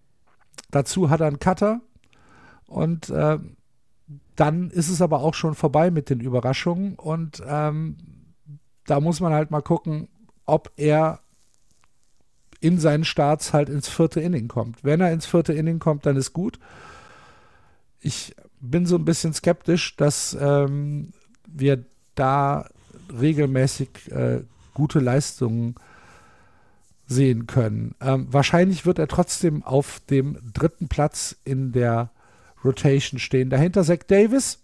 [0.70, 1.80] dazu hat er einen Cutter.
[2.66, 3.38] Und äh,
[4.36, 6.96] dann ist es aber auch schon vorbei mit den Überraschungen.
[6.96, 7.96] Und ähm,
[8.84, 10.08] da muss man halt mal gucken,
[10.44, 11.20] ob er
[12.60, 14.84] in seinen Starts halt ins vierte Inning kommt.
[14.84, 16.58] Wenn er ins vierte Inning kommt, dann ist gut.
[18.00, 18.36] Ich
[18.70, 21.12] bin so ein bisschen skeptisch, dass ähm,
[21.46, 21.84] wir
[22.14, 22.68] da
[23.20, 24.42] regelmäßig äh,
[24.72, 25.74] gute Leistungen
[27.06, 27.94] sehen können.
[28.00, 32.10] Ähm, wahrscheinlich wird er trotzdem auf dem dritten Platz in der
[32.64, 33.50] Rotation stehen.
[33.50, 34.60] Dahinter Zach Davis,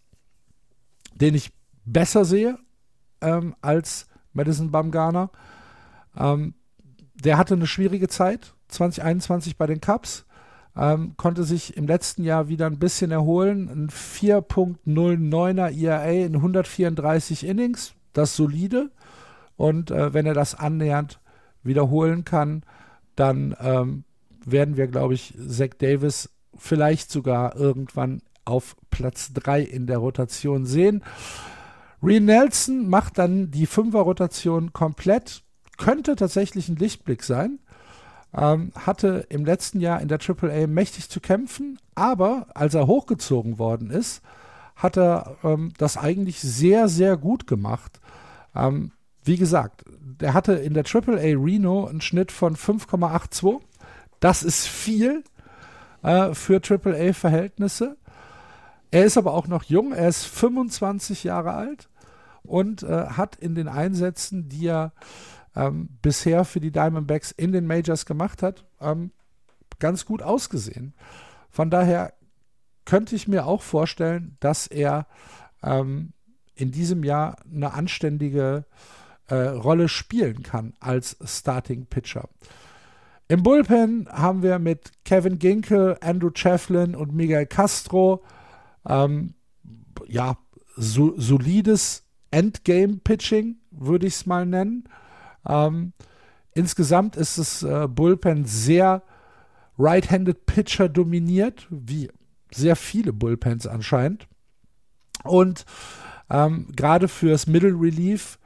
[1.14, 1.52] den ich
[1.84, 2.58] besser sehe
[3.20, 5.30] ähm, als Madison Bumgarner.
[6.16, 6.54] Ähm,
[7.14, 10.24] der hatte eine schwierige Zeit 2021 bei den Cubs.
[10.76, 13.68] Ähm, konnte sich im letzten Jahr wieder ein bisschen erholen.
[13.68, 18.90] Ein 4.09er ERA in 134 Innings, das solide.
[19.56, 21.20] Und äh, wenn er das annähernd
[21.62, 22.62] wiederholen kann,
[23.16, 24.04] dann ähm,
[24.44, 30.66] werden wir, glaube ich, Zach Davis vielleicht sogar irgendwann auf Platz 3 in der Rotation
[30.66, 31.02] sehen.
[32.02, 35.42] Reen Nelson macht dann die Fünfer-Rotation komplett.
[35.76, 37.58] Könnte tatsächlich ein Lichtblick sein.
[38.32, 43.58] Ähm, hatte im letzten Jahr in der AAA mächtig zu kämpfen, aber als er hochgezogen
[43.58, 44.22] worden ist,
[44.76, 48.00] hat er ähm, das eigentlich sehr, sehr gut gemacht.
[48.54, 48.92] Ähm,
[49.24, 49.84] wie gesagt,
[50.20, 53.60] der hatte in der AAA Reno einen Schnitt von 5,82.
[54.20, 55.24] Das ist viel
[56.02, 57.96] äh, für AAA-Verhältnisse.
[58.90, 61.88] Er ist aber auch noch jung, er ist 25 Jahre alt
[62.42, 64.92] und äh, hat in den Einsätzen, die er
[65.56, 69.10] ähm, bisher für die Diamondbacks in den Majors gemacht hat, ähm,
[69.78, 70.94] ganz gut ausgesehen.
[71.50, 72.14] Von daher
[72.84, 75.06] könnte ich mir auch vorstellen, dass er
[75.62, 76.12] ähm,
[76.54, 78.64] in diesem Jahr eine anständige
[79.28, 82.28] äh, Rolle spielen kann als Starting Pitcher.
[83.28, 88.22] Im Bullpen haben wir mit Kevin Ginkel, Andrew Chafflin und Miguel Castro
[88.88, 89.34] ähm,
[90.06, 90.36] ja,
[90.76, 94.84] so, solides Endgame-Pitching, würde ich es mal nennen.
[95.46, 95.92] Ähm,
[96.52, 99.02] insgesamt ist das äh, Bullpen sehr
[99.78, 102.10] right-handed Pitcher dominiert, wie
[102.50, 104.26] sehr viele Bullpens anscheinend.
[105.24, 105.64] Und
[106.30, 108.38] ähm, gerade fürs Middle Relief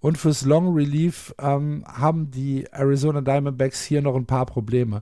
[0.00, 5.00] und fürs Long Relief ähm, haben die Arizona Diamondbacks hier noch ein paar Probleme.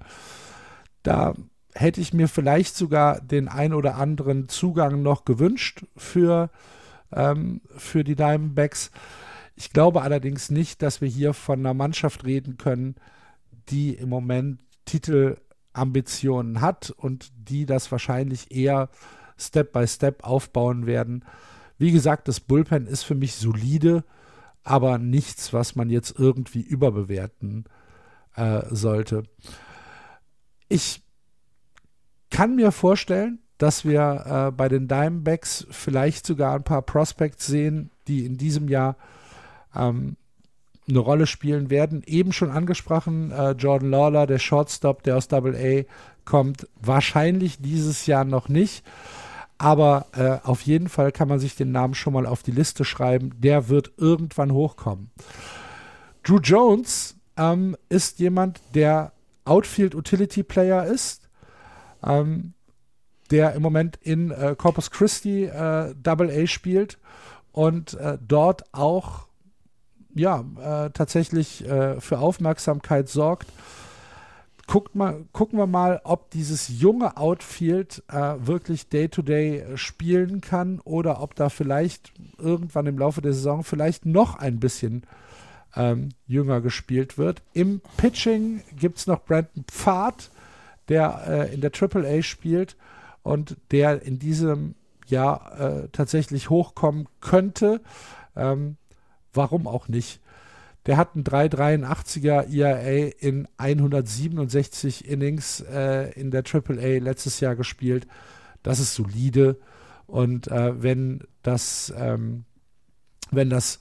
[1.02, 1.35] Da
[1.74, 6.51] hätte ich mir vielleicht sogar den ein oder anderen Zugang noch gewünscht für,
[7.12, 8.90] ähm, für die Diamondbacks.
[9.61, 12.95] Ich glaube allerdings nicht, dass wir hier von einer Mannschaft reden können,
[13.69, 18.89] die im Moment Titelambitionen hat und die das wahrscheinlich eher
[19.37, 21.27] Step by Step aufbauen werden.
[21.77, 24.03] Wie gesagt, das Bullpen ist für mich solide,
[24.65, 27.66] aber nichts, was man jetzt irgendwie überbewerten
[28.37, 29.24] äh, sollte.
[30.70, 31.03] Ich
[32.31, 37.91] kann mir vorstellen, dass wir äh, bei den Diamondbacks vielleicht sogar ein paar Prospects sehen,
[38.09, 38.97] die in diesem Jahr
[39.75, 40.17] ähm,
[40.89, 42.03] eine Rolle spielen werden.
[42.07, 45.85] Eben schon angesprochen, äh, Jordan Lawler, der Shortstop, der aus Double A
[46.25, 48.85] kommt, wahrscheinlich dieses Jahr noch nicht.
[49.59, 52.85] Aber äh, auf jeden Fall kann man sich den Namen schon mal auf die Liste
[52.85, 53.33] schreiben.
[53.39, 55.11] Der wird irgendwann hochkommen.
[56.23, 59.13] Drew Jones ähm, ist jemand, der
[59.45, 61.29] Outfield Utility Player ist,
[62.03, 62.55] ähm,
[63.31, 66.99] der im Moment in äh, Corpus Christi äh, Double A spielt
[67.53, 69.27] und äh, dort auch
[70.15, 73.49] ja, äh, tatsächlich äh, für Aufmerksamkeit sorgt.
[74.66, 80.78] Guckt mal, gucken wir mal, ob dieses junge Outfield äh, wirklich Day-to-Day -Day spielen kann
[80.85, 85.03] oder ob da vielleicht irgendwann im Laufe der Saison vielleicht noch ein bisschen
[85.74, 87.43] ähm, jünger gespielt wird.
[87.53, 90.31] Im Pitching gibt es noch Brandon Pfad,
[90.89, 92.77] der äh, in der AAA spielt
[93.23, 94.74] und der in diesem
[95.07, 97.81] Jahr äh, tatsächlich hochkommen könnte.
[98.37, 98.77] Ähm,
[99.32, 100.20] warum auch nicht?
[100.86, 108.07] Der hat einen 3,83er ERA in 167 Innings äh, in der AAA letztes Jahr gespielt.
[108.62, 109.59] Das ist solide.
[110.07, 112.44] Und äh, wenn das, ähm,
[113.31, 113.78] wenn das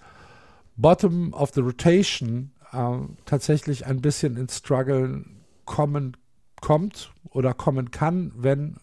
[0.76, 5.26] Bottom of the Rotation äh, tatsächlich ein bisschen ins Struggle
[5.65, 6.17] kommen
[6.61, 8.76] kommt oder kommen kann, wenn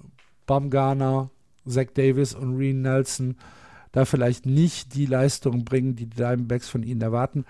[0.47, 1.31] Baumgarner,
[1.67, 3.37] Zach Davis und Reen Nelson
[3.97, 7.47] da vielleicht nicht die Leistung bringen, die die Diamondbacks von ihnen erwarten,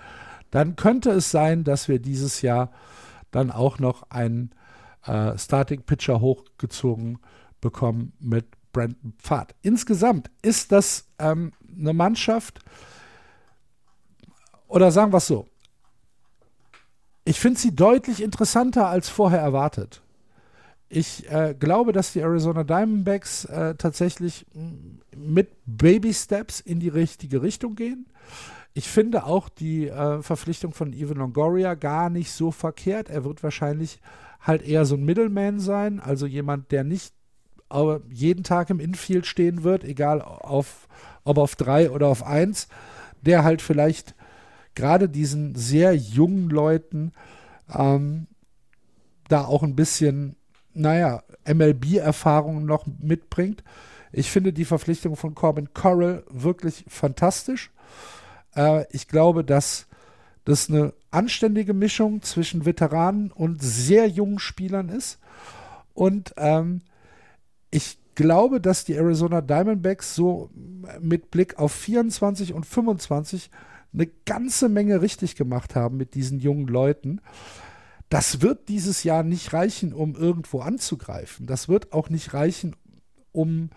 [0.53, 2.71] dann könnte es sein, dass wir dieses Jahr
[3.33, 4.53] dann auch noch einen
[5.07, 7.19] äh, Starting Pitcher hochgezogen
[7.61, 9.57] bekommen mit Brandon Pfad.
[9.63, 12.61] Insgesamt ist das ähm, eine Mannschaft,
[14.69, 15.49] oder sagen wir es so,
[17.25, 20.01] ich finde sie deutlich interessanter als vorher erwartet.
[20.89, 24.47] Ich äh, glaube, dass die Arizona Diamondbacks äh, tatsächlich
[25.17, 28.07] mit Baby Steps in die richtige Richtung gehen.
[28.73, 33.09] Ich finde auch die äh, Verpflichtung von Ivan Longoria gar nicht so verkehrt.
[33.09, 34.01] Er wird wahrscheinlich
[34.41, 37.15] halt eher so ein Middleman sein, also jemand, der nicht
[38.11, 40.87] jeden Tag im Infield stehen wird, egal auf,
[41.25, 42.69] ob auf drei oder auf eins,
[43.23, 44.15] der halt vielleicht
[44.77, 47.13] gerade diesen sehr jungen Leuten
[47.75, 48.29] ähm,
[49.29, 50.37] da auch ein bisschen
[50.77, 53.65] naja, MLB-Erfahrungen noch mitbringt.
[54.13, 57.71] Ich finde die Verpflichtung von Corbin Corral wirklich fantastisch.
[58.55, 59.87] Äh, ich glaube, dass
[60.45, 65.19] das eine anständige Mischung zwischen Veteranen und sehr jungen Spielern ist.
[65.93, 66.83] Und ähm,
[67.71, 70.51] ich glaube, dass die Arizona Diamondbacks so
[71.01, 73.51] mit Blick auf 24 und 25
[73.93, 77.21] eine ganze Menge richtig gemacht haben mit diesen jungen Leuten.
[78.09, 81.47] Das wird dieses Jahr nicht reichen, um irgendwo anzugreifen.
[81.47, 82.77] Das wird auch nicht reichen,
[83.33, 83.71] um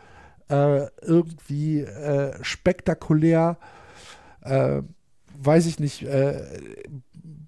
[0.49, 3.57] äh, irgendwie äh, spektakulär,
[4.41, 4.81] äh,
[5.37, 6.43] weiß ich nicht, äh,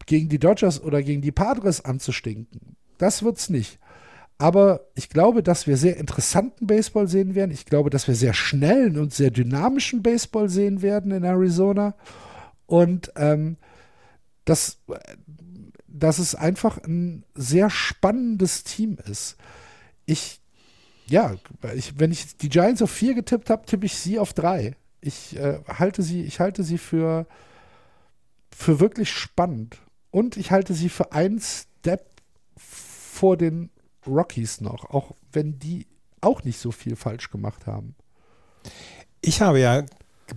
[0.06, 2.76] gegen die Dodgers oder gegen die Padres anzustinken.
[2.98, 3.80] Das wird's nicht.
[4.42, 7.52] Aber ich glaube, dass wir sehr interessanten Baseball sehen werden.
[7.52, 11.94] Ich glaube, dass wir sehr schnellen und sehr dynamischen Baseball sehen werden in Arizona.
[12.66, 13.58] Und ähm,
[14.46, 14.80] dass,
[16.02, 19.38] dass es einfach ein sehr spannendes Team ist.
[20.08, 20.42] Ich,
[21.06, 21.36] ja,
[21.76, 24.76] ich, wenn ich die Giants auf vier getippt habe, tippe ich sie auf drei.
[25.00, 27.28] Ich äh, halte sie, ich halte sie für,
[28.50, 29.78] für wirklich spannend.
[30.10, 32.10] Und ich halte sie für einen Step
[32.58, 33.70] vor den
[34.08, 35.86] Rockies noch, auch wenn die
[36.20, 37.94] auch nicht so viel falsch gemacht haben.
[39.22, 39.86] Ich habe ja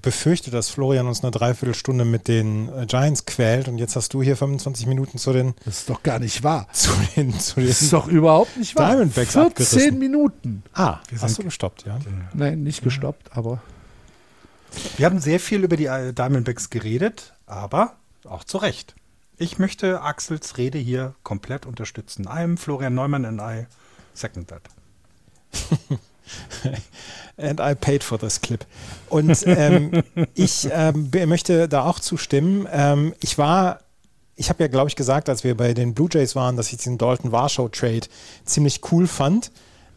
[0.03, 4.23] befürchte, dass Florian uns eine Dreiviertelstunde mit den äh, Giants quält und jetzt hast du
[4.23, 5.55] hier 25 Minuten zu den.
[5.65, 6.69] Das ist doch gar nicht wahr.
[6.73, 8.91] Zu den, zu den das ist doch überhaupt nicht wahr.
[8.91, 9.99] Diamondbacks 14 abgerissen.
[9.99, 10.63] Minuten.
[10.73, 11.99] Ah, hast du gestoppt, ja?
[12.33, 13.63] Nein, nicht gestoppt, aber.
[14.97, 17.95] Wir haben sehr viel über die äh, Diamondbacks geredet, aber
[18.25, 18.95] auch zu Recht.
[19.37, 22.25] Ich möchte Axels Rede hier komplett unterstützen.
[22.25, 23.67] I am Florian Neumann and I
[24.15, 24.63] second that.
[27.37, 28.65] And I paid for this clip.
[29.09, 30.03] Und ähm,
[30.35, 32.69] ich ähm, möchte da auch zustimmen.
[32.71, 33.81] Ähm, ich war,
[34.37, 36.79] ich habe ja, glaube ich, gesagt, als wir bei den Blue Jays waren, dass ich
[36.79, 38.07] diesen Dalton Warschau Trade
[38.45, 39.51] ziemlich cool fand.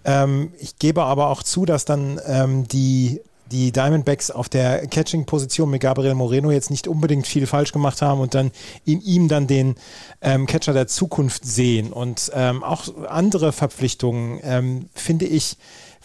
[0.04, 3.22] Ähm, ich gebe aber auch zu, dass dann ähm, die
[3.52, 8.20] die Diamondbacks auf der Catching-Position mit Gabriel Moreno jetzt nicht unbedingt viel falsch gemacht haben
[8.20, 8.52] und dann
[8.86, 9.76] in ihm dann den
[10.22, 11.94] ähm, Catcher der Zukunft sehen.
[11.94, 15.58] Und ähm, auch andere Verpflichtungen ähm, finde ich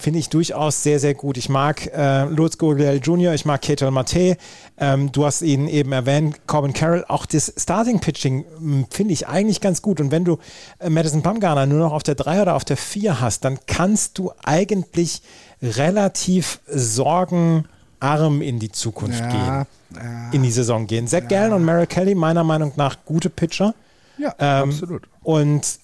[0.02, 1.36] finde ich durchaus sehr, sehr gut.
[1.36, 4.36] Ich mag äh, Lutz Gurriel Jr., ich mag Ketel Mate,
[4.78, 7.04] ähm, du hast ihn eben erwähnt, Corbin Carroll.
[7.08, 10.00] Auch das Starting-Pitching hm, finde ich eigentlich ganz gut.
[10.00, 10.38] Und wenn du
[10.80, 14.18] äh, Madison Bumgarner nur noch auf der 3 oder auf der 4 hast, dann kannst
[14.18, 15.22] du eigentlich
[15.62, 20.30] relativ sorgenarm in die Zukunft Ja, gehen, ja.
[20.32, 21.06] in die Saison gehen.
[21.06, 23.74] Zach Gallen und Merrill Kelly, meiner Meinung nach, gute Pitcher.
[24.18, 25.02] Ja, Ähm, absolut.
[25.22, 25.78] Und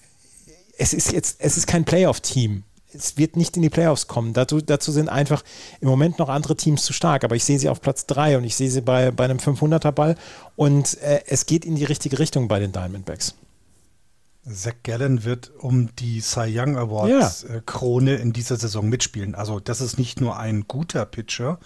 [0.77, 2.63] es ist jetzt, es ist kein Playoff-Team.
[2.93, 4.33] Es wird nicht in die Playoffs kommen.
[4.33, 5.43] Dazu, dazu sind einfach
[5.79, 7.23] im Moment noch andere Teams zu stark.
[7.23, 10.15] Aber ich sehe sie auf Platz 3 und ich sehe sie bei, bei einem 500er-Ball.
[10.55, 13.35] Und äh, es geht in die richtige Richtung bei den Diamondbacks.
[14.51, 19.35] Zach Gallen wird um die Cy Young Awards äh, Krone in dieser Saison mitspielen.
[19.35, 21.59] Also das ist nicht nur ein guter Pitcher,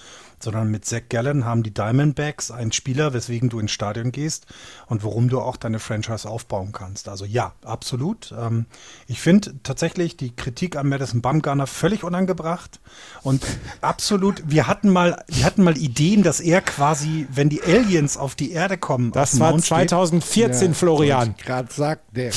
[0.44, 4.46] sondern mit Zach Gallen haben die Diamondbacks einen Spieler, weswegen du ins Stadion gehst
[4.88, 7.10] und worum du auch deine Franchise aufbauen kannst.
[7.10, 8.34] Also ja, absolut.
[8.38, 8.66] Ähm,
[9.08, 12.80] ich finde tatsächlich die Kritik an Madison Bumgarner völlig unangebracht
[13.24, 13.44] und
[13.82, 14.44] absolut.
[14.46, 18.52] Wir hatten mal, wir hatten mal Ideen, dass er quasi, wenn die Aliens auf die
[18.52, 19.90] Erde kommen, Das war Mount steht.
[19.90, 21.36] 2014, Florian.
[21.38, 22.32] Gerade sagt der.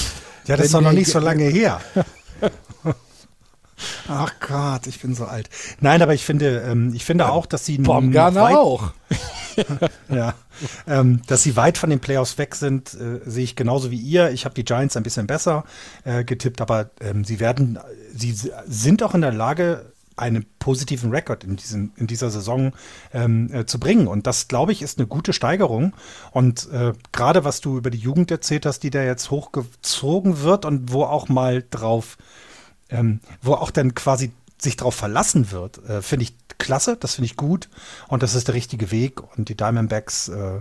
[0.47, 1.81] Ja, das ist doch noch nicht so lange her.
[4.09, 5.51] Ach Gott, ich bin so alt.
[5.81, 8.93] Nein, aber ich finde, ähm, ich finde auch, dass sie Baumgartner auch.
[10.09, 10.35] ja,
[10.87, 14.31] ähm, dass sie weit von den Playoffs weg sind, äh, sehe ich genauso wie ihr.
[14.31, 15.65] Ich habe die Giants ein bisschen besser
[16.05, 17.79] äh, getippt, aber ähm, sie werden,
[18.15, 18.35] sie
[18.67, 22.73] sind auch in der Lage, einen positiven Rekord in, diesen, in dieser Saison
[23.13, 24.07] ähm, äh, zu bringen.
[24.07, 25.93] Und das, glaube ich, ist eine gute Steigerung.
[26.31, 30.65] Und äh, gerade was du über die Jugend erzählt hast, die da jetzt hochgezogen wird
[30.65, 32.17] und wo auch mal drauf,
[32.91, 37.27] ähm, wo auch dann quasi sich drauf verlassen wird, äh, finde ich klasse, das finde
[37.27, 37.69] ich gut
[38.09, 39.23] und das ist der richtige Weg.
[39.37, 40.61] Und die Diamondbacks äh,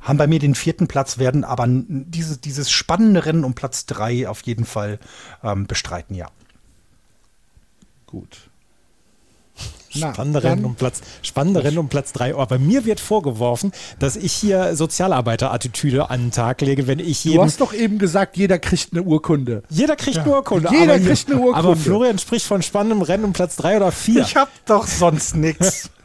[0.00, 4.28] haben bei mir den vierten Platz, werden aber dieses, dieses spannende Rennen um Platz drei
[4.28, 4.98] auf jeden Fall
[5.42, 6.28] ähm, bestreiten, ja.
[8.06, 8.50] Gut.
[9.96, 12.34] Spannende Rennen um Platz, spannende Rennen um Platz 3.
[12.36, 17.30] Aber mir wird vorgeworfen, dass ich hier Sozialarbeiter-Attitüde an den Tag lege, wenn ich Du
[17.30, 17.42] jedem.
[17.44, 19.62] hast doch eben gesagt, jeder kriegt eine Urkunde.
[19.70, 20.68] Jeder kriegt eine Urkunde.
[20.72, 21.58] Jeder aber, kriegt eine Urkunde.
[21.58, 24.22] Aber Florian spricht von spannendem Rennen um Platz 3 oder 4.
[24.22, 25.90] Ich hab doch sonst nichts.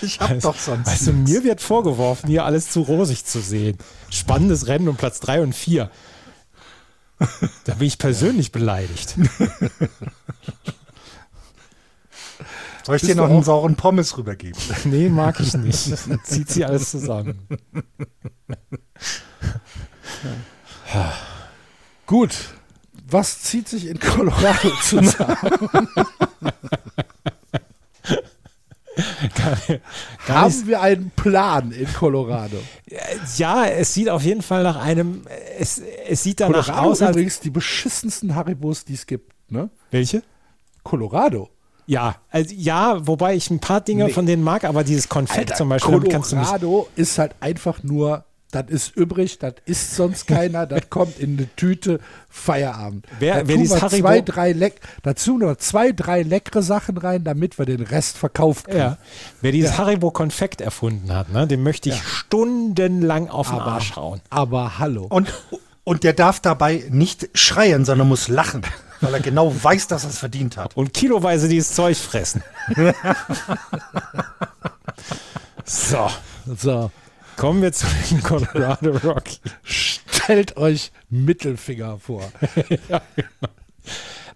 [0.00, 1.28] Ich hab doch sonst Also nix.
[1.28, 3.78] mir wird vorgeworfen, hier alles zu rosig zu sehen.
[4.10, 5.90] Spannendes Rennen um Platz 3 und 4.
[7.64, 9.16] Da bin ich persönlich beleidigt.
[12.84, 14.60] Soll ich Bist dir noch einen sauren Pommes rübergeben?
[14.84, 15.92] Nee, mag ich nicht.
[16.24, 17.46] Zieht sie alles zusammen.
[22.06, 22.36] Gut.
[23.08, 25.36] Was zieht sich in Colorado zusammen?
[29.34, 29.80] gar nicht,
[30.28, 32.56] Haben wir einen Plan in Colorado?
[33.36, 35.22] ja, es sieht auf jeden Fall nach einem,
[35.58, 35.78] es,
[36.08, 39.32] es sieht danach Colorado aus, als, übrigens die beschissensten Haribos, die es gibt.
[39.50, 39.68] Ne?
[39.90, 40.22] welche?
[40.82, 41.50] Colorado.
[41.86, 44.12] Ja, also ja, wobei ich ein paar Dinge Nee.
[44.12, 46.46] von denen mag, aber dieses Konfekt Alter, zum Beispiel damit kannst du nicht.
[46.46, 51.38] Colorado ist halt einfach nur, das ist übrig, das isst sonst keiner, das kommt in
[51.38, 51.98] eine Tüte,
[52.30, 53.06] Feierabend.
[53.18, 57.58] Wer- wer dieses Haribo- zwei, drei leck, dazu nur zwei, drei leckere Sachen rein, damit
[57.58, 58.78] wir den Rest verkauft kriegen.
[58.78, 58.98] Ja.
[59.40, 59.78] Wer dieses Ja.
[59.78, 62.02] Haribo Konfekt erfunden hat, ne, dem möchte ich Ja.
[62.04, 64.20] stundenlang auf den Aber, Arsch hauen.
[64.30, 65.06] aber hallo.
[65.10, 65.32] Und,
[65.84, 68.62] und der darf dabei nicht schreien, sondern muss lachen,
[69.02, 70.76] weil er genau weiß, dass er es verdient hat.
[70.76, 72.42] Und kiloweise dieses Zeug fressen.
[75.64, 76.08] so,
[76.58, 76.90] So,
[77.36, 79.40] kommen wir zu den Colorado Rockies.
[79.62, 82.22] stellt euch Mittelfinger vor.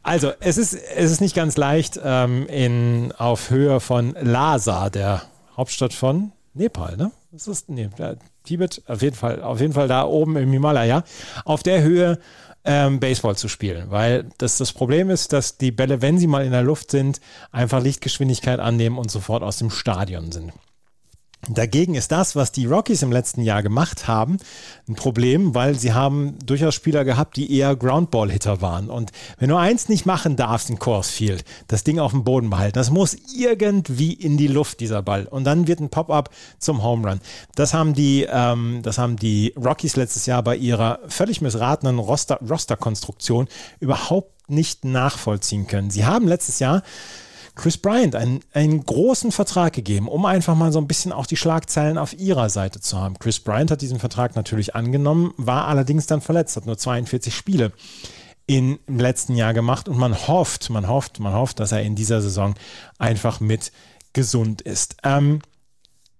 [0.02, 5.22] Also, es ist, es ist nicht ganz leicht ähm, in, auf Höhe von Lhasa, der
[5.56, 7.10] Hauptstadt von Nepal, ne?
[7.32, 7.90] Das ist, nee,
[8.44, 11.02] Tibet, auf jeden Fall, auf jeden Fall da oben im Himalaya,
[11.44, 12.18] auf der Höhe
[12.66, 16.44] ähm, Baseball zu spielen, weil das, das Problem ist, dass die Bälle, wenn sie mal
[16.44, 17.20] in der Luft sind,
[17.52, 20.52] einfach Lichtgeschwindigkeit annehmen und sofort aus dem Stadion sind.
[21.48, 24.38] Dagegen ist das, was die Rockies im letzten Jahr gemacht haben,
[24.88, 28.90] ein Problem, weil sie haben durchaus Spieler gehabt, die eher Groundball-Hitter waren.
[28.90, 32.50] Und wenn du eins nicht machen darfst in Coors Field, das Ding auf dem Boden
[32.50, 35.26] behalten, das muss irgendwie in die Luft, dieser Ball.
[35.26, 37.20] Und dann wird ein Pop-up zum Home Run.
[37.54, 42.40] Das haben die, ähm, das haben die Rockies letztes Jahr bei ihrer völlig missratenen Roster-
[42.48, 43.46] Roster-Konstruktion
[43.78, 45.90] überhaupt nicht nachvollziehen können.
[45.90, 46.82] Sie haben letztes Jahr
[47.56, 51.36] Chris Bryant einen, einen großen Vertrag gegeben, um einfach mal so ein bisschen auch die
[51.36, 53.18] Schlagzeilen auf ihrer Seite zu haben.
[53.18, 57.72] Chris Bryant hat diesen Vertrag natürlich angenommen, war allerdings dann verletzt, hat nur 42 Spiele
[58.46, 61.96] in, im letzten Jahr gemacht und man hofft, man hofft, man hofft, dass er in
[61.96, 62.54] dieser Saison
[62.98, 63.72] einfach mit
[64.12, 64.96] gesund ist.
[65.02, 65.40] Ähm,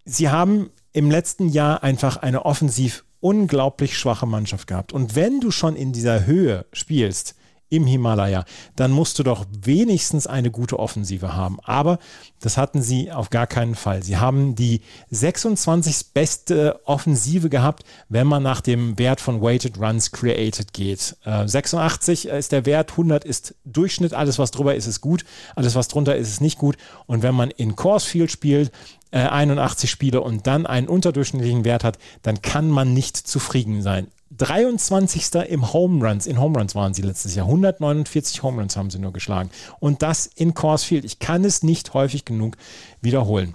[0.04, 4.94] sie haben im letzten Jahr einfach eine offensiv unglaublich schwache Mannschaft gehabt.
[4.94, 7.34] Und wenn du schon in dieser Höhe spielst,
[7.68, 8.44] im Himalaya,
[8.76, 11.58] dann musst du doch wenigstens eine gute Offensive haben.
[11.64, 11.98] Aber
[12.40, 14.02] das hatten sie auf gar keinen Fall.
[14.02, 16.12] Sie haben die 26.
[16.14, 21.16] beste Offensive gehabt, wenn man nach dem Wert von Weighted Runs Created geht.
[21.24, 25.24] Äh, 86 ist der Wert, 100 ist Durchschnitt, alles was drüber ist, ist gut,
[25.56, 26.76] alles was drunter ist, ist nicht gut.
[27.06, 28.70] Und wenn man in Coors Field spielt,
[29.10, 34.08] äh, 81 Spiele und dann einen unterdurchschnittlichen Wert hat, dann kann man nicht zufrieden sein.
[34.36, 35.34] 23.
[35.48, 37.46] im Home Runs, in Home Runs waren sie letztes Jahr.
[37.46, 39.50] 149 Home Runs haben sie nur geschlagen.
[39.80, 41.04] Und das in Coors Field.
[41.04, 42.56] Ich kann es nicht häufig genug
[43.00, 43.54] wiederholen.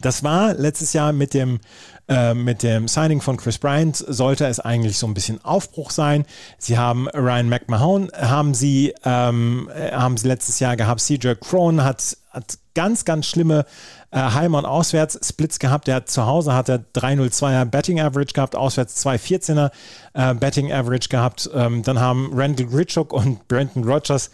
[0.00, 1.60] Das war letztes Jahr mit dem,
[2.08, 6.26] äh, mit dem Signing von Chris Bryant, sollte es eigentlich so ein bisschen Aufbruch sein.
[6.58, 11.00] Sie haben Ryan McMahon, haben sie, ähm, äh, haben sie letztes Jahr gehabt.
[11.00, 13.64] CJ Crone hat, hat ganz, ganz schlimme
[14.12, 15.88] äh, Heim- und Auswärts-Splits gehabt.
[15.88, 19.70] Der zu Hause hat er 302er Betting Average gehabt, auswärts 214er
[20.12, 21.50] äh, Betting Average gehabt.
[21.54, 24.30] Ähm, dann haben Randall Gritchuk und Brandon Rogers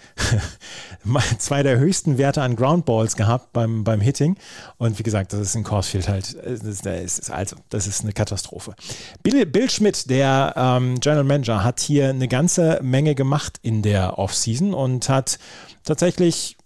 [1.39, 4.37] zwei der höchsten Werte an Groundballs gehabt beim, beim Hitting.
[4.77, 8.03] Und wie gesagt, das ist in Corsfield halt, das ist, das ist, also, das ist
[8.03, 8.75] eine Katastrophe.
[9.23, 14.19] Bill, Bill Schmidt, der ähm, General Manager, hat hier eine ganze Menge gemacht in der
[14.19, 15.39] Offseason und hat
[15.85, 16.57] tatsächlich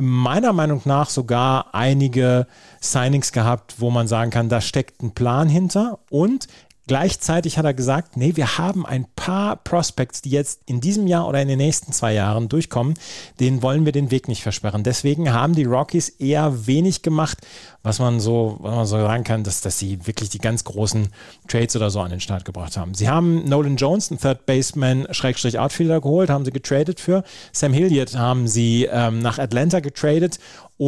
[0.00, 2.46] meiner Meinung nach sogar einige
[2.80, 5.98] Signings gehabt, wo man sagen kann, da steckt ein Plan hinter.
[6.10, 6.48] Und
[6.88, 11.28] Gleichzeitig hat er gesagt, nee, wir haben ein paar Prospects, die jetzt in diesem Jahr
[11.28, 12.94] oder in den nächsten zwei Jahren durchkommen,
[13.38, 14.82] denen wollen wir den Weg nicht versperren.
[14.82, 17.38] Deswegen haben die Rockies eher wenig gemacht,
[17.84, 21.08] was man so, was man so sagen kann, dass, dass sie wirklich die ganz großen
[21.46, 22.94] Trades oder so an den Start gebracht haben.
[22.94, 27.22] Sie haben Nolan Jones, einen Third Baseman, Schrägstrich Outfielder geholt, haben sie getradet für.
[27.52, 30.40] Sam Hilliard haben sie ähm, nach Atlanta getradet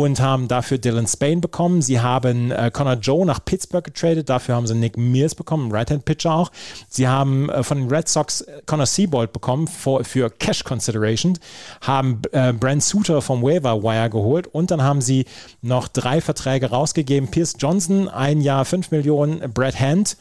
[0.02, 1.80] und haben dafür Dylan Spain bekommen.
[1.80, 6.34] Sie haben äh, Connor Joe nach Pittsburgh getradet, dafür haben sie Nick Mears bekommen, Right-Hand-Pitcher
[6.34, 6.50] auch.
[6.88, 11.38] Sie haben äh, von den Red Sox äh, Connor Seabold bekommen für, für Cash Consideration,
[11.80, 15.26] haben äh, Brent Suter vom Waiver Wire geholt und dann haben sie
[15.62, 17.30] noch drei Verträge rausgegeben.
[17.30, 20.16] Pierce Johnson, ein Jahr 5 Millionen, Brad Hand,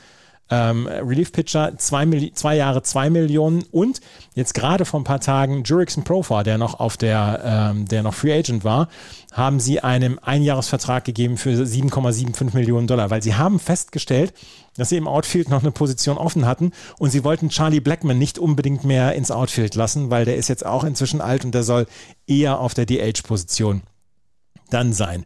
[0.50, 4.02] ähm, Relief-Pitcher, zwei, Milli- zwei Jahre 2 Millionen und
[4.36, 8.14] jetzt gerade vor ein paar Tagen Jurickson Profar, der noch auf der, ähm, der noch
[8.14, 8.90] Free Agent war,
[9.32, 14.34] haben sie einem Einjahresvertrag gegeben für 7,75 Millionen Dollar, weil sie haben festgestellt,
[14.76, 18.38] dass sie im Outfield noch eine Position offen hatten und sie wollten Charlie Blackman nicht
[18.38, 21.86] unbedingt mehr ins Outfield lassen, weil der ist jetzt auch inzwischen alt und der soll
[22.28, 23.82] eher auf der DH-Position
[24.70, 25.26] dann sein.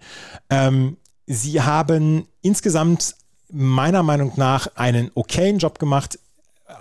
[0.50, 3.16] Ähm, sie haben insgesamt
[3.50, 6.20] meiner Meinung nach einen okayen Job gemacht.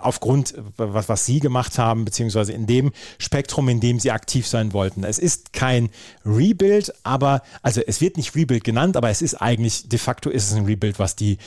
[0.01, 4.73] aufgrund, was, was sie gemacht haben, beziehungsweise in dem Spektrum, in dem sie aktiv sein
[4.73, 5.03] wollten.
[5.03, 5.89] Es ist kein
[6.25, 10.51] Rebuild, aber, also es wird nicht Rebuild genannt, aber es ist eigentlich, de facto ist
[10.51, 11.37] es ein Rebuild, was die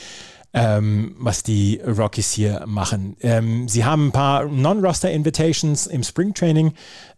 [0.52, 3.16] ähm, was die Rockies hier machen.
[3.20, 6.72] Ähm, sie haben ein paar Non-Roster-Invitations im Spring-Training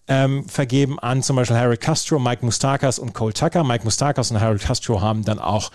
[0.09, 3.65] ähm, vergeben an zum Beispiel Harold Castro, Mike Mustakas und Cole Tucker.
[3.65, 5.71] Mike Mustakas und Harold Castro haben dann auch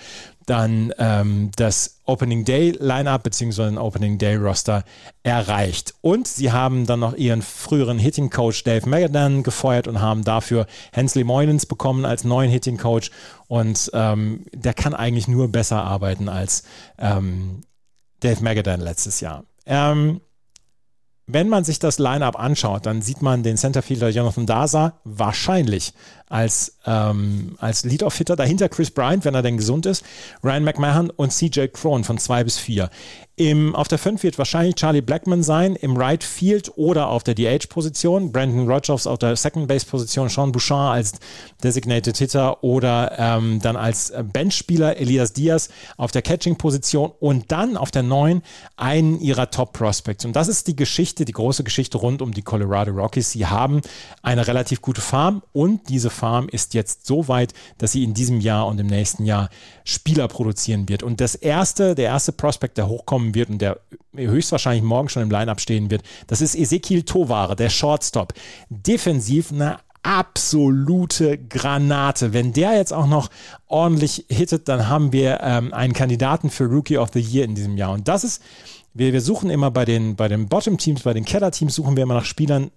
[0.47, 3.63] dann ähm, das Opening Day Lineup bzw.
[3.63, 4.83] ein Opening Day Roster
[5.21, 5.93] erreicht.
[6.01, 10.65] Und sie haben dann noch ihren früheren Hitting Coach Dave Magadan gefeuert und haben dafür
[10.93, 13.11] Hensley Moynens bekommen als neuen Hitting Coach.
[13.47, 16.63] Und ähm, der kann eigentlich nur besser arbeiten als
[16.97, 17.61] ähm,
[18.21, 19.43] Dave Magadan letztes Jahr.
[19.65, 20.21] Ähm,
[21.29, 25.93] wenn man sich das Lineup anschaut, dann sieht man den Centerfielder Jonathan Daza wahrscheinlich
[26.29, 28.35] als, ähm, als Lead-Off-Hitter.
[28.35, 30.03] Dahinter Chris Bryant, wenn er denn gesund ist,
[30.43, 32.89] Ryan McMahon und CJ Crone von 2 bis 4.
[33.39, 37.35] Im, auf der 5 wird wahrscheinlich Charlie Blackman sein, im Right Field oder auf der
[37.35, 38.31] DH-Position.
[38.31, 41.13] Brandon Rogers auf der Second Base-Position, Sean Bouchard als
[41.63, 47.91] Designated Hitter oder ähm, dann als Benchspieler Elias Diaz auf der Catching-Position und dann auf
[47.91, 48.41] der 9
[48.75, 50.25] einen ihrer Top-Prospects.
[50.25, 53.29] Und das ist die Geschichte, die große Geschichte rund um die Colorado Rockies.
[53.29, 53.81] Sie haben
[54.23, 58.41] eine relativ gute Farm und diese Farm ist jetzt so weit, dass sie in diesem
[58.41, 59.49] Jahr und im nächsten Jahr
[59.83, 61.03] Spieler produzieren wird.
[61.03, 63.79] Und das erste, der erste Prospect, der hochkommen wird und der
[64.15, 68.33] höchstwahrscheinlich morgen schon im Line-Up stehen wird, das ist Ezekiel Tovare, der Shortstop.
[68.69, 72.33] Defensiv eine absolute Granate.
[72.33, 73.29] Wenn der jetzt auch noch
[73.67, 77.75] ordentlich hittet, dann haben wir ähm, einen Kandidaten für Rookie of the Year in diesem
[77.75, 77.91] Jahr.
[77.91, 78.41] Und das ist,
[78.93, 82.25] wir, suchen immer bei den, bei den Bottom-Teams, bei den Keller-Teams, suchen wir immer nach
[82.25, 82.71] Spielern,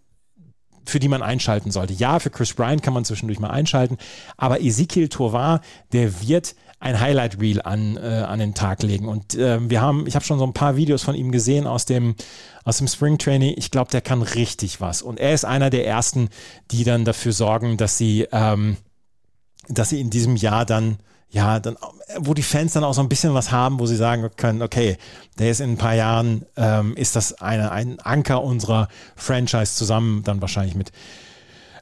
[0.87, 1.93] für die man einschalten sollte.
[1.93, 3.99] Ja, für Chris Bryant kann man zwischendurch mal einschalten,
[4.37, 5.61] aber Ezekiel Tovar,
[5.93, 9.07] der wird ein Highlight Reel an, äh, an den Tag legen.
[9.07, 11.85] Und äh, wir haben, ich habe schon so ein paar Videos von ihm gesehen aus
[11.85, 12.15] dem,
[12.65, 13.55] aus dem Spring Training.
[13.59, 15.03] Ich glaube, der kann richtig was.
[15.03, 16.31] Und er ist einer der ersten,
[16.71, 18.79] die dann dafür sorgen, dass sie, ähm,
[19.69, 20.97] dass sie in diesem Jahr dann
[21.31, 21.77] ja, dann,
[22.19, 24.99] wo die Fans dann auch so ein bisschen was haben, wo sie sagen können, okay,
[25.39, 30.25] der ist in ein paar Jahren, ähm, ist das eine, ein Anker unserer Franchise zusammen,
[30.25, 30.91] dann wahrscheinlich mit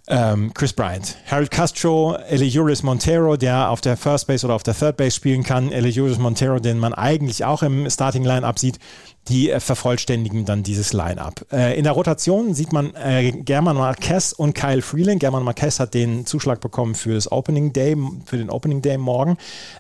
[0.09, 1.17] ähm, Chris Bryant.
[1.27, 5.43] Harold Castro, Eliuris Montero, der auf der First Base oder auf der Third Base spielen
[5.43, 5.71] kann.
[5.71, 8.79] Eliuris Montero, den man eigentlich auch im Starting Line-Up sieht,
[9.29, 11.47] die äh, vervollständigen dann dieses Line-Up.
[11.53, 15.21] Äh, in der Rotation sieht man äh, German Marquez und Kyle Freeland.
[15.21, 19.37] German Marquez hat den Zuschlag bekommen für das Opening Day, für den Opening Day morgen.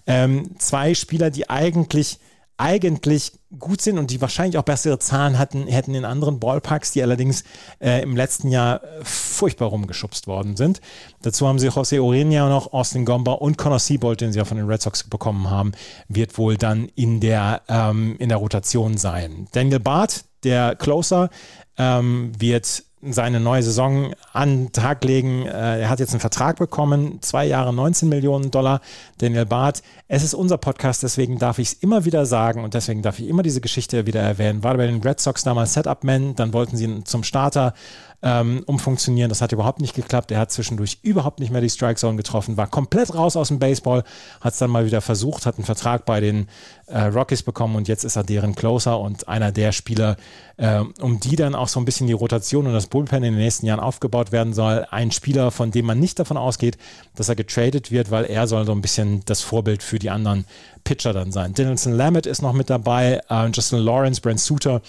[0.06, 2.18] Ähm, zwei Spieler, die eigentlich
[2.58, 7.02] eigentlich gut sind und die wahrscheinlich auch bessere Zahlen hatten, hätten in anderen Ballparks, die
[7.02, 7.44] allerdings
[7.80, 10.80] äh, im letzten Jahr furchtbar rumgeschubst worden sind.
[11.22, 14.56] Dazu haben sie José Urenia noch, Austin Gomba und Connor Siebold, den sie ja von
[14.56, 15.72] den Red Sox bekommen haben,
[16.08, 19.46] wird wohl dann in der, ähm, in der Rotation sein.
[19.52, 21.30] Daniel Barth, der Closer,
[21.78, 25.46] ähm, wird seine neue Saison an den Tag legen.
[25.46, 28.80] Äh, er hat jetzt einen Vertrag bekommen, zwei Jahre 19 Millionen Dollar.
[29.18, 33.02] Daniel Barth, es ist unser Podcast, deswegen darf ich es immer wieder sagen und deswegen
[33.02, 34.64] darf ich immer diese Geschichte wieder erwähnen.
[34.64, 37.74] War bei den Red Sox damals Setup-Man, dann wollten sie ihn zum Starter
[38.20, 39.28] ähm, umfunktionieren.
[39.28, 40.30] Das hat überhaupt nicht geklappt.
[40.32, 43.58] Er hat zwischendurch überhaupt nicht mehr die Strike Zone getroffen, war komplett raus aus dem
[43.58, 44.02] Baseball,
[44.40, 46.48] hat es dann mal wieder versucht, hat einen Vertrag bei den
[46.86, 50.16] äh, Rockies bekommen und jetzt ist er deren Closer und einer der Spieler,
[50.56, 53.36] äh, um die dann auch so ein bisschen die Rotation und das Bullpen in den
[53.36, 54.86] nächsten Jahren aufgebaut werden soll.
[54.90, 56.76] Ein Spieler, von dem man nicht davon ausgeht,
[57.14, 60.44] dass er getradet wird, weil er soll so ein bisschen das Vorbild für die anderen
[60.82, 61.54] Pitcher dann sein.
[61.54, 64.82] Dinelson Lamet ist noch mit dabei, äh, Justin Lawrence, Brent Suter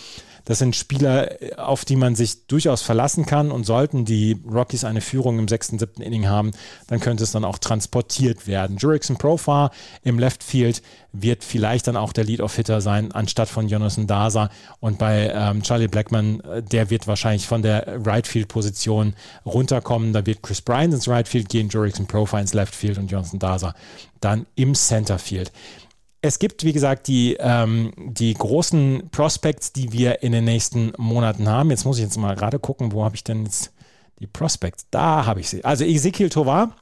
[0.45, 5.01] das sind Spieler, auf die man sich durchaus verlassen kann und sollten die Rockies eine
[5.01, 6.51] Führung im sechsten, siebten Inning haben,
[6.87, 8.77] dann könnte es dann auch transportiert werden.
[8.77, 9.71] Jurickson Profar
[10.03, 14.49] im Left Field wird vielleicht dann auch der Lead-Off-Hitter sein, anstatt von Jonathan Daza.
[14.79, 20.13] Und bei ähm, Charlie Blackman, äh, der wird wahrscheinlich von der Right-Field-Position runterkommen.
[20.13, 23.39] Da wird Chris Bryant ins Right Field gehen, Jurickson Profar ins Left Field und Jonathan
[23.39, 23.73] Daza
[24.21, 25.51] dann im Center Field
[26.21, 31.47] es gibt, wie gesagt, die, ähm, die großen Prospects, die wir in den nächsten Monaten
[31.47, 31.69] haben.
[31.69, 33.71] Jetzt muss ich jetzt mal gerade gucken, wo habe ich denn jetzt
[34.19, 34.87] die Prospects?
[34.91, 35.63] Da habe ich sie.
[35.63, 36.75] Also Ezekiel Tovar,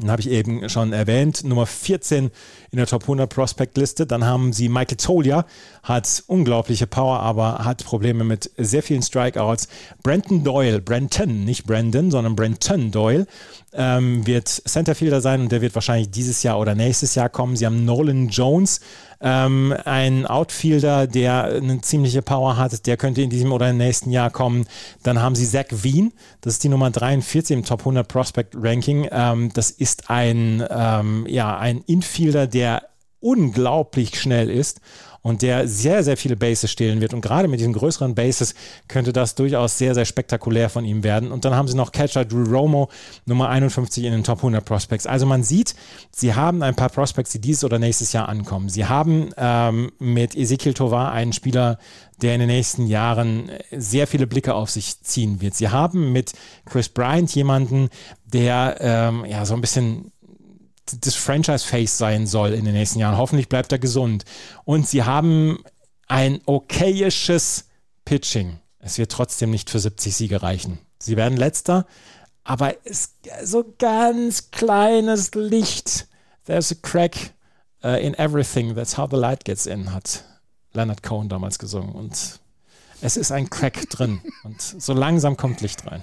[0.00, 2.30] den habe ich eben schon erwähnt, Nummer 14
[2.70, 4.06] in der Top 100 Prospect-Liste.
[4.06, 5.44] Dann haben sie Michael Tolia,
[5.82, 9.68] hat unglaubliche Power, aber hat Probleme mit sehr vielen Strikeouts.
[10.02, 13.26] Brenton Doyle, Brenton, nicht Brandon, sondern Brenton Doyle,
[13.72, 17.56] ähm, wird Centerfielder sein und der wird wahrscheinlich dieses Jahr oder nächstes Jahr kommen.
[17.56, 18.80] Sie haben Nolan Jones,
[19.20, 24.10] ähm, ein Outfielder, der eine ziemliche Power hat, der könnte in diesem oder im nächsten
[24.10, 24.66] Jahr kommen.
[25.02, 29.08] Dann haben sie Zach Wien, das ist die Nummer 43 im Top 100 Prospect Ranking.
[29.10, 32.82] Ähm, das ist ein, ähm, ja, ein Infielder, der
[33.20, 34.80] unglaublich schnell ist
[35.28, 37.14] und der sehr, sehr viele Bases stehlen wird.
[37.14, 38.54] Und gerade mit diesen größeren Bases
[38.88, 41.30] könnte das durchaus sehr, sehr spektakulär von ihm werden.
[41.30, 42.88] Und dann haben sie noch Catcher Drew Romo,
[43.26, 45.06] Nummer 51 in den Top 100 Prospects.
[45.06, 45.74] Also man sieht,
[46.10, 48.68] sie haben ein paar Prospects, die dieses oder nächstes Jahr ankommen.
[48.68, 51.78] Sie haben ähm, mit Ezekiel Tovar einen Spieler,
[52.22, 55.54] der in den nächsten Jahren sehr viele Blicke auf sich ziehen wird.
[55.54, 56.32] Sie haben mit
[56.64, 57.90] Chris Bryant jemanden,
[58.24, 60.10] der ähm, ja so ein bisschen
[61.04, 63.16] das Franchise-Face sein soll in den nächsten Jahren.
[63.16, 64.24] Hoffentlich bleibt er gesund.
[64.64, 65.62] Und sie haben
[66.06, 67.66] ein okayisches
[68.04, 68.58] Pitching.
[68.78, 70.78] Es wird trotzdem nicht für 70 Siege reichen.
[70.98, 71.86] Sie werden letzter,
[72.44, 76.08] aber es so ganz kleines Licht.
[76.46, 77.34] There's a crack
[77.84, 78.74] uh, in everything.
[78.74, 80.24] That's how the light gets in, hat
[80.72, 81.92] Leonard Cohen damals gesungen.
[81.94, 82.40] Und
[83.00, 84.20] es ist ein Crack drin.
[84.44, 86.02] Und so langsam kommt Licht rein.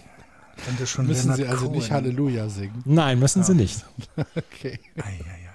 [0.78, 1.78] Müssen Leonard Sie also Cohen.
[1.78, 2.82] nicht Halleluja singen?
[2.86, 3.46] Nein, müssen ja.
[3.46, 3.86] Sie nicht.
[4.36, 4.80] okay.
[4.98, 5.46] Ei, ei, ei.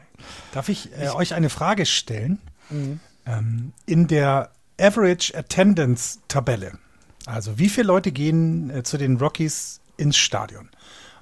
[0.52, 2.38] Darf ich, äh, euch eine Frage stellen?
[2.70, 3.00] Mhm.
[3.26, 6.78] Ähm, in der Average Attendance Tabelle,
[7.26, 10.68] also wie viele Leute gehen äh, zu den Rockies ins Stadion?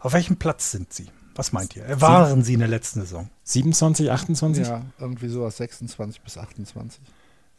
[0.00, 1.08] Auf welchem Platz sind sie?
[1.34, 2.00] Was meint ihr?
[2.00, 3.30] Waren sie in der letzten Saison?
[3.44, 4.66] 27, 28?
[4.66, 7.00] Ja, irgendwie sowas, 26 bis 28.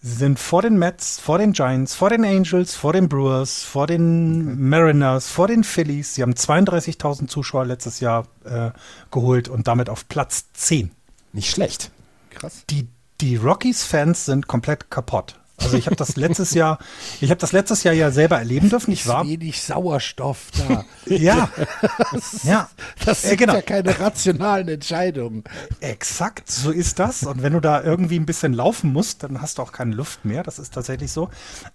[0.01, 3.85] Sie sind vor den Mets, vor den Giants, vor den Angels, vor den Brewers, vor
[3.85, 4.69] den.
[4.69, 6.15] Mariners, vor den Phillies.
[6.15, 8.71] Sie haben 32.000 Zuschauer letztes Jahr äh,
[9.11, 10.91] geholt und damit auf Platz 10.
[11.34, 11.91] Nicht schlecht.
[12.30, 12.63] Krass.
[12.69, 12.88] Die,
[13.19, 15.38] die Rockies-Fans sind komplett kaputt.
[15.60, 16.80] Also ich habe das letztes Jahr,
[17.22, 18.91] ich habe das letztes Jahr ja selber erleben dürfen.
[18.91, 20.86] Ich war wenig Sauerstoff da.
[21.06, 21.49] ja,
[22.44, 22.69] ja,
[23.06, 23.56] das sind äh, genau.
[23.56, 25.44] ja keine rationalen Entscheidungen.
[25.80, 27.23] Exakt, so ist das.
[27.23, 30.26] Und wenn du da irgendwie ein bisschen laufen musst, dann hast du auch keine Luft
[30.26, 30.44] mehr.
[30.44, 31.30] Das ist tatsächlich so.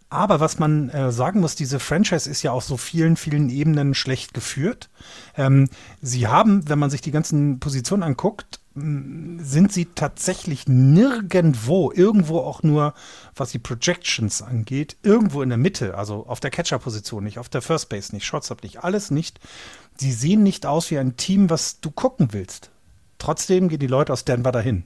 [0.09, 3.95] Aber was man äh, sagen muss, diese Franchise ist ja auf so vielen, vielen Ebenen
[3.95, 4.89] schlecht geführt.
[5.37, 5.69] Ähm,
[6.01, 12.65] sie haben, wenn man sich die ganzen Positionen anguckt, sind sie tatsächlich nirgendwo, irgendwo auch
[12.65, 12.95] nur,
[13.37, 17.63] was die Projections angeht, irgendwo in der Mitte, also auf der Catcher-Position nicht, auf der
[17.63, 19.39] First Base nicht, Shortstop nicht, alles nicht.
[19.97, 22.71] Sie sehen nicht aus wie ein Team, was du gucken willst.
[23.19, 24.85] Trotzdem gehen die Leute aus Denver dahin.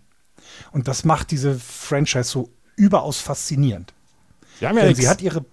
[0.70, 3.94] Und das macht diese Franchise so überaus faszinierend.
[4.60, 5.46] Sie haben ja Denn sie hat ihre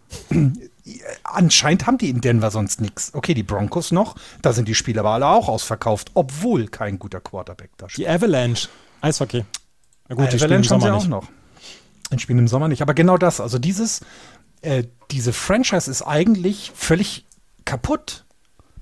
[1.23, 3.13] anscheinend haben die in Denver sonst nichts.
[3.13, 7.21] Okay, die Broncos noch, da sind die Spieler aber alle auch ausverkauft, obwohl kein guter
[7.21, 8.05] Quarterback da steht.
[8.05, 8.69] Die Avalanche,
[9.01, 9.45] Eishockey.
[10.07, 11.09] Na gut, Avalanche die Sommer haben sie auch nicht.
[11.09, 11.27] noch.
[12.11, 12.81] Die spielen im Sommer nicht.
[12.81, 14.01] Aber genau das, also dieses,
[14.61, 17.25] äh, diese Franchise ist eigentlich völlig
[17.65, 18.25] kaputt.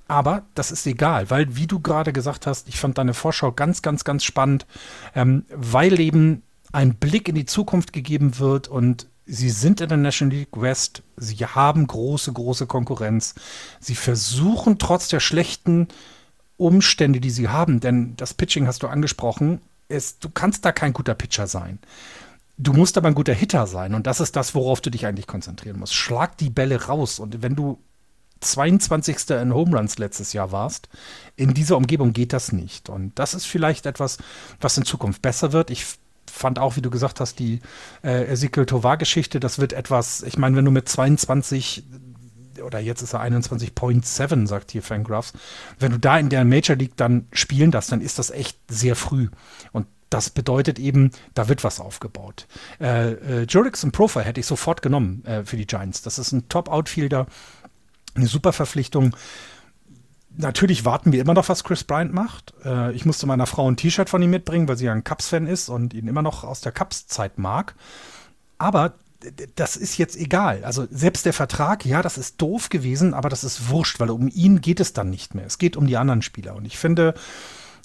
[0.07, 3.81] Aber das ist egal, weil, wie du gerade gesagt hast, ich fand deine Vorschau ganz,
[3.81, 4.67] ganz, ganz spannend,
[5.15, 6.43] ähm, weil eben
[6.73, 11.01] ein Blick in die Zukunft gegeben wird und Sie sind in der National League West.
[11.15, 13.35] Sie haben große, große Konkurrenz.
[13.79, 15.87] Sie versuchen trotz der schlechten
[16.57, 20.93] Umstände, die sie haben, denn das Pitching hast du angesprochen, ist, du kannst da kein
[20.93, 21.79] guter Pitcher sein.
[22.57, 25.27] Du musst aber ein guter Hitter sein und das ist das, worauf du dich eigentlich
[25.27, 25.95] konzentrieren musst.
[25.95, 27.79] Schlag die Bälle raus und wenn du
[28.41, 29.29] 22.
[29.31, 30.89] in Home Runs letztes Jahr warst,
[31.35, 34.17] in dieser Umgebung geht das nicht und das ist vielleicht etwas,
[34.59, 35.71] was in Zukunft besser wird.
[35.71, 35.85] Ich
[36.33, 37.59] fand auch, wie du gesagt hast, die
[38.03, 41.83] äh, Ezekiel Tovar-Geschichte, das wird etwas, ich meine, wenn du mit 22
[42.63, 45.33] oder jetzt ist er 21.7, sagt hier Fangraphs,
[45.79, 48.95] wenn du da in der Major League dann spielen darfst, dann ist das echt sehr
[48.95, 49.29] früh.
[49.71, 52.47] Und das bedeutet eben, da wird was aufgebaut.
[52.79, 56.03] Äh, äh, Jurix und Profer hätte ich sofort genommen äh, für die Giants.
[56.03, 57.25] Das ist ein Top-Outfielder,
[58.15, 59.15] eine super Verpflichtung
[60.37, 62.53] natürlich warten wir immer noch, was Chris Bryant macht.
[62.65, 65.47] Äh, ich musste meiner Frau ein T-Shirt von ihm mitbringen, weil sie ja ein Cubs-Fan
[65.47, 67.75] ist und ihn immer noch aus der Cubs-Zeit mag.
[68.57, 68.95] Aber
[69.55, 70.63] das ist jetzt egal.
[70.63, 74.27] Also selbst der Vertrag, ja, das ist doof gewesen, aber das ist wurscht, weil um
[74.27, 75.45] ihn geht es dann nicht mehr.
[75.45, 76.55] Es geht um die anderen Spieler.
[76.55, 77.13] Und ich finde,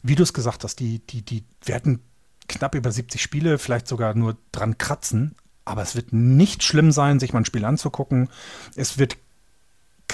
[0.03, 2.01] wie du es gesagt hast, die, die, die werden
[2.49, 5.37] knapp über 70 Spiele, vielleicht sogar nur dran kratzen.
[5.65, 8.31] Aber es wird nicht schlimm sein, sich mal ein Spiel anzugucken.
[8.75, 9.19] Es wird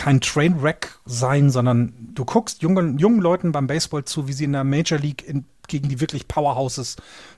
[0.04, 4.52] kein Trainwreck sein, sondern du guckst jungen, jungen Leuten beim Baseball zu, wie sie in
[4.52, 6.96] der Major League in, gegen die wirklich Powerhouses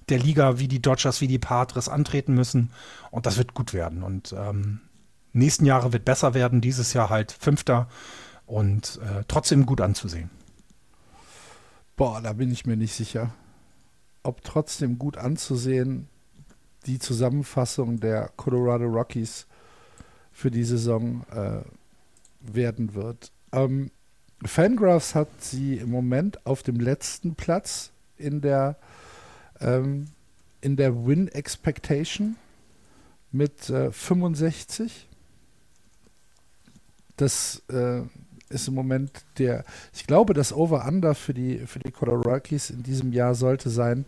[0.08, 2.72] der Liga, wie die Dodgers, wie die Padres antreten müssen.
[3.12, 4.02] Und das wird gut werden.
[4.02, 4.80] Und ähm,
[5.32, 7.86] nächsten Jahre wird besser werden, dieses Jahr halt Fünfter
[8.46, 10.30] und äh, trotzdem gut anzusehen.
[11.94, 13.32] Boah, da bin ich mir nicht sicher.
[14.24, 16.08] Ob trotzdem gut anzusehen,
[16.86, 19.46] die Zusammenfassung der Colorado Rockies
[20.32, 21.60] für die Saison äh,
[22.40, 23.32] werden wird.
[23.52, 23.90] Ähm,
[24.44, 28.76] Fangraphs hat sie im Moment auf dem letzten Platz in der,
[29.60, 30.06] ähm,
[30.60, 32.36] in der Win Expectation
[33.32, 35.08] mit äh, 65.
[37.16, 38.02] Das äh,
[38.48, 42.82] ist im Moment der, ich glaube, das Over-Under für die, für die Colorado Rockies in
[42.82, 44.06] diesem Jahr sollte sein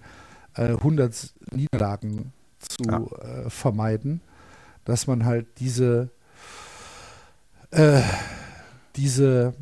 [0.54, 2.98] äh, 100 Niederlagen zu ja.
[2.98, 4.20] äh, vermeiden,
[4.84, 6.10] dass man halt diese
[7.70, 8.02] äh,
[8.96, 9.54] diese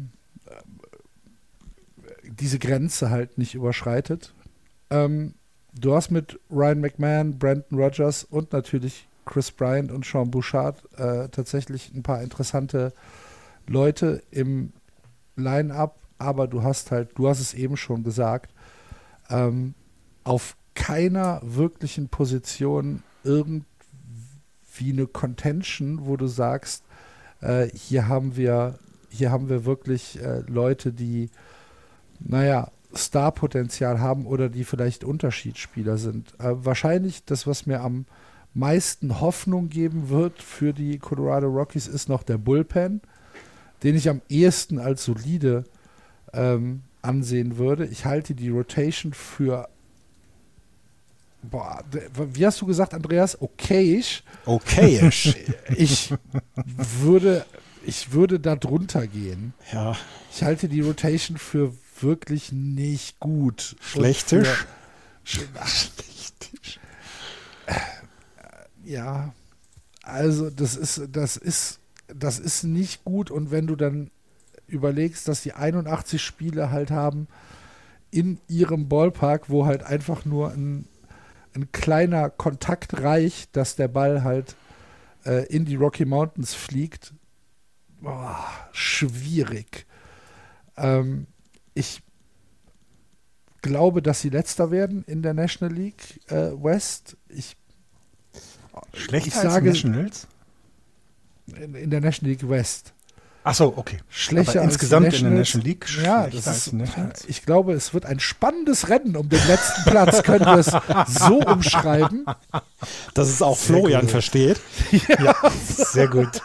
[2.41, 4.35] diese Grenze halt nicht überschreitet.
[4.91, 5.35] Ähm,
[5.73, 11.28] du hast mit Ryan McMahon, Brandon Rogers und natürlich Chris Bryant und Sean Bouchard äh,
[11.28, 12.93] tatsächlich ein paar interessante
[13.66, 14.73] Leute im
[15.35, 18.55] Line-up, aber du hast halt, du hast es eben schon gesagt,
[19.28, 19.74] ähm,
[20.23, 23.65] auf keiner wirklichen Position irgendwie
[24.81, 26.85] eine Contention, wo du sagst,
[27.41, 28.79] äh, hier haben wir,
[29.11, 31.31] hier haben wir wirklich äh, Leute, die,
[32.21, 36.33] naja, Starpotenzial haben oder die vielleicht Unterschiedsspieler sind.
[36.39, 38.07] Äh, wahrscheinlich das, was mir am
[38.55, 43.03] meisten Hoffnung geben wird für die Colorado Rockies, ist noch der Bullpen,
[43.83, 45.65] den ich am ehesten als solide
[46.33, 47.87] ähm, ansehen würde.
[47.87, 49.69] Ich halte die Rotation für
[51.51, 51.82] Boah,
[52.32, 53.40] wie hast du gesagt, Andreas?
[53.40, 54.23] Okayisch.
[54.44, 55.36] Okayisch.
[55.77, 56.14] ich
[57.01, 57.44] würde,
[57.85, 59.55] ich würde da drunter gehen.
[59.73, 59.97] Ja.
[60.32, 63.77] Ich halte die Rotation für wirklich nicht gut.
[63.81, 64.66] Schlechtisch?
[65.24, 66.81] Schlechtisch.
[68.85, 69.35] Ja,
[70.02, 73.31] also das ist, das ist, das ist nicht gut.
[73.31, 74.10] Und wenn du dann
[74.68, 77.27] überlegst, dass die 81 Spiele halt haben
[78.10, 80.86] in ihrem Ballpark, wo halt einfach nur ein,
[81.57, 84.57] ein kleiner Kontakt reicht, dass der Ball halt
[85.24, 87.15] äh, in die Rocky Mountains fliegt,
[88.01, 89.87] boah, schwierig.
[90.77, 91.27] Ähm,
[91.74, 92.03] ich
[93.62, 97.16] glaube, dass sie letzter werden in der National League äh, West.
[97.28, 97.57] Ich,
[98.93, 100.28] Schlechter ich sage, als Nationals?
[101.47, 102.93] In, in, der National League West.
[103.48, 103.98] Ach so, okay.
[104.09, 105.86] Schlechter insgesamt in der National League.
[106.02, 106.74] Ja, das ist,
[107.28, 110.24] ich glaube, es wird ein spannendes Rennen um den letzten Platz.
[110.24, 110.73] Können wir es
[111.16, 112.27] so umschreiben,
[113.14, 114.10] dass es auch sehr Florian gut.
[114.10, 114.60] versteht.
[114.90, 116.43] Ja, ja, sehr gut.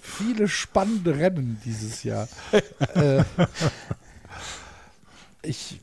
[0.00, 2.28] Viele spannende Rennen dieses Jahr.
[2.94, 3.24] äh,
[5.42, 5.80] ich,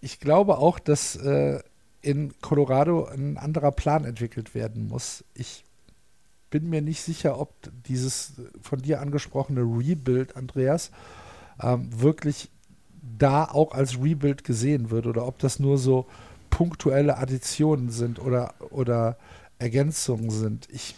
[0.00, 1.60] ich glaube auch, dass äh,
[2.02, 5.22] in Colorado ein anderer Plan entwickelt werden muss.
[5.34, 5.65] Ich
[6.50, 7.54] bin mir nicht sicher, ob
[7.86, 10.90] dieses von dir angesprochene Rebuild, Andreas,
[11.60, 12.50] ähm, wirklich
[13.18, 16.06] da auch als Rebuild gesehen wird oder ob das nur so
[16.50, 19.16] punktuelle Additionen sind oder, oder
[19.58, 20.68] Ergänzungen sind.
[20.70, 20.94] Ich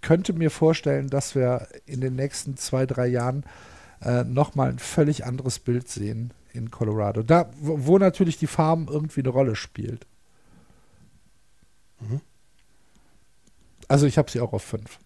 [0.00, 3.44] könnte mir vorstellen, dass wir in den nächsten zwei, drei Jahren
[4.02, 7.22] äh, nochmal ein völlig anderes Bild sehen in Colorado.
[7.22, 10.06] Da, wo, wo natürlich die Farm irgendwie eine Rolle spielt.
[12.00, 12.20] Mhm.
[13.90, 15.00] Also ich habe sie auch auf fünf.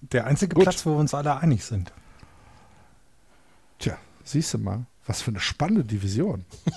[0.00, 0.64] Der einzige Gut.
[0.64, 1.92] Platz, wo wir uns alle einig sind.
[3.78, 6.44] Tja, siehst du mal, was für eine spannende Division.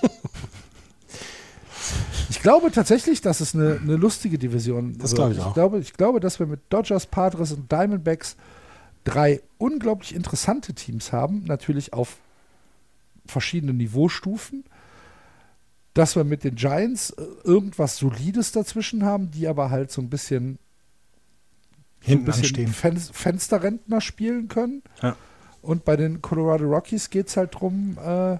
[2.29, 5.47] ich glaube tatsächlich, dass es eine, eine lustige Division das glaube ich auch.
[5.47, 8.35] Ich glaube, ich glaube, dass wir mit Dodgers, Padres und Diamondbacks
[9.05, 12.17] drei unglaublich interessante Teams haben, natürlich auf
[13.25, 14.65] verschiedenen Niveaustufen,
[15.93, 20.09] dass wir mit den Giants äh, irgendwas Solides dazwischen haben, die aber halt so ein
[20.09, 20.59] bisschen
[22.01, 24.83] hinten so ein Fen Fensterrentner spielen können.
[25.01, 25.15] Ja.
[25.61, 28.37] Und bei den Colorado Rockies geht es halt darum, äh,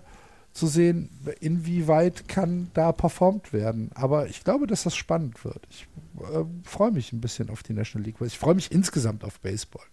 [0.52, 1.10] zu sehen,
[1.40, 3.90] inwieweit kann da performt werden.
[3.96, 5.66] Aber ich glaube, dass das spannend wird.
[5.70, 5.88] Ich
[6.20, 8.18] äh, freue mich ein bisschen auf die National League.
[8.22, 9.86] Ich freue mich insgesamt auf Baseball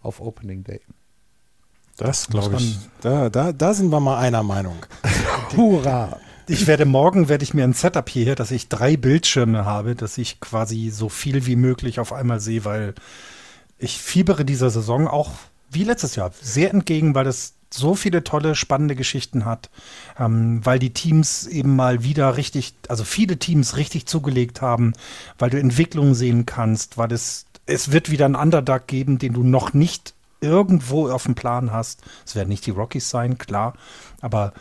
[0.00, 0.80] auf Opening Day.
[1.96, 2.78] Das glaube ich.
[3.00, 4.76] Da, da, da sind wir mal einer Meinung.
[5.56, 6.18] Hurra!
[6.46, 10.18] Ich werde morgen werde ich mir ein Setup hierher, dass ich drei Bildschirme habe, dass
[10.18, 12.94] ich quasi so viel wie möglich auf einmal sehe, weil
[13.78, 15.30] ich fiebere dieser Saison auch
[15.70, 19.70] wie letztes Jahr sehr entgegen, weil es so viele tolle, spannende Geschichten hat,
[20.18, 24.92] ähm, weil die Teams eben mal wieder richtig, also viele Teams richtig zugelegt haben,
[25.38, 29.42] weil du Entwicklungen sehen kannst, weil es es wird wieder einen Underdog geben, den du
[29.42, 32.02] noch nicht irgendwo auf dem Plan hast.
[32.26, 33.74] Es werden nicht die Rockies sein, klar,
[34.20, 34.52] aber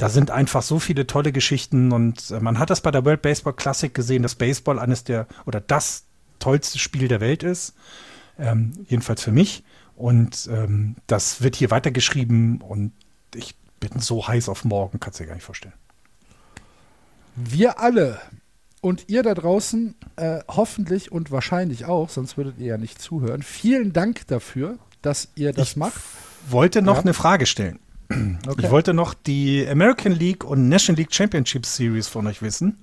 [0.00, 3.20] da sind einfach so viele tolle Geschichten und äh, man hat das bei der World
[3.20, 6.04] Baseball Classic gesehen, dass Baseball eines der oder das
[6.38, 7.74] tollste Spiel der Welt ist,
[8.38, 9.62] ähm, jedenfalls für mich.
[9.96, 12.92] Und ähm, das wird hier weitergeschrieben und
[13.34, 15.74] ich bin so heiß auf morgen, kannst du dir gar nicht vorstellen.
[17.36, 18.18] Wir alle
[18.80, 23.42] und ihr da draußen äh, hoffentlich und wahrscheinlich auch, sonst würdet ihr ja nicht zuhören.
[23.42, 26.00] Vielen Dank dafür, dass ihr das ich macht.
[26.48, 27.02] wollte noch ja.
[27.02, 27.80] eine Frage stellen.
[28.10, 28.64] Okay.
[28.64, 32.78] Ich wollte noch die American League und National League Championship Series von euch wissen.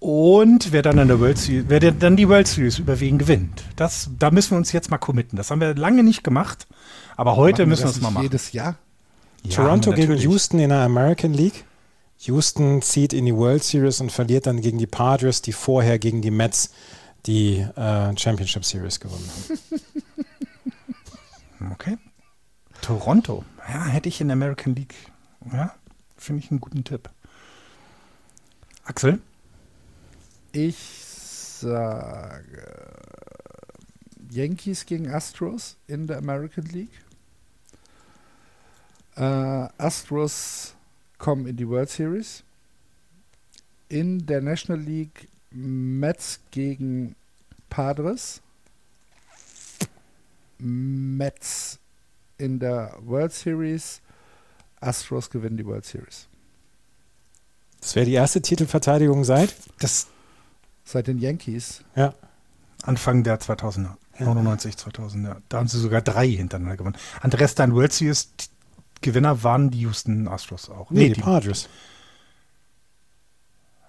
[0.00, 3.62] Und wer dann an der World Series, wer dann die World Series überwiegend gewinnt.
[3.76, 5.36] Das, da müssen wir uns jetzt mal committen.
[5.36, 6.66] Das haben wir lange nicht gemacht,
[7.16, 8.24] aber heute müssen wir es mal machen.
[8.24, 8.76] Jedes Jahr?
[9.42, 11.64] Ja, Toronto gegen Houston in der American League?
[12.18, 16.22] Houston zieht in die World Series und verliert dann gegen die Padres, die vorher gegen
[16.22, 16.70] die Mets
[17.26, 19.80] die äh, Championship Series gewonnen haben.
[21.72, 21.96] Okay.
[22.82, 23.42] Toronto.
[23.68, 24.94] Ja, hätte ich in der American League.
[25.52, 25.74] Ja,
[26.16, 27.10] finde ich einen guten Tipp.
[28.84, 29.20] Axel?
[30.52, 32.62] Ich sage
[34.30, 37.02] Yankees gegen Astros in der American League.
[39.16, 39.22] Äh,
[39.78, 40.74] Astros
[41.18, 42.44] kommen in die World Series.
[43.88, 47.16] In der National League Mets gegen
[47.68, 48.40] Padres.
[50.58, 51.78] Mets
[52.38, 54.00] in der World Series.
[54.80, 56.28] Astros gewinnen die World Series.
[57.80, 59.54] Das wäre die erste Titelverteidigung seit?
[59.78, 60.08] Das
[60.84, 61.82] seit den Yankees.
[61.94, 62.14] Ja.
[62.82, 63.94] Anfang der 2000er.
[64.18, 65.36] 99, 2000er.
[65.48, 66.96] Da haben sie sogar drei hintereinander gewonnen.
[67.20, 68.32] Andres dein World Series
[69.02, 70.90] Gewinner waren die Houston Astros auch.
[70.90, 71.68] Nee, nee die, die Padres.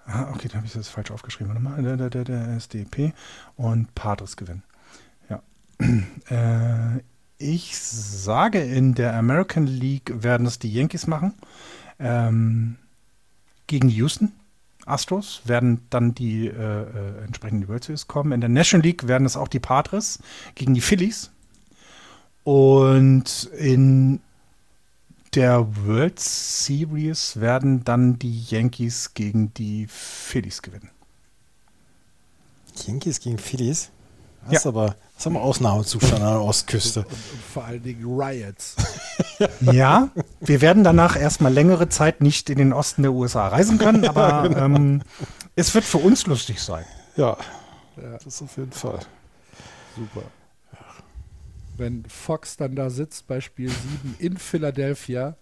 [0.06, 1.48] Ah, okay, da habe ich das falsch aufgeschrieben.
[1.48, 3.12] Warte mal, der, der, der, der SDP
[3.56, 4.62] und Padres gewinnen.
[5.28, 5.42] Ja.
[6.28, 7.00] Äh,
[7.38, 11.34] ich sage, in der American League werden es die Yankees machen.
[11.98, 12.76] Ähm,
[13.66, 14.32] gegen Houston.
[14.86, 18.32] Astros werden dann die äh, äh, entsprechenden World Series kommen.
[18.32, 20.18] In der National League werden es auch die Padres
[20.54, 21.30] gegen die Phillies.
[22.42, 24.20] Und in
[25.34, 30.90] der World Series werden dann die Yankees gegen die Phillies gewinnen.
[32.86, 33.90] Yankees gegen Phillies?
[34.50, 34.70] Das ja.
[34.70, 37.00] aber das haben wir Ausnahmezustand an der Ostküste.
[37.00, 38.76] Und, und, und vor allen Dingen Riots.
[39.60, 40.08] ja,
[40.40, 44.42] wir werden danach erstmal längere Zeit nicht in den Osten der USA reisen können, aber
[44.48, 44.64] genau.
[44.64, 45.02] ähm,
[45.56, 46.84] es wird für uns lustig sein.
[47.16, 47.36] Ja,
[47.96, 49.00] ja, das auf jeden Fall.
[49.96, 50.22] Super
[51.78, 55.36] wenn Fox dann da sitzt bei Spiel 7 in Philadelphia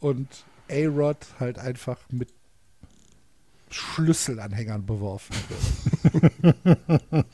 [0.00, 0.28] und
[0.70, 2.30] A-Rod halt einfach mit
[3.70, 7.26] Schlüsselanhängern beworfen wird.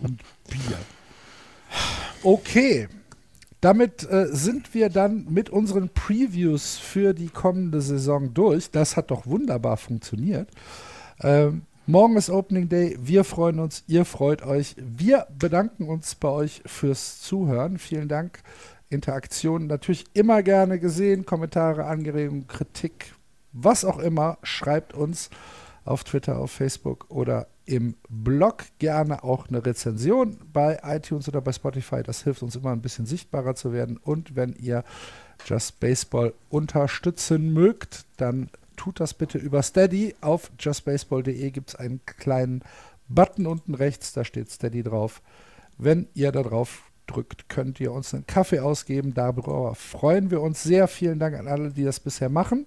[0.00, 0.78] und Bier.
[2.22, 2.88] Okay.
[3.60, 8.70] Damit äh, sind wir dann mit unseren Previews für die kommende Saison durch.
[8.70, 10.48] Das hat doch wunderbar funktioniert.
[11.20, 12.96] Ähm, Morgen ist Opening Day.
[13.00, 14.74] Wir freuen uns, ihr freut euch.
[14.76, 17.78] Wir bedanken uns bei euch fürs Zuhören.
[17.78, 18.40] Vielen Dank.
[18.90, 21.26] Interaktion natürlich immer gerne gesehen.
[21.26, 23.14] Kommentare, Anregungen, Kritik,
[23.52, 24.38] was auch immer.
[24.42, 25.30] Schreibt uns
[25.86, 31.52] auf Twitter, auf Facebook oder im Blog gerne auch eine Rezension bei iTunes oder bei
[31.52, 32.02] Spotify.
[32.02, 33.96] Das hilft uns immer ein bisschen sichtbarer zu werden.
[33.96, 34.84] Und wenn ihr
[35.44, 40.14] Just Baseball unterstützen mögt, dann tut das bitte über Steady.
[40.20, 42.62] Auf justbaseball.de gibt es einen kleinen
[43.08, 45.22] Button unten rechts, da steht Steady drauf.
[45.78, 49.14] Wenn ihr da drauf drückt, könnt ihr uns einen Kaffee ausgeben.
[49.14, 50.88] Darüber freuen wir uns sehr.
[50.88, 52.66] Vielen Dank an alle, die das bisher machen.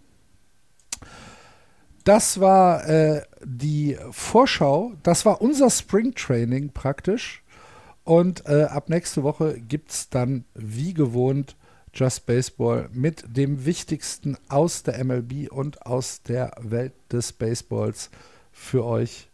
[2.09, 4.93] Das war äh, die Vorschau.
[5.03, 7.43] Das war unser Springtraining praktisch.
[8.03, 11.55] Und äh, ab nächste Woche gibt es dann wie gewohnt
[11.93, 18.09] Just Baseball mit dem Wichtigsten aus der MLB und aus der Welt des Baseballs
[18.51, 19.29] für euch.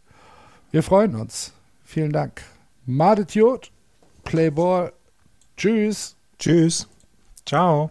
[0.70, 1.54] Wir freuen uns.
[1.82, 2.42] Vielen Dank.
[2.84, 3.72] Madet Jod,
[4.22, 4.92] Playball.
[5.56, 6.14] Tschüss.
[6.38, 6.86] Tschüss.
[7.46, 7.90] Ciao.